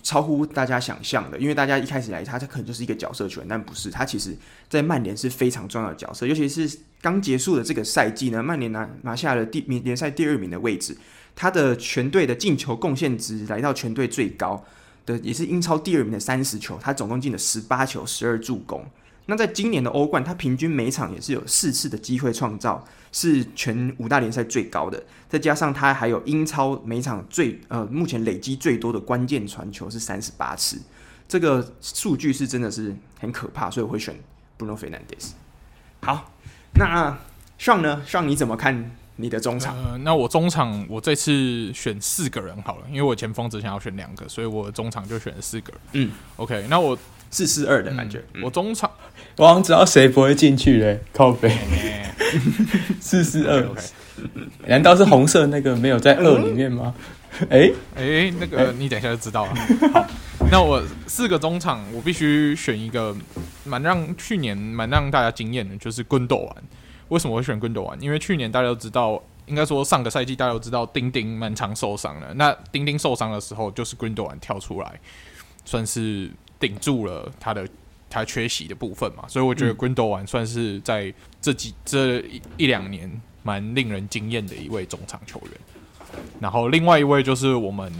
[0.02, 1.38] 超乎大家想象的。
[1.38, 4.34] 因为大家一开始来，他他可能就是一个角色球员，但不是，他其实
[4.69, 6.26] 在曼联是非常重要的角色。
[6.26, 10.95] 尤其是刚结束的这个赛季呢，曼联拿拿下了第联赛第二名的位置，
[11.36, 14.64] 他的全队的进球贡献值来到全队最高。
[15.06, 18.86] 的，也是英超第二名的三十球，他总共进了十八球，十二助攻。
[19.28, 25.02] 那在今年的欧冠，他平均每场也是有四次的机会创造，是全五大联赛最高的。
[25.30, 30.82] 再加上他还有英超每场最呃目前累积最多的关键传球是三十八次，
[31.28, 34.19] 这个数据是真的是很可怕，所以我会选
[34.57, 35.32] Bruno Fernandes。
[36.02, 36.32] 好，
[36.73, 37.18] 那
[37.57, 38.91] 上呢上你怎么看
[39.22, 39.76] 你的中场？
[39.77, 45.81] 呃，那我中场我这次选四个人好了，因为我前锋只想要选两个，所以我中场就选了四个人。
[45.93, 46.98] 嗯，OK，那我。
[47.34, 48.91] 四四二的感觉，嗯、我中场，
[49.38, 51.49] 我好像知道谁不会进去嘞，靠北。
[52.99, 53.65] 四四二，
[54.68, 56.93] 难道是红色那个没有在二里面吗？
[57.49, 59.56] 哎哎、那个你等一下就知道了。
[59.95, 60.06] 好，
[60.52, 63.15] 那我四个中场，我必须选一个
[63.64, 66.56] 蛮让去年蛮让大家惊艳的，就是棍斗玩。
[67.12, 68.02] 为什么会选昆斗玩？
[68.02, 72.34] 因为去年大家都知道，应该说上个赛季大家都知道丁丁蛮常受伤的。
[72.34, 75.00] 那丁丁受伤的时候，就是昆斗玩跳出来，
[75.64, 76.30] 算是。
[76.62, 77.68] 顶住了他的
[78.08, 81.12] 他缺席的部分嘛，所以我觉得 Gundogan 算是在
[81.42, 83.12] 这几这一一两年
[83.42, 85.52] 蛮令人惊艳的一位中场球员。
[86.40, 87.92] 然后另外一位就是我们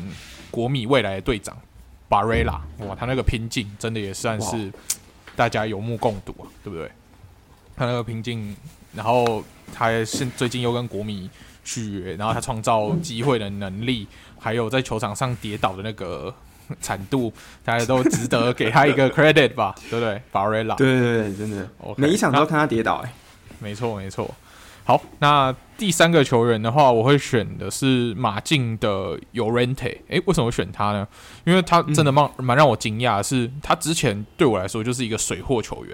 [0.52, 1.58] 国米未来的队长
[2.08, 4.72] 巴瑞拉，哇，他那个拼劲真的也算是
[5.36, 6.88] 大家有目共睹啊，对不对？
[7.76, 8.56] 他那个拼劲，
[8.94, 9.44] 然后
[9.74, 11.30] 他现最近又跟国米
[11.64, 14.08] 续约，然后他创造机会的能力，
[14.40, 16.34] 还有在球场上跌倒的那个。
[16.80, 17.34] 惨度，
[17.66, 20.22] 大家都值得给他一个 credit 吧，对不对？
[20.32, 23.14] 巴瑞拉，对对对，真的，okay, 每一场都看他跌倒，欸，哎，
[23.60, 24.34] 没错没错。
[24.86, 29.98] 好，那第三个球员的话，我会选的是马竞的 Llorente。
[30.08, 31.06] 诶，为什么会选他呢？
[31.44, 35.94] 因为他真的蛮蛮让我惊讶的是，他之前对我来说就是一个水货球员，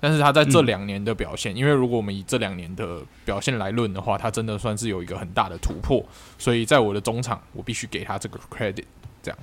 [0.00, 6.04] 但是他在这两年的表现，嗯、因为如果我们以这两年的表现来论的话，他真的算是有一个很大的突破，
[6.38, 8.84] 所以在我的中场，我必须给他这个 credit，
[9.22, 9.38] 这样。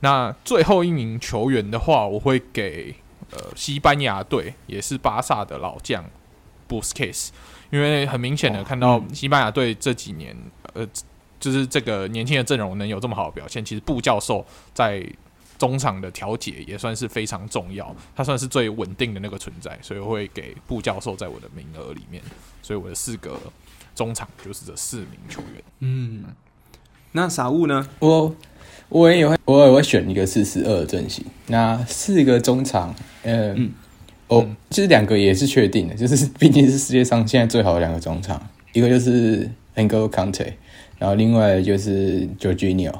[0.00, 2.94] 那最后一名球员的话，我会给
[3.30, 6.04] 呃西班牙队，也是巴萨的老将
[6.68, 7.28] Busquets，
[7.70, 10.36] 因为很明显的看到西班牙队这几年，
[10.72, 10.86] 呃，
[11.40, 15.06] 就是这个年轻的阵容能有这么好的表现，其实布教授在
[15.58, 22.22] 中场的调节也算是非常重要，他算是最稳定的那个存在，所以我会给布教授在我的名额里面，
[22.62, 23.38] 所以我的四个
[23.94, 25.62] 中场就是这四名球员。
[25.80, 26.24] 嗯，
[27.12, 27.88] 那傻物呢？
[27.98, 28.34] 我。
[28.90, 31.24] 我也会，我也会选一个四四二的阵型。
[31.46, 33.72] 那四个中场，呃、嗯，
[34.28, 38.40] 哦，其实两个也是确定的，就是毕竟是世界上现在最好的两个中场，
[38.74, 40.52] 一个就是 N'Golo Kante，
[40.98, 42.92] 然后另外就是 Jorginho。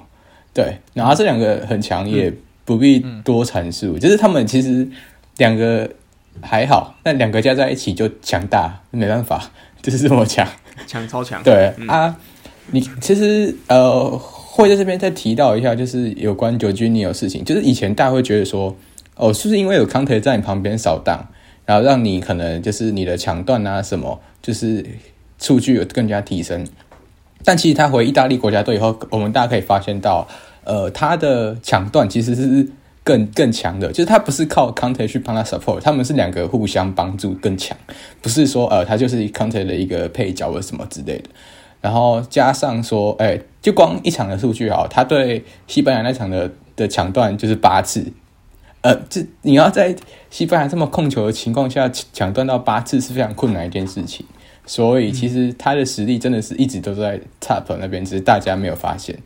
[0.55, 2.33] 对，然后这两个很强，也
[2.65, 4.89] 不必多阐述，嗯、就是他们其实
[5.37, 5.91] 两个
[6.41, 9.51] 还好，但两个加在一起就强大，没办法，
[9.83, 10.49] 就是这么强，
[10.87, 11.43] 强超强。
[11.43, 12.17] 对、嗯、啊，
[12.71, 14.19] 你其实呃。
[14.55, 17.45] 会在这边再提到一下，就是有关 Jorginho 的事情。
[17.45, 18.77] 就是以前大家会觉得说，
[19.17, 21.27] 哦，是不是因为有康特在你旁边扫荡，
[21.67, 24.87] 然后让你可能就是你的抢断啊什么，就是
[25.41, 26.65] 数据有更加提升。
[27.45, 30.27] 但其实他回意大利国家队以后，我们大家可以发现到，
[30.65, 32.67] 呃，他的抢断其实是
[33.03, 37.77] 更更强的，就是他不是靠康特去帮他 support，他们是两个互相帮助更强，
[38.23, 41.25] 不是说呃他就是康特的一个配角或什么之类的。
[41.83, 48.11] 然后加上说，哎，就光一场的数据哦，他对西班牙那场的的抢断就是八次，
[48.81, 49.95] 呃，这你要在
[50.31, 54.25] 西班牙这么控球的情况下抢断到八次是非常困难一件事情。
[54.67, 59.17] 所以其实他的实力真的是一直都在 top 那边，只是大家没有发现。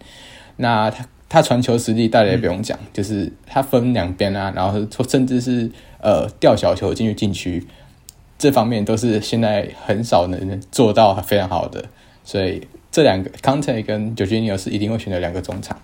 [0.56, 5.70] 那他他传球实力大家也不用讲，就是他分两边啊，然后甚至是
[6.01, 7.65] 呃吊小球进去禁区，
[8.39, 11.85] 这方面都是现在很少能做到非常好的。
[12.24, 15.81] 所以这两个 Conte 跟 Jorginho 是一定会选择两个中场。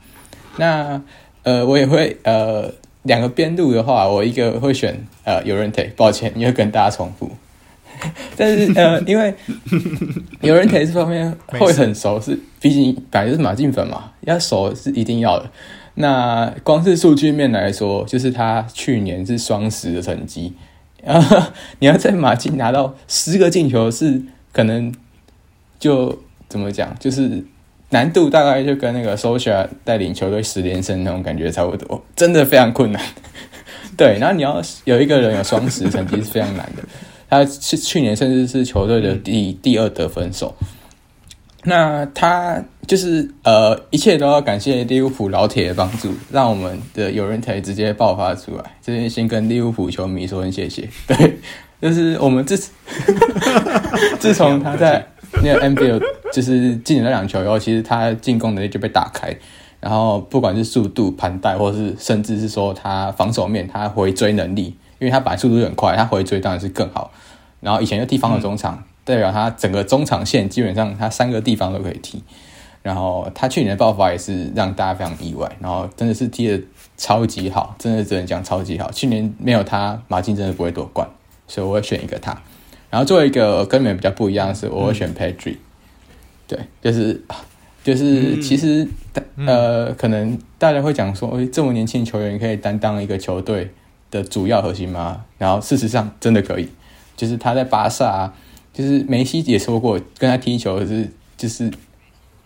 [0.56, 1.01] 那
[1.43, 2.72] 呃，我也会呃
[3.02, 7.31] 两个边路的话，我一个会选呃 Llorente，抱歉，因为跟大家重复。
[8.37, 9.35] 但是呃，因为
[10.43, 15.51] Llorente 这方面会很熟，是毕竟本来是马竞粉嘛，要熟是一定要的。
[15.95, 20.53] 那光是数据面来说，就是他去年是双十的成绩，
[21.03, 21.43] 然 后
[21.79, 24.23] 你要在马竞拿到十个进球是
[24.53, 24.93] 可能
[25.79, 26.21] 就。
[26.47, 26.95] 怎么讲？
[27.01, 27.45] 就是
[27.91, 33.03] 难度大概就跟那个 Solskjaer 带领球队十连胜那种感觉差不多，真的非常困难。
[33.97, 36.83] 对，然后你要有一个人有双十成绩是非常难的。
[37.28, 40.55] 他是去年甚至是球队的第第二得分手。
[41.64, 48.64] 那他就是呃，一切都要感谢利物浦老铁的帮助，让我们的有人台直接爆发出来。
[48.82, 50.88] 这边先跟利物浦球迷说声谢谢。
[51.09, 51.38] 对，
[51.80, 52.56] 就是我们自
[54.20, 55.06] 自从他在。
[55.42, 56.01] 那个 NBA
[56.32, 59.36] 就是进了那两球以后，其实他进攻能力就被打开，
[59.80, 67.12] 然后不管是速度、盘带，或是甚至是说他防守面，他回追能力，因为他本来速度就很快，他回追当然是更好。
[67.60, 72.22] 然后以前就踢方的中场，嗯、代表他整个中场线基本上他三个地方都可以踢。
[72.82, 76.60] 然后他去年的爆发也是让大家非常意外，然后真的是踢的
[76.98, 78.90] 超级好，真的只能讲超级好。
[78.90, 81.09] 去年没有他，马竞真的不会夺冠，
[81.48, 82.36] 所以我会选一个他。
[82.90, 85.59] 然后作为一个跟你们比较不一样的是，我会选 Pedri、嗯。
[86.47, 87.24] 对，就是
[87.82, 88.86] 就是其实、
[89.36, 93.70] 嗯、呃，可能大家会讲说，哎，这么年轻球员可以担当一个球队
[94.15, 95.27] 的主要核心吗？
[95.36, 96.70] 然后事实上真的可以，
[97.16, 98.35] 就是他在巴萨、啊，
[98.73, 101.70] 就是梅西也说过，跟他踢球是就是。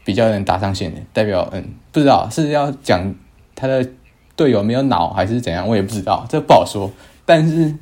[0.04, 1.62] 比较能搭上线的代表，嗯，
[1.92, 3.14] 不知道是要讲
[3.54, 3.86] 他的
[4.34, 6.90] 队友没有脑还是怎样，我也不知道，这不好说。
[7.26, 7.74] 但是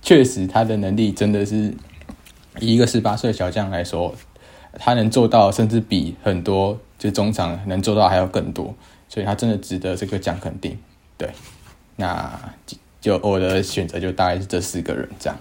[0.00, 1.74] 确实他的能力真的是
[2.58, 4.14] 一个十八岁小将来说，
[4.78, 8.74] 他能做到，甚至比很多就中场能做到还要更多，
[9.06, 10.78] 所以他真的值得这个奖肯定。
[11.18, 11.28] 对，
[11.96, 12.40] 那
[13.04, 15.38] 就我的选择就大概是这四个人这样。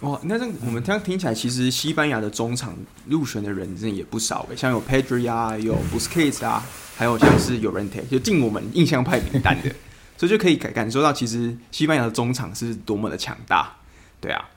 [0.00, 2.76] 哇，那这我们这样听起来，其实西班牙的中场
[3.06, 6.62] 入选的人真的也不少诶，像有 Pedri 啊，有 Busquets 啊，
[6.94, 9.70] 还有像是 Llorente，就进我们印象派名单的，
[10.18, 13.74] 所以就可以感感受到，其实西班牙的中场是多么的强大。
[14.20, 14.50] 对啊，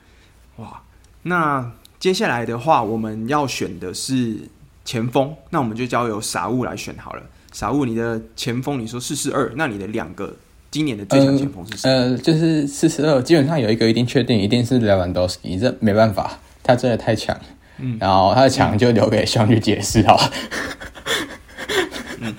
[0.56, 0.82] 哇，
[1.22, 4.36] 那接下来的话，我们要选的是
[4.84, 7.22] 前锋，那我们就交由傻物来选好了。
[7.50, 10.36] 傻物，你的前锋你说四四二，那你的两个。
[10.70, 11.90] 今年的最强前锋是谁？
[11.90, 17.36] 呃，就是四十二，基本上有一个一定确定，一定是莱万多斯基，这没办法，他真的太强。
[17.78, 20.30] 嗯，然后他的强就留给兄弟解释好了。
[22.20, 22.32] 嗯，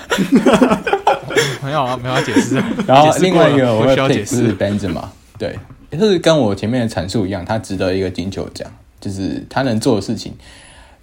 [1.62, 2.56] 没有啊，没有解释。
[2.88, 5.04] 然后另外一个我要解释是 Benzema，
[5.38, 5.60] 对，
[5.92, 8.66] 就是跟我前面的阐述一样，他值得一个金球奖，
[9.02, 10.34] 就是他能做的事情，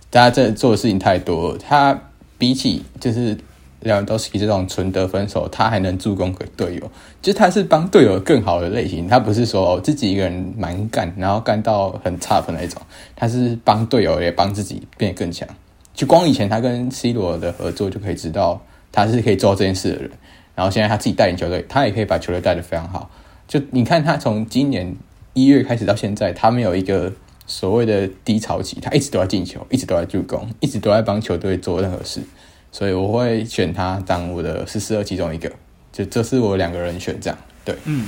[0.08, 2.00] 大家这做的事情太多，他
[2.38, 3.36] 比起就是。
[3.80, 6.90] 莱万多斯基这种纯得分手，他还能助攻给队友，
[7.22, 12.82] 就他是帮队友更好的类型，他不是说自己一个人蛮干，然后干到很差的那种，
[13.14, 15.48] 他是帮队友也帮自己变得更强。
[15.94, 18.60] 就光以前他跟 C 罗的合作就可以知道，
[18.90, 20.10] 他是可以做这件事的人。
[20.54, 23.08] 然后现在他自己带领球队，他也可以把球队带得非常好。
[23.46, 24.94] 就你看他从今年
[25.34, 27.12] 一月开始到现在，他没有一个
[27.46, 32.20] 所谓的低潮期，他一直都在进球，一直都在助攻，一直都在帮球队做任何事。
[32.70, 35.50] 所以我会选他当我的四四二其中一个，
[35.90, 38.06] 就这是我两个人选这样，对，嗯，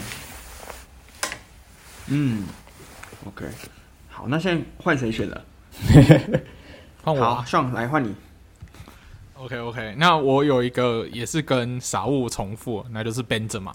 [2.09, 2.45] 嗯
[3.27, 3.47] ，OK，
[4.09, 5.45] 好，那现在换谁选了？
[7.03, 8.15] 换我，好，上来换你。
[9.35, 13.73] OK OK，那我有一个也是跟傻物重复，那就是 Benzema，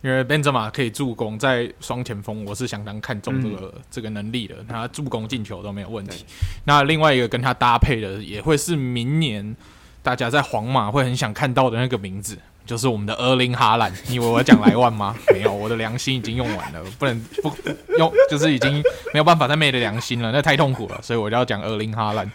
[0.00, 6.24] 因为 Benzema 可以助攻，在双前锋我是相当看重这个、嗯、这个能力的，他助攻进球都没有问题。
[6.64, 9.56] 那另外一个跟他搭配的也会是明年。
[10.02, 13.92] 大家在皇马会很想看到的那个名字，就是我们的厄林哈兰。
[14.08, 15.14] 你以为我要讲莱万吗？
[15.32, 17.52] 没有，我的良心已经用完了，不能不
[17.98, 18.82] 用，就是已经
[19.12, 22.30] 没有办法再昧着良心了，那太痛苦了，所以我就要讲厄林哈兰。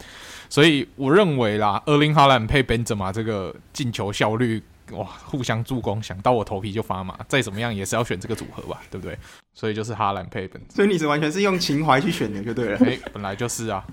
[0.47, 4.61] 所以我认为啦，厄林哈兰配本泽马这个进球效率，
[4.91, 7.17] 哇，互相助攻，想到我头皮就发麻。
[7.27, 9.17] 再怎么样也是要选这个组合吧，对不对？
[9.55, 12.79] 所以就是哈兰配本，所以你是完全是用情怀去选的，就对了。
[12.85, 13.83] 哎，本来就是啊。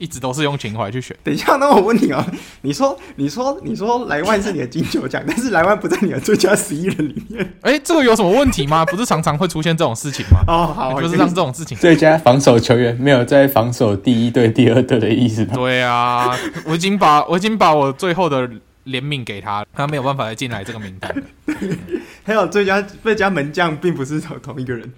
[0.00, 1.14] 一直都是用情怀去选。
[1.22, 2.24] 等一下，那我问你哦，
[2.62, 7.54] 你说，你说，你说，莱万是你的金球奖，但是莱万不在你的最佳十一人里面。
[7.60, 8.82] 哎，这个有什么问题吗？
[8.86, 10.40] 不是常常会出现这种事情吗？
[10.48, 11.76] 哦，好，就是让这种事情。
[11.76, 15.52] 最佳防守球员没有在防守第一队、第二队的意思吗？
[15.54, 18.48] 对啊，我已经把我已经把我最后的
[18.86, 21.14] 怜悯给他，他没有办法再进来这个名单。
[22.24, 24.90] 还有最佳最佳门将，并不是同同一个人。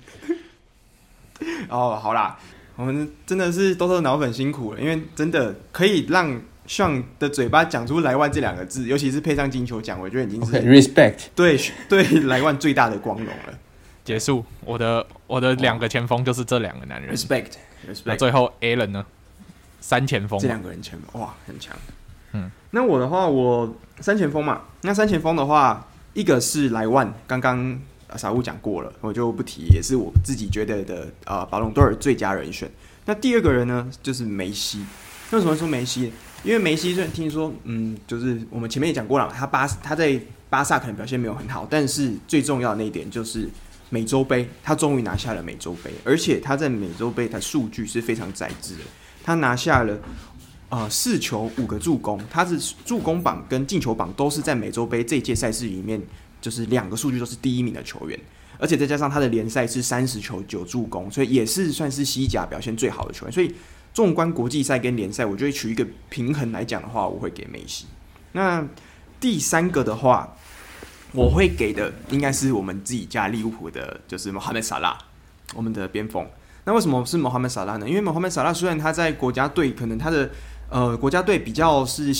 [1.68, 2.38] 哦，好啦。
[2.76, 11.58] 我们真的是多多脑粉辛苦了，因为真的可以让 Sean 的嘴巴讲出莱万这两个字，尤其是配上金球奖，我觉得已经是 okay, respect 对
[11.88, 13.58] 对莱万最大的光荣了。
[14.04, 17.14] 结束，我的我的两个前锋就是这两个男人。
[17.14, 17.52] respect
[17.88, 18.02] respect。
[18.04, 19.04] 那最后 Alan 呢？
[19.80, 21.76] 三前锋，这两个人前锋哇，很强。
[22.32, 27.78] 嗯，那我的话，我三前锋嘛，那三前锋的话，一个是莱万，刚刚。
[28.16, 32.70] 傻物讲过了，我就不提，也是我自己觉得的啊，巴隆多尔最佳人选。
[33.04, 34.84] 那第二个人呢，就是梅西。
[35.32, 36.12] 为什么说梅西？
[36.44, 40.20] 因为梅西虽然听说，嗯，就是我们前面也讲过了，他巴他在
[40.50, 43.48] 巴萨可能表现没有很好，但是最重要的那一点就是
[43.88, 48.80] 美洲杯，他终于拿下了美洲杯，而且他在美洲杯的数据是非常宰制的，
[49.24, 49.98] 他拿下了
[50.68, 56.00] 啊四球五个助攻，他是助攻榜跟进球榜都是在美洲杯这届赛事里面。
[56.42, 58.20] 就是两个数据都是第一名的球员，
[58.58, 63.32] 而且再加上他的联赛是三十球九助攻，所以也是算是西甲表现最好的球员。
[63.32, 63.54] 所以
[63.94, 67.86] 纵观国际赛跟联赛，我觉得取一个平衡来讲的话，我会给梅西。
[68.32, 68.66] 那
[69.20, 70.36] 第三个的话，
[71.12, 74.98] 我会给的应该是我们自己家利物浦的，就是穆罕默德·萨拉，
[75.54, 76.26] 我们的边锋。
[76.64, 77.88] 那为什么是穆罕默德·萨拉呢？
[77.88, 80.30] 因为穆罕默德·萨拉虽然他在国家队可能他的
[80.70, 82.14] 呃国家队比较是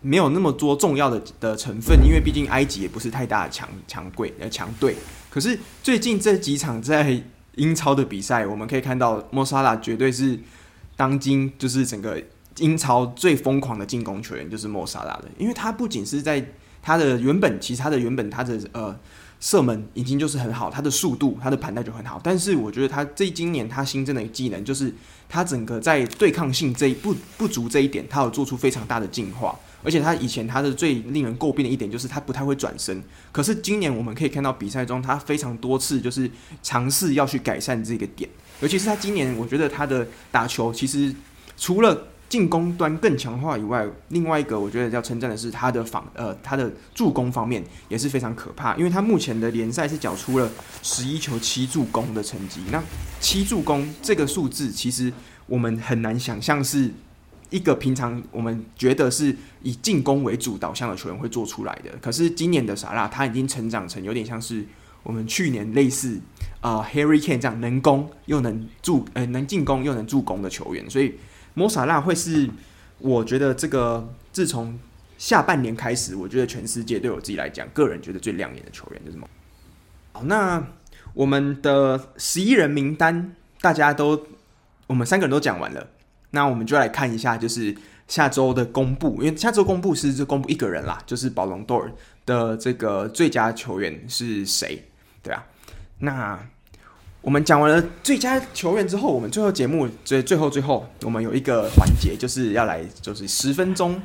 [0.00, 4.94] 没有那么多重要的的成分，因为毕竟埃及也不是太大的强强贵呃强队。
[5.30, 7.22] 可是最近这几场在
[7.56, 10.38] 英超的比赛，我们可以看到莫萨拉绝对是
[10.96, 12.22] 当今就是整个。
[12.60, 16.44] 英超最疯狂的进攻球员就是莫萨拉的，因为他不仅是在
[16.82, 18.98] 他的原本，其实他的原本他的呃
[19.38, 22.20] 射门已经就是很好，他的速度、他的盘带就很好。
[22.20, 24.92] 但是我觉得他这今年他新增的技能，就是
[25.28, 29.56] 他整个在对抗性这一不不足这一点，他有做出非常大的进化。
[29.82, 36.30] 而且他以前他的最令人诟病的一点就是他不太会转身，可是今年我们可以看到比赛中他非常多次就是
[36.62, 38.28] 尝试要去改善这个点，
[38.60, 41.14] 尤其是他今年我觉得他的打球其实
[41.56, 50.50] 除了进攻端更强化以外，另外一个我觉得要称赞的是他的防呃他的助攻方面也是非常可怕，因为他目前的联赛是缴出了
[50.82, 52.60] 十一球七助攻的成绩。
[52.70, 52.82] 那
[53.18, 55.10] 七助攻这个数字，其实
[55.46, 56.92] 我们很难想象是
[57.50, 61.90] 一个平常我们觉得是以进攻为主导向的球员会做出来的。
[62.00, 64.64] 可是今年的萨拉他已经成长成有点像是
[65.02, 66.20] 我们去年类似
[66.60, 71.14] 啊、Harry Kane 这样能攻又能助呃能进攻又能助攻的球员，所以。
[71.54, 72.48] 摩萨拉会是，
[72.98, 74.78] 我觉得这个自从
[75.16, 79.28] 下半年开始，我觉得全世界对我自己来讲，个人觉得最亮眼的球员就是莫。
[80.12, 80.64] 好，那
[81.14, 84.24] 我们的十一人名单，大家都
[84.86, 85.88] 我们三个人都讲完了，
[86.30, 87.76] 那我们就来看一下，就是
[88.06, 91.92] 下周的公布，因为下周公布是就公布一个人啦，就是保龙多尔
[92.26, 94.84] 的这个最佳球员是谁？
[95.22, 95.44] 对啊，
[95.98, 96.38] 那。
[97.20, 104.00] 我们讲完了最佳球员之后，我们最后节目最最后最后，我们有一个环节，就是要来就是十分钟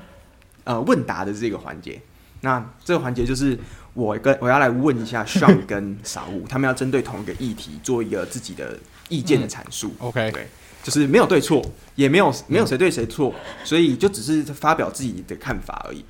[0.64, 2.02] 呃问答的这个环节。
[2.42, 3.58] 那这个环节就是
[3.94, 8.78] 我跟我要来问一下 Sean 跟 Saul，他们要针对同一个议题做一个自己的
[9.10, 9.94] 意见的阐述。
[10.02, 10.48] 嗯、OK，对，
[10.84, 11.64] 就是没有对错，
[11.96, 13.34] 也没有没有谁对谁错，
[13.64, 16.06] 所以就只是发表自己的看法而已。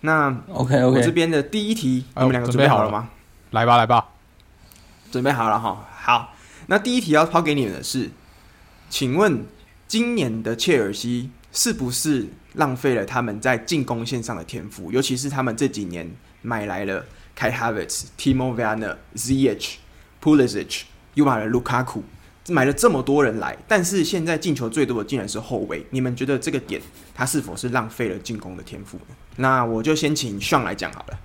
[0.00, 3.08] 那 OK OK，我这边的第一题，你们两个准备好了吗？
[3.52, 4.04] 来吧来吧，
[5.10, 6.34] 准备好了哈，好。
[6.66, 8.10] 那第一题要抛给你们的是，
[8.90, 9.46] 请问
[9.86, 14.92] 今年的切尔西是不是浪费了他们在进攻线上的天赋？
[14.92, 16.10] 尤其是他们这几年
[16.42, 17.04] 买来了
[17.36, 19.76] Kai Havertz、Timo Werner、Ziyech、
[20.22, 20.82] Pulisic，
[21.14, 22.04] 又买了卢卡库，
[22.48, 25.84] 买了这么多人来，但是现在进球最多的竟然是后卫。
[25.90, 26.80] 你们觉得这个点
[27.14, 29.14] 他是否是浪费了进攻的天赋呢？
[29.36, 31.18] 那我就先请 Sean 来讲好了。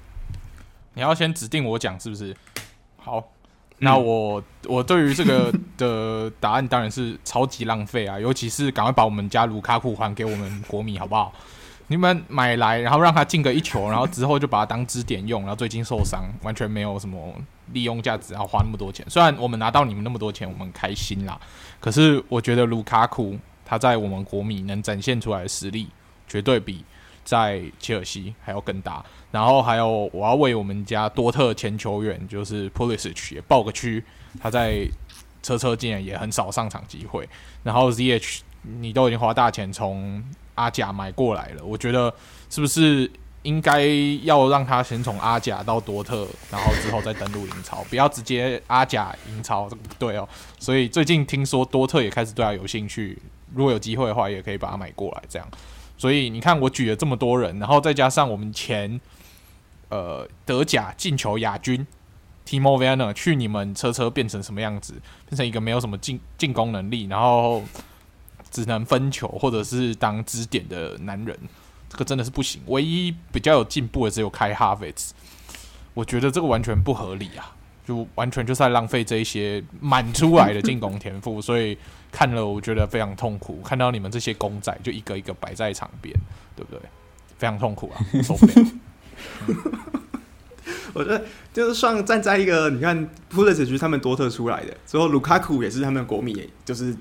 [0.94, 2.36] 你要先指定我讲是不是？
[2.98, 3.30] 好。
[3.80, 8.18] 那我我对于这个的答案当然是超级浪费啊！
[8.18, 11.34] 尤其是赶快把我们家卢卡库还给我们国米好不好？
[11.88, 17.34] 你们买来，然后让他进个一球，然后之后就把他当支点用，然后最近受伤，完全没有什么
[17.72, 19.05] 利用价值，然后花那么多钱。
[19.10, 21.39] 虽然我们拿到你们那么多钱，我们开心啦，
[21.80, 25.89] 可是我觉得卢卡库他在我们国米能展现出来的实力，
[26.27, 26.84] 绝对比
[27.23, 29.03] 在切尔西还要更大。
[29.31, 34.03] 然后还有，我要为我们家多特前球员就是 Pulisic 也报个区，
[34.39, 34.88] 他在
[35.41, 37.27] 车车竟然也很少上场机会。
[37.64, 40.23] 然后 ZH 你都已经花大钱从
[40.55, 42.13] 阿甲买过来了，我觉得
[42.49, 43.09] 是不是
[43.43, 43.85] 应该
[44.23, 50.27] 要让他先从阿甲到多特，然后之后再登陆英超，不要直接阿甲英超，这不对哦。
[50.59, 53.17] 所以最近听说多特也开始对他有兴趣，
[53.53, 55.47] 如果有机会的话，也可以把他买过来这样。
[55.97, 58.99] 所以你看我举了这么多人，然后再加上我们前。
[59.89, 61.85] 呃，德甲进球亚军
[62.47, 64.95] Timo Werner 去你们车车变成什么样子？
[65.30, 67.61] 变成一个没有什么进进攻能力，然后
[68.53, 71.35] 只能分球或者是当支点的男人，
[71.89, 72.61] 这个真的是不行。
[72.67, 75.09] 唯一比较有进步的只有 Kai Havertz，
[75.95, 77.55] 我觉得这个完全不合理啊，
[77.85, 81.75] 就完全就是在浪费这一些满出来的进攻天赋，所以
[82.11, 83.59] 看了我觉得非常痛苦。
[83.65, 86.15] 看到你们这些公仔就一个一个摆在场边，
[86.55, 86.80] 对不对？
[87.39, 88.53] 非常痛苦啊，受不了。
[90.93, 96.95] 我觉得就是算站在一个你看普利西奇他们多特出来的，之后卢卡库也是他们国米，就是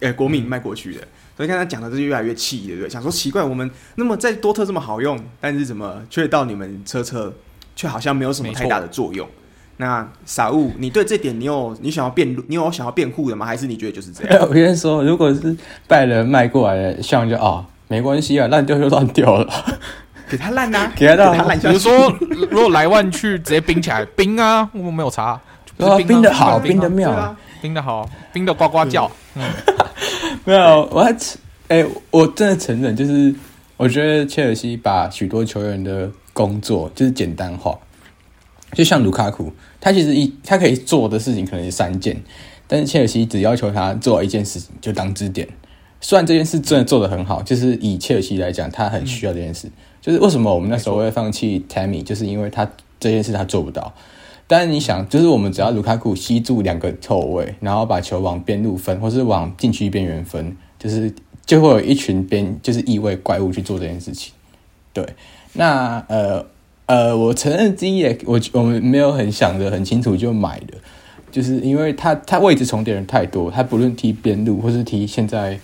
[0.00, 1.00] 诶、欸、国米卖过去的，
[1.36, 2.88] 所以看他讲的就越来越气，对不对？
[2.88, 7.32] 想说奇怪，我们那么在多特这么好用，但是怎么却到你们车车
[7.74, 9.28] 却好像没有什么太大的作用？
[9.78, 13.46] 那傻物，你对这点你有你想要辩你有想要辩护的吗？
[13.46, 14.46] 还是你觉得就是这样？
[14.50, 15.56] 我先说，如果是
[15.86, 19.48] 拜仁卖过来的，像就哦没关系啊，烂掉就烂掉了。
[20.28, 21.58] 给他烂 呐，给他烂。
[21.58, 22.12] 比如说，
[22.50, 25.40] 如果莱万去直接冰起来，冰啊，我没有查。
[25.96, 29.10] 冰的好，冰的妙，冰的好，冰的呱呱叫。
[29.34, 29.42] 嗯，
[30.44, 31.14] 没有，我还
[31.68, 33.34] 哎，我真的承认，就是
[33.76, 37.78] 我觉得切尔西把许多球员的工作就是简单化。
[38.72, 42.22] 就像卢卡库，他其实一他可以做的事情可能是三件，
[42.66, 45.48] 但是切尔西只要求他做一件事情就当支点。
[46.00, 49.70] 虽然这件事真的做得很好，就是以切尔西来讲，他很需要这件事。
[50.00, 52.70] 就是为什么我们那时候会放弃 Tammy，就是因为他
[53.00, 53.92] 这件事他做不到。
[54.50, 61.12] 但是你想，就是我们只要卢卡库吸住两个后卫，然后把球往边路分，或是往禁区边缘分，就是
[61.44, 64.32] 就会有一群边就是异位怪物去做这件事情。
[64.94, 65.06] 对，
[65.52, 66.46] 那呃
[66.86, 70.78] 呃，我承认第一也我我们没有很想得很清楚就买的，
[71.30, 75.60] 就是因为他他位置重叠人太多，他不论踢边路或是踢现在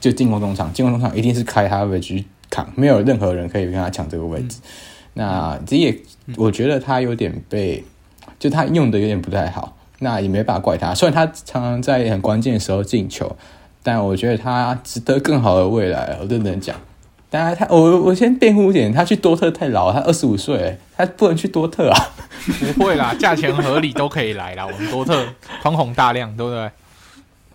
[0.00, 4.60] 就进攻中场，进攻中场一定是开他的位置扛，没有任何人可以跟他抢这个位置。
[5.14, 5.98] 那这也
[6.36, 7.82] 我觉得他有点被。
[8.38, 10.94] 就他用的有点不太好，那也没办法怪他。
[10.94, 13.36] 虽然他常常在很关键的时候进球，
[13.82, 16.16] 但我觉得他值得更好的未来。
[16.20, 16.76] 我认真讲，
[17.30, 21.98] 当然他我我先辩护一点，他去多特太老，他二十五岁，他不能去多特啊。
[22.76, 24.64] 不会啦，价钱合理都可以来啦。
[24.64, 25.22] 我们多特
[25.60, 26.70] 宽宏大量，对不对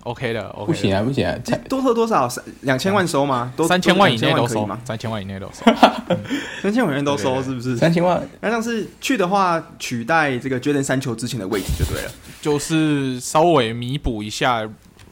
[0.03, 1.35] ？OK 的，OK 的不行啊，不行啊！
[1.69, 2.27] 多收多少？
[2.27, 3.53] 三两千万收吗？
[3.67, 4.80] 三千万以内都收吗？
[4.85, 5.63] 三千万以内都收，
[6.61, 7.77] 三千万以内都收，是不是？
[7.77, 12.11] 三千万，那像是去的话，取代这个 Jordan 三球之前的位置就对了，
[12.41, 14.69] 就是稍微弥补一下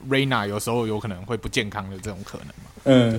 [0.09, 2.53] Reyna 有时候有可能会不健康的这种可能嘛。
[2.83, 3.11] 嗯，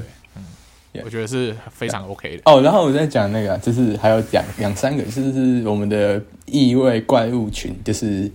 [0.93, 2.43] 对，嗯，我觉得是非常 OK 的。
[2.45, 8.31] 哦，然后我在讲那个，就是还有两两三个，就是我们的异位怪物群，就是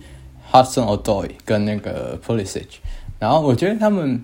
[0.50, 2.64] Hudson-Odoi 跟那个 Pulisic。
[3.18, 4.22] 然后我觉得他们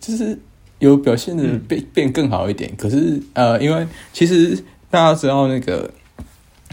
[0.00, 0.38] 就是
[0.78, 5.90] 有表现的变变更好一点，嗯、可是呃，因为其实大家知道那个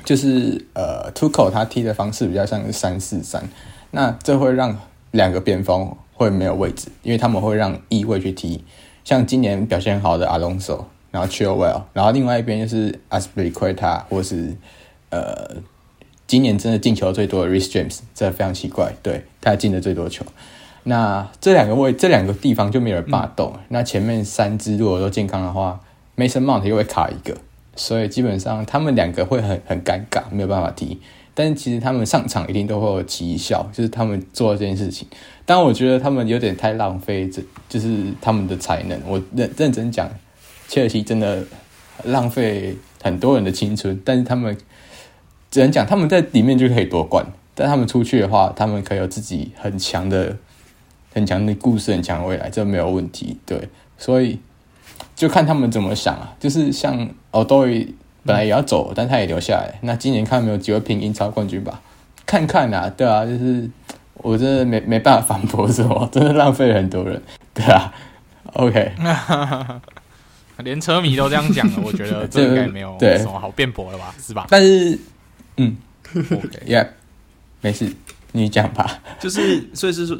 [0.03, 3.43] 就是呃，Tuchel 他踢的方式比较像是三四三，
[3.91, 4.77] 那这会让
[5.11, 8.63] 两个边锋会没有位置，因为他们会让翼位去踢，
[9.03, 14.55] 像今年表现好的 Alonso，然后 Chilwell，然后另外一边就是 Azpilicueta 或是
[15.09, 15.55] 呃，
[16.27, 20.23] 今年真的进球最多的 Reece James，这非常奇怪，对，他进的最多球。
[20.83, 23.53] 那这两个位，这两个地方就没有人霸动。
[23.69, 25.79] 那前面三支如果都健康的话
[26.17, 27.37] ，Mason Mount 又会卡一个，
[27.75, 30.99] 所以基本上他们两个会很很尴尬，没有办法踢。
[31.35, 35.07] 但其实他们上场一定都会有奇效，就是他们做这件事情。
[35.45, 38.99] 但我觉得他们有点太浪费，这就是他们的才能。
[39.07, 40.09] 我认认真讲，
[40.67, 41.43] 切尔西真的
[42.05, 44.01] 浪费很多人的青春。
[44.03, 44.57] 但是他们
[45.51, 50.35] 只能讲他们在里面就可以夺冠，但他们出去的话，他们可以有自己很强的。
[51.13, 53.37] 很强的故事，很强的未来，这没有问题。
[53.45, 53.67] 对，
[53.97, 54.39] 所以
[55.15, 56.33] 就看他们怎么想啊。
[56.39, 57.93] 就是像奥多伊
[58.23, 59.79] 本来也要走，但他也留下来。
[59.81, 61.81] 那今年看有没有机会拼英超冠军吧？
[62.25, 63.69] 看看啊，对啊，就是
[64.13, 67.21] 我真的没没办法反驳什么，真的浪费了很多人，
[67.53, 67.93] 对啊。
[68.53, 68.91] OK，
[70.59, 74.13] 连车迷都这样讲了，我觉得这应该没有 什么好辩驳了吧？
[74.21, 74.45] 是吧？
[74.49, 74.99] 但是，
[75.57, 75.77] 嗯
[76.13, 76.87] ，OK，Yeah，
[77.61, 77.91] 没事，
[78.33, 78.99] 你讲吧。
[79.19, 80.17] 就是，所以是说。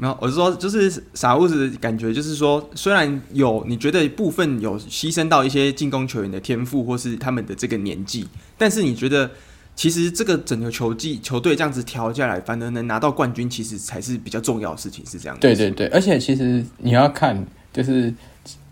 [0.00, 9.30] 没有，我是说，就是傻物子感觉，就是说，虽然有你觉得部分有牺牲到一些进攻球员的天赋，或是他们的这个年纪，但是你觉得，
[9.76, 15.36] 其实这个整个球季球队这样子调下来，反而能拿到冠军，其实才是比较重要的事情，是这样。
[15.38, 18.14] 对对对，而且其实你要看，就是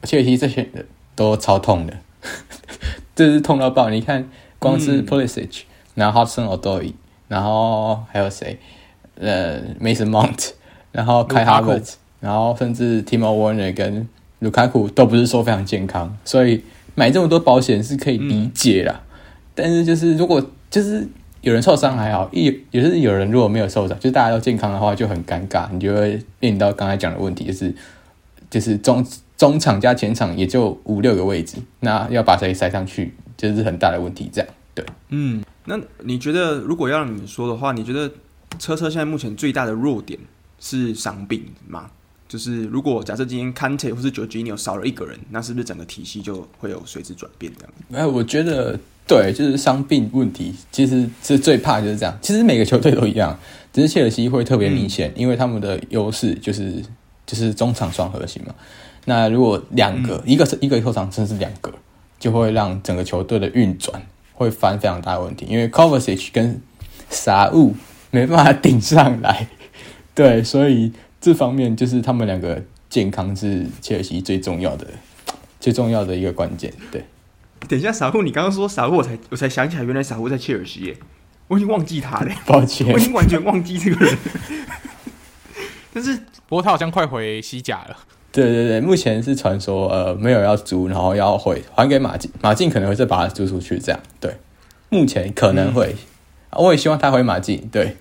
[0.05, 1.95] 切尔西这些人都超痛的，
[3.15, 3.91] 这是痛到爆。
[3.91, 4.27] 你看，
[4.59, 5.65] 光是 Pulisic，、嗯、
[5.97, 6.95] 然后 Hudson-Odoi，
[7.29, 8.59] 然后还有谁？
[9.17, 10.53] 呃，Mason Mount。
[10.93, 14.09] 然后开哈维兹，然后甚至 Timo Werner 跟
[14.41, 16.63] 卢卡库都不是说非常健康，所以
[16.95, 19.01] 买这么多保险是可以理解啦。
[19.03, 19.09] 嗯、
[19.55, 21.07] 但是就是如果就是
[21.41, 26.11] 有人受伤还好，一也是有人如果没有受伤，就大家都健康的话就很尴尬，你就会
[26.41, 27.75] 面临到刚才讲的问题，就是
[28.51, 29.05] 就是中
[29.37, 34.29] 中场加前场也就五六个位置，那要把谁塞上去，就是很大的问题。
[34.33, 38.11] 这样对，嗯，那你觉得如果要让你说的话，你觉得
[38.59, 40.19] 车车现在目前最大的弱点？
[40.61, 41.91] 是伤病吗？
[42.29, 47.73] 就是如果假设今天 Kante 或是 Jorginho 少了一个人，那是不是整个体系就会有随之转变这样？
[48.03, 52.15] 哎，我觉得对，就是伤病问题，其实是最怕就是这样。
[52.21, 53.35] 其实每个球队都一样，
[53.73, 56.85] 只是切尔西会特别明显，嗯、因为他们的优势就是
[57.27, 58.55] 就是中场双核心嘛。
[59.07, 61.73] 那如果两个，嗯、一个是一个后场，甚至两个，
[62.19, 64.03] 就会让整个球队的运转
[64.35, 66.61] 会翻非常大的问题，因为 Kovacic 跟
[67.09, 67.75] 沙乌
[68.11, 69.49] 没办法顶上来。
[70.19, 74.85] 对，所以这方面就是他们两个健康是切尔西最重要的、
[75.61, 76.73] 最重要的一个关键。
[76.91, 77.05] 对，
[77.69, 80.97] 等一下，傻户，你刚刚说傻户，我才我才想起来，原来傻户在切尔西耶，
[81.47, 84.19] 我已经忘记他了， 抱歉，我已经完全忘记这个人。
[85.95, 86.17] 但是，
[86.49, 87.97] 不过他好像快回西甲了。
[88.33, 94.01] 对对对，目前是传说，呃，没有要租，然后要回还给马竞，马竞可能会再把他租出去，这样。
[94.19, 94.37] 对，
[94.89, 95.95] 目前可能会，
[96.51, 97.69] 嗯、我也希望他回马竞。
[97.71, 97.97] 对，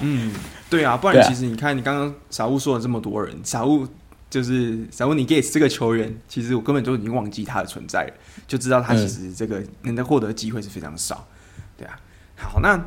[0.00, 0.32] 嗯，
[0.72, 3.86] 对啊，不然其实你看，你刚刚傻物说了这么多人，傻物
[4.30, 8.14] 就是傻物，你 Gates 这个球员，其实我根本就已经忘记他的存在了，
[8.48, 11.28] 就知道他其实这个能够获得机会是非常少。
[11.76, 12.00] 对啊，
[12.36, 12.82] 好，那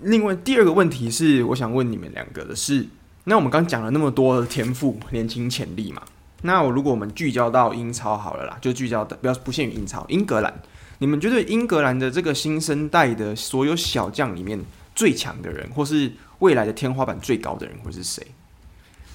[0.00, 2.86] 另外第二个问题是，我想问你们两个的是，
[3.24, 6.00] 那我们刚讲了那么多的天赋、年轻潜力嘛？
[6.40, 10.52] 那我如果我们聚焦到英超好了啦，就聚焦的不要不限于英超，英格兰，
[10.98, 14.58] 你们觉得英格兰的这个新生代的所有小将里面
[14.94, 16.10] 最强的人，或是
[16.42, 18.26] 未来的天花板最高的人会是谁？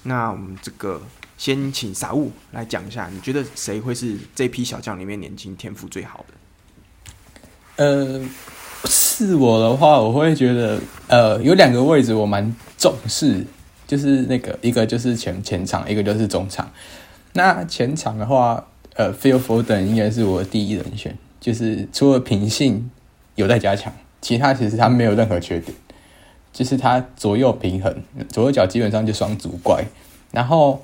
[0.04, 1.02] 那我们这个
[1.36, 7.84] 先请傻物来讲一下，你觉得谁会是这批小将里面年轻天赋最好的？
[7.84, 8.26] 呃，
[8.86, 13.44] 是我的话，我会觉得呃有两个位置我蛮重视，
[13.86, 16.70] 就是那个一个就是前前场，一个就是中场。
[17.34, 22.90] 那前场的话，呃，Phil Foden 应该是我第一人选，就是除了品性
[23.34, 23.92] 有待加强，
[24.22, 25.76] 其他其实他没有任何缺点，
[26.52, 27.94] 就是他左右平衡，
[28.28, 29.84] 左右脚基本上就双足怪，
[30.32, 30.82] 然后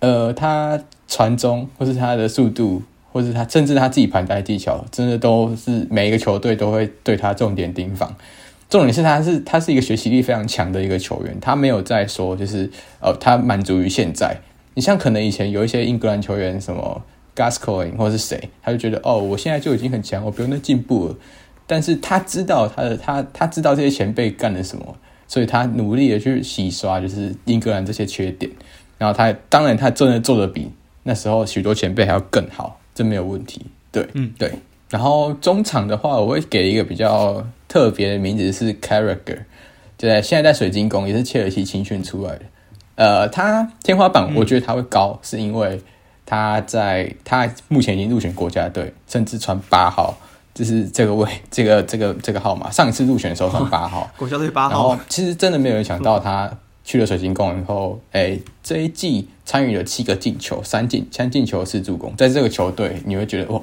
[0.00, 0.78] 呃，他
[1.08, 8.14] 传中或是他的速度，或是他甚至他自己盘带技巧，真的都是每一个球队都会对他重点盯防。
[8.68, 12.68] 重点是他是他是一个学习力非常强的一个球员，他没有在说就是
[13.00, 14.36] 呃，他满足于现在。
[14.74, 17.00] 你像可能以前有一些英格兰球员，什么
[17.34, 21.14] Gascoigne 或是谁，他就觉得哦，我现在就已经很强，我不用再进步了。
[21.66, 28.50] 但是他知道他的他他知道这些前辈干了什么，所以他努力的去洗刷，就是英格兰这些缺点。
[28.98, 30.70] 然后他当然他真的做的比
[31.02, 33.66] 那时候许多前辈还要更好，这没有问题。
[33.92, 34.52] 对，嗯，对。
[34.88, 39.38] 然后中场的话，我会给一个比较特别的名字是 Carragher，
[39.98, 42.42] 就在现在在水晶宫也是切尔西青训出来的。
[42.94, 45.80] 呃，他天花板我觉得他会高，嗯、是因为
[46.24, 50.16] 他在他目前已经入选国家队，甚至穿八号，
[50.56, 52.70] 就是这个位， 这个这个这个号码。
[52.70, 54.70] 上一次入选的时候穿八号，哦、 国家队八号。
[54.70, 56.50] 然后其实真的没有人想到他
[56.82, 63.62] 去了水晶宫以后，哎、欸，这一季参与了七个进球，三进三进球四助攻，在这个球队你会觉得哦，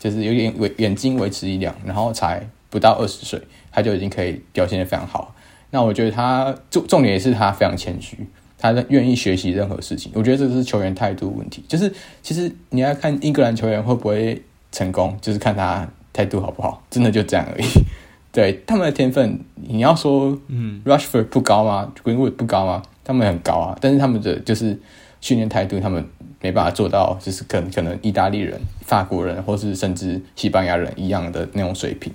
[0.00, 3.40] 就是有点为眼睛为之一亮，然后才不到二十岁，
[3.70, 5.32] 他就已经可以表现的非常好。
[5.70, 8.18] 那我觉得他重重点也是他非常谦虚。
[8.58, 11.62] 他愿意学习任何事情，我觉得这是球员态度问题。
[11.68, 11.92] 就是
[12.22, 14.42] 其实你要看英格兰球员会不会
[14.72, 15.86] 成功，就是看他
[16.16, 17.66] 态度好不好，真的就这样而已。
[18.32, 22.82] 对他们的天分，你要说嗯，Rushford 不高吗？Greenwood 不高吗？
[23.04, 24.78] 他们很高啊，但是他们的就是
[25.20, 26.04] 训练态度，他们
[26.40, 32.12] 没办法做到，就是可能可能意大利人、法国人，或是甚至西班牙人一样的那种水平。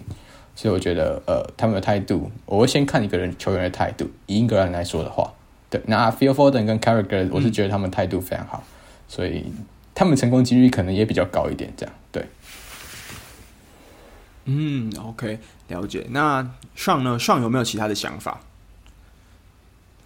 [0.54, 4.06] 所以我觉得，呃，他们的态度，我会先看一个人球员的态度。
[4.28, 5.32] 以英格兰来说的话。
[5.70, 8.70] 对，那 Phil Foden 跟 Carragher，我是觉得他们态度非常好，嗯、
[9.08, 9.46] 所以
[9.96, 11.72] 他们成功几率可能也比较高一点。
[11.78, 12.24] 这样，对。
[14.46, 16.06] 嗯，OK，了解。
[16.10, 16.42] 那
[16.76, 18.40] Sean 呢？Sean 有没有其他的想法？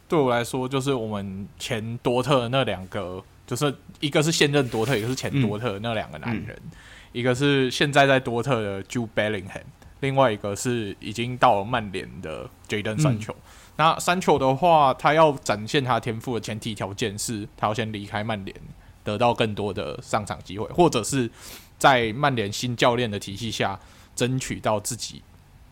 [0.07, 6.71] 对我来说，就是我们前多特那两个，就是一个是现任多特，一个是前多特那两个男人，嗯、
[7.11, 9.63] 一个是现在在多特的 Jude Bellingham，
[10.01, 13.31] 另外一个是已经到了曼联的 Jaden Sancho。
[13.31, 13.41] 嗯
[13.77, 18.55] 那三球的话，他要展现他天赋的前提条件是，他要先离开曼联，
[19.03, 21.29] 得到更多的上场机会，或者是
[21.77, 23.77] 在曼联新教练的体系下，
[24.15, 25.21] 争取到自己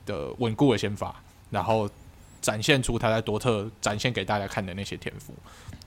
[0.06, 1.16] 的稳固的先发，
[1.50, 1.90] 然后
[2.42, 5.34] 展现出他在多特展现给大家看的那些天赋。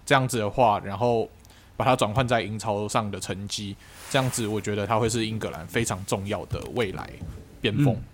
[0.05, 1.29] 这样子的话，然后
[1.77, 3.77] 把它转换在英超上的成绩，
[4.11, 7.11] 这样子我觉得他会是英格兰非常重要的未来
[7.61, 7.95] 边锋。
[7.95, 8.05] 嗯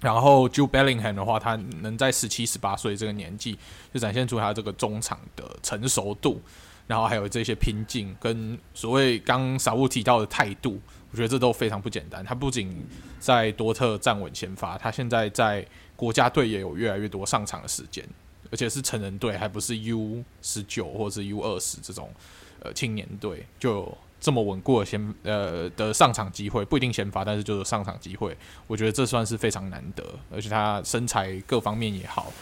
[0.00, 3.56] 然后，Jude Bellingham 的话，他能在十七、十八岁这个年纪
[3.90, 6.42] 就展现出他这个中场的成熟度，
[6.86, 10.78] 然后还有这些拼劲跟所谓刚傻物提到的态度，
[11.14, 12.24] 我觉得这都非常不简单。
[12.24, 12.84] 他不仅
[13.20, 15.64] 在多特站稳先发，他现在在
[15.94, 18.04] 国家队也有越来越多上场的时间，
[18.50, 22.10] 而且是成人队，还不是 U 十九或者是 U 二十这种
[22.58, 23.96] 呃青年队就。
[24.20, 28.34] 这么稳固的先呃的上场机会不一定先发，但是就是上场机会，
[28.66, 32.32] 我觉得这算是非常难得，而且他身材各方面也好，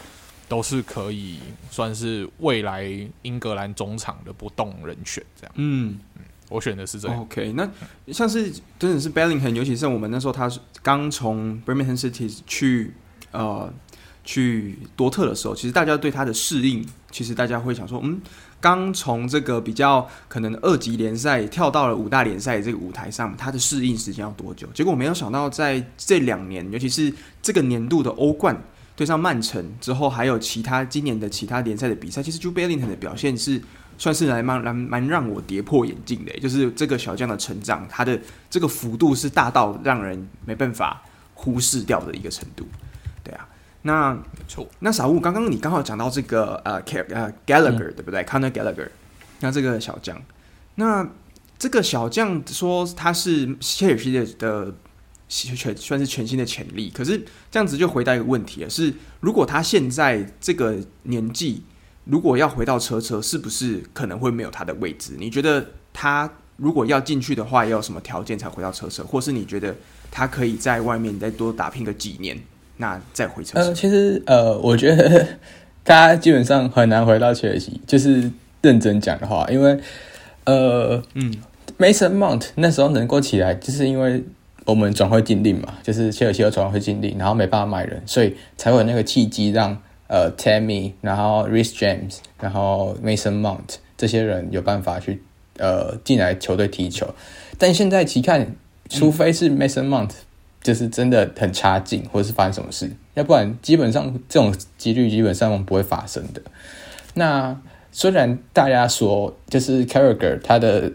[0.47, 1.39] 都是可以
[1.69, 2.85] 算是未来
[3.23, 5.53] 英格兰中场的不动人选这样。
[5.57, 7.19] 嗯嗯，我选的是这样。
[7.21, 7.69] OK，那
[8.11, 12.93] 像是真的是 Bellingham，尤其是我们那时候他是刚从 Birmingham City 去
[13.31, 13.71] 呃
[14.23, 18.21] 去多特的时候，其实大家对他的适应，其实大家会想说，嗯。
[18.63, 24.65] 刚从这个比较可能二级联赛跳到了五大联赛这个舞台上，他的适应时间要多久？
[24.73, 28.57] 结果我没有想到，在这两年，尤其是这个年度的欧冠
[28.95, 33.61] 对上曼城之后，还有其他今年的其他联赛的比赛，其实 Jubellingham 的表现是
[33.97, 36.31] 算是来蛮蛮蛮让我跌破眼镜的。
[36.39, 41.01] 就是这个小将的成长，他的这个幅度是大到让人没办法
[41.33, 42.65] 忽视掉的一个程度。
[43.23, 43.47] 对啊，
[43.83, 44.67] 那没错。
[44.79, 48.89] 那小吴，刚刚你刚好讲到这个呃，K 呃，Gallagher、嗯、对不对？Conor Gallagher，
[49.39, 50.21] 那这个小将，
[50.75, 51.09] 那
[51.57, 54.73] 这个小将说他是切尔西的的
[55.29, 61.63] 全算是全新的潜力，可是这样子就回答一个问题了：是如果他现在这个年纪，
[62.05, 65.13] 如果要回到车车，是不是可能会没有他的位置？
[65.17, 66.29] 你觉得他？
[66.55, 69.03] 如果要进去的话，要什么条件才回到车车？
[69.03, 69.75] 或是你觉得
[70.11, 72.39] 他可以在外面再多打拼个几年，
[72.77, 73.69] 那再回车车？
[73.69, 75.27] 呃，其实呃，我觉得
[75.83, 77.81] 他基本上很难回到切尔西。
[77.87, 78.31] 就是
[78.61, 79.77] 认真讲的话，因为
[80.45, 81.33] 呃，嗯
[81.79, 84.23] ，Mason Mount 那时候能够起来，就是因为
[84.65, 89.75] 我们转会禁令嘛，就是切尔西有转会禁令，然后没办法买人，所以才会有那个契机让
[90.13, 95.23] 呃 Tammy，然后 Reece James，然后 Mason Mount 这些人有办法去。
[95.59, 97.07] 呃，进来球队踢球，
[97.59, 98.55] 但现在其看，
[98.89, 100.09] 除非是 Mason Mount，
[100.63, 106.41] 就是真的很差劲，或者是发生什么事，要不然基本上这种几率基本上不会发生的。
[107.13, 107.55] 那
[107.91, 110.91] 虽然大家说，就是 Carragher 他的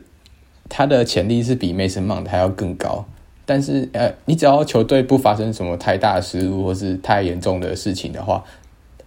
[0.69, 3.07] 他的潜力是比 Mason Mount 还要更高，
[3.47, 8.43] 但是呃，你只要球队不发生什么太大的失误或是太严重的事情的话，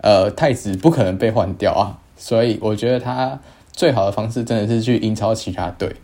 [0.02, 3.40] 呃，太子不可能被换掉啊，所以我觉得他。
[3.74, 5.96] 最好的方式真的是去英超其他队，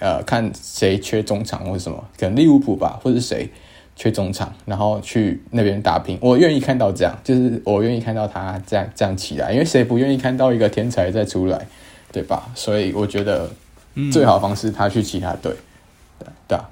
[0.00, 3.48] 呃，看谁缺中场或者什么，可能利物浦吧，或者谁
[3.94, 6.18] 缺中场，然后去那边打拼。
[6.20, 11.68] 我愿意看到这样，就是我愿意看到他这样这样起来，因为谁不愿意看到一个天才再出来，
[12.10, 12.50] 对吧？
[12.56, 13.48] 所以我觉得
[14.10, 15.54] 最好的方式他去其他队，
[16.48, 16.68] 对啊，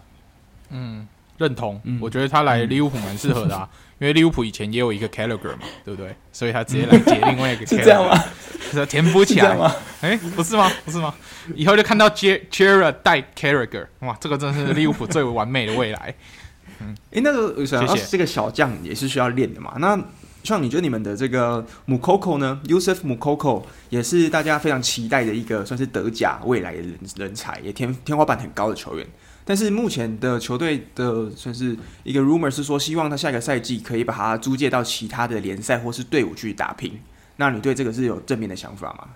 [0.70, 1.06] 嗯，
[1.38, 1.80] 认同。
[2.00, 3.70] 我觉得他来利物浦蛮适合的啊。
[4.00, 6.16] 因为利物浦以前也有一个 Gallagher 嘛，对不对？
[6.32, 8.24] 所以他直接来接另外一个 Gallagher，是这样吗？
[8.72, 9.70] 是填补起来吗？
[10.00, 10.72] 哎，不是吗？
[10.86, 11.14] 不是吗？
[11.54, 16.14] 以后就看到 Gerrard 带 Gallagher，哇，这个真的是利物浦最完美的未来。
[16.80, 19.74] 嗯，哎，那个想要这个小将也是需要练的嘛。
[19.78, 20.02] 那
[20.42, 29.06] 像你觉得你们的这个 Moukoko 呢？Youssef Moukoko 也是大家非常期待的一个，算是德甲未来的人人才，也天天花板很高的球员。
[29.50, 37.00] 但是目前的球队的算是一个 rumor 是说，希望他下一个赛季可以把他租借到其他的联赛或是队伍去打拼。
[37.34, 39.08] 那你对这个是有正面的想法吗？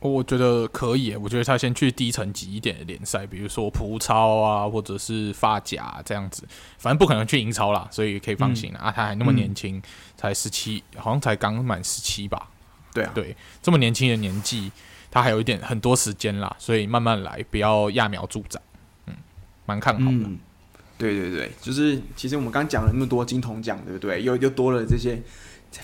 [0.00, 6.46] 我觉得可以，我觉得他先去低层级一点的联赛，比如说葡超啊，或者是发甲这样子。
[6.76, 8.92] 反正不可能去英超啦，所以可以放心了、嗯、啊。
[8.94, 9.80] 他还那么年轻，
[10.14, 12.50] 才十七，好像才刚满十七吧？
[12.92, 14.70] 对啊，对，这么年轻的年纪，
[15.10, 18.60] 他还有一点很多时间啦，所以慢慢来，不要揠苗助长。
[19.66, 20.28] 蛮看好的，
[20.96, 24.22] 对对对，就是其实我们刚讲了那么多金童奖，对不对？
[24.22, 25.20] 又又多了这些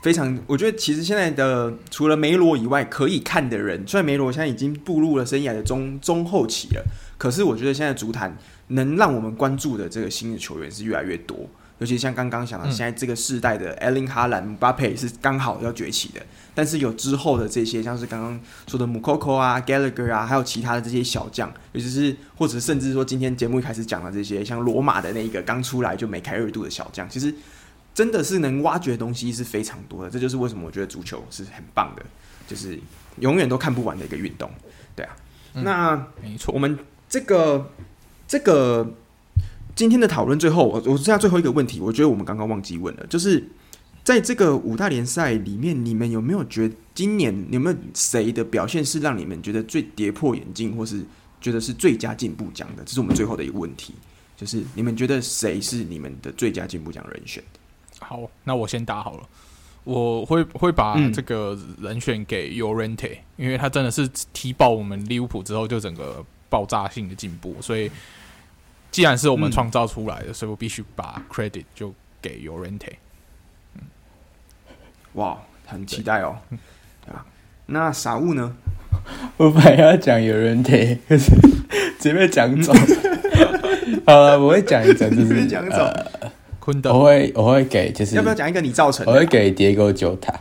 [0.03, 6.85] 非常，我觉得其实现在的除了梅罗以外，可以看的人，虽然梅罗现在已经步入了生涯的中中后期了，
[7.19, 8.37] 可是我觉得现在足坛
[8.69, 11.49] 能让我们关注的这个新的球员是越来越多。
[11.81, 16.21] 尤其像刚刚讲的，现在这个世代的艾林哈兰、姆巴佩是刚好要崛起的，
[16.55, 27.35] 但是有之后的这些，像是刚刚说的姆科科啊、Gallagher 啊，还有其他的这些小将，尤其是或者甚至说今天节目一开始讲的这些，像罗马的那一个刚出来就梅开二度的小将，其实
[27.95, 30.11] 真的是能挖掘的东西是非常多的。
[30.11, 32.05] 这就是为什么我觉得足球是很棒的，
[32.47, 32.79] 就是
[33.21, 34.51] 永远都看不完的一个运动。
[34.95, 35.17] 对啊，
[35.55, 36.79] 嗯、那没错，我们
[37.09, 37.71] 这个
[38.29, 38.87] 这个。
[39.81, 43.43] 今天的讨论最后，我我剩下最后一个问题，我觉得我们刚刚忘记问了，就是
[44.05, 51.03] 在这个五大联赛里面，你们有没有觉得今年有没有谁的表现是让你们觉得最跌破眼镜，或是
[51.41, 52.85] 觉得是最佳进步奖的？
[52.85, 53.95] 这是我们最后的一个问题，
[54.37, 57.43] 就是你们觉得谁是你们的最佳进步奖人选？
[58.01, 59.27] 好，那我先答好了，
[59.85, 67.91] 我会会把这个人选给 Llorente，因为他真的是踢爆我们利物浦之后就整个爆炸性的进步，所以。
[68.91, 72.95] 既然是我们创造出来的，嗯、所以我必须把 credit 就给 Llorente。
[73.75, 73.83] 嗯，
[75.15, 76.37] 哇，很期待哦。
[77.67, 78.53] 那傻物呢？
[79.37, 81.31] 我本来要讲 Llorente，可是
[82.01, 82.73] 直接被讲走。
[84.05, 85.89] 好了，我会讲一个，就是讲走。
[86.59, 89.13] 昆德，我会我会给，就是要不要讲一个你造成的？
[89.13, 90.35] 我会给 Diego Jota。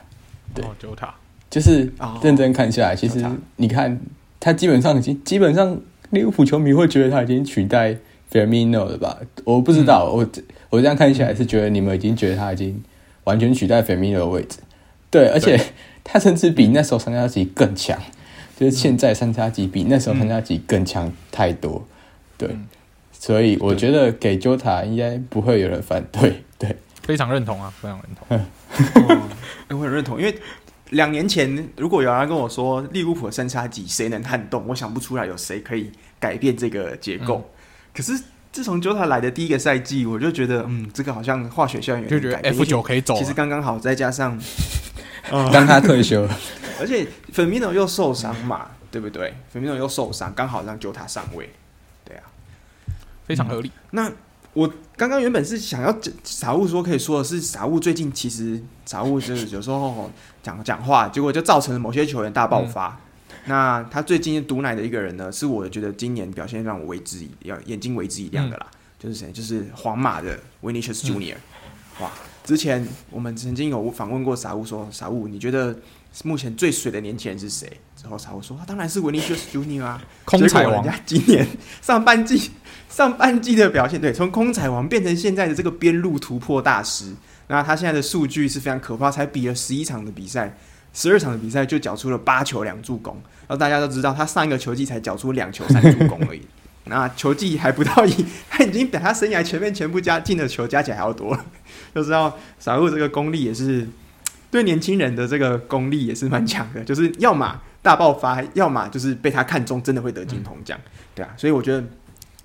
[0.55, 1.09] 对，Jota
[1.51, 1.93] 就是
[2.23, 3.23] 认真看下来，其实
[3.57, 3.99] 你看
[4.39, 7.95] 他基本上已经基本上利物浦球迷会觉得他已经取代。
[8.31, 10.29] Firmino 的吧，我不知道，嗯、我
[10.69, 12.83] 我这样看起来是觉得你们已经觉得他已经
[13.23, 14.59] 完全取代 Firmino 的位置，
[15.09, 15.59] 对，而且
[16.03, 18.13] 他甚至比那时候三叉戟更强，嗯、
[18.59, 21.83] 就是现在三叉戟比那时候三叉戟更强太多，
[22.37, 22.67] 对，嗯、
[23.11, 28.15] 所以我觉得给 Jota 应该不会有人反对，对，非常认同啊，非常认
[29.67, 30.35] 同，我很认同，因为
[30.91, 37.37] 两年前如果有人跟我说利物浦的三叉戟谁能撼动，我想不出来有谁可以改变这个结构。
[37.37, 37.55] 嗯
[37.93, 38.19] 可是
[38.51, 43.15] 自从 Jota 来的第一个赛季，我就觉得，嗯，这个好像化学效应就觉得 F 九可以走。
[43.15, 44.39] 其实刚刚好，再加上，
[45.53, 46.37] 当他退休了，
[46.79, 51.51] 而且 Firmino 又受伤嘛，对不对？Firmino 又受伤，刚好让 Jota 上位，
[52.03, 52.23] 对啊，
[53.27, 53.69] 非常合理。
[53.69, 54.11] 嗯、那
[54.53, 60.11] 我刚刚原本是想要傻物说可以说的是，傻物最近其实傻物就是有时候
[60.41, 62.99] 讲讲话，结果就造成了某些球员大爆发。
[63.49, 69.31] 嗯那他最近毒奶的一个人呢，是我觉得今年表现让我为之一要眼睛为之一亮的啦，嗯、就是谁？
[69.31, 72.03] 就是皇马的 Vinicius Junior、嗯。
[72.03, 72.11] 哇，
[72.43, 75.75] 之前我们曾经有访问过傻物说，傻物你觉得
[76.23, 77.67] 目前最水的年轻人是谁？
[77.95, 80.83] 之后傻物说，他当然是 Vinicius Junior 啊， 空彩王。
[80.83, 81.45] 人家今年
[81.81, 82.51] 上半季
[82.87, 87.13] 上半季的表现，对，从空彩王变成现在的这个边路突破大师。
[87.47, 90.55] 那他现在的数据是非常可怕，才比了十一场的比赛。
[90.93, 93.13] 十二场的比赛就缴出了八球两助攻，
[93.47, 96.41] 然后大家都知道他上一个球季才缴出两球三助攻而已，
[96.85, 101.35] 那球季还不到一，他 已经比他生涯前面全部加进的球加起来还要多。
[101.35, 101.45] 了，
[101.93, 103.87] 就知道傻物这个功力也是
[104.49, 110.79] 对年轻人的这个功力也是蛮强的，就是要么大爆发，要么就是被他看中真的会得金童奖，
[111.13, 111.83] 对啊，所以我觉得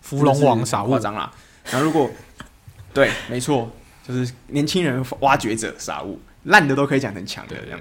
[0.03, 1.33] 芙蓉王傻物夸张啦，
[1.71, 2.11] 然后如果
[2.93, 3.71] 对，没错，
[4.07, 7.81] 就是年轻人挖掘者傻物，烂的都可以讲成强的这样。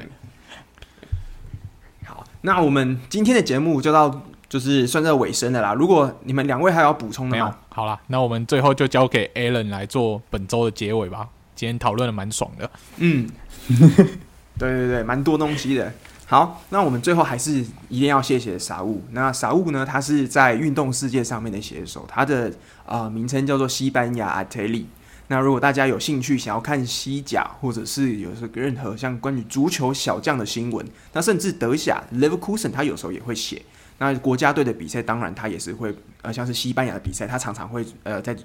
[2.45, 5.73] 那我们今天的节目就到，就是算在尾声的啦。
[5.73, 11.27] 如果你们两位还要补充的话，好了，那我们最后就交给 Alan 来做本周的结尾吧。
[11.55, 13.29] 今天讨论的蛮爽的，嗯，
[14.59, 15.93] 对对对，蛮多东西的。
[16.25, 19.01] 好，那我们最后还是一定要谢谢傻物。
[19.11, 22.49] 那傻物呢，他是在运动世界上面的写手，他的
[22.85, 24.85] 啊、呃、名称叫做西班牙阿特利。
[25.33, 33.59] 那如果大家有兴趣想要看西甲，或者是有时候任何像关于足球小将的新闻，那甚至德甲 Leverkusen 他有时候也会写。
[33.97, 35.91] 那国家队的比赛，当然他也是会
[36.21, 38.35] 呃，像是西班牙的比赛，他常常会呃在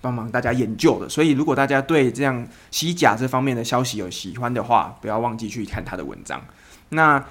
[0.00, 1.08] 帮忙大家研究的。
[1.08, 6.40] 所以如果大家对这样西甲这方面的消息有喜欢的话，不要忘记去看他的文章。
[6.90, 7.24] 那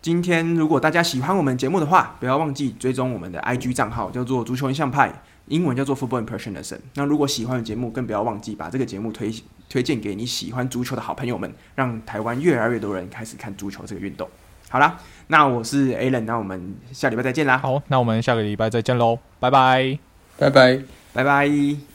[0.00, 5.12] 今天如果大家喜欢我们节目的话，不要忘记追踪我们的 IG 账号，叫做足球印象派。
[5.50, 6.78] 英文叫做 Football Impressionism。
[6.94, 9.30] 那如果喜欢的节目，更不要忘记把这个节目推
[9.68, 14.28] 推荐给你喜欢足球的好朋友们，让台湾越来越多人开始看足球这个运动。
[14.68, 14.96] 好啦，
[15.26, 17.58] 那我是 Alan，那我们下礼拜再见啦。
[17.58, 19.98] 好，那我们下个礼拜再见喽，拜拜，
[20.38, 20.80] 拜拜，
[21.12, 21.89] 拜拜。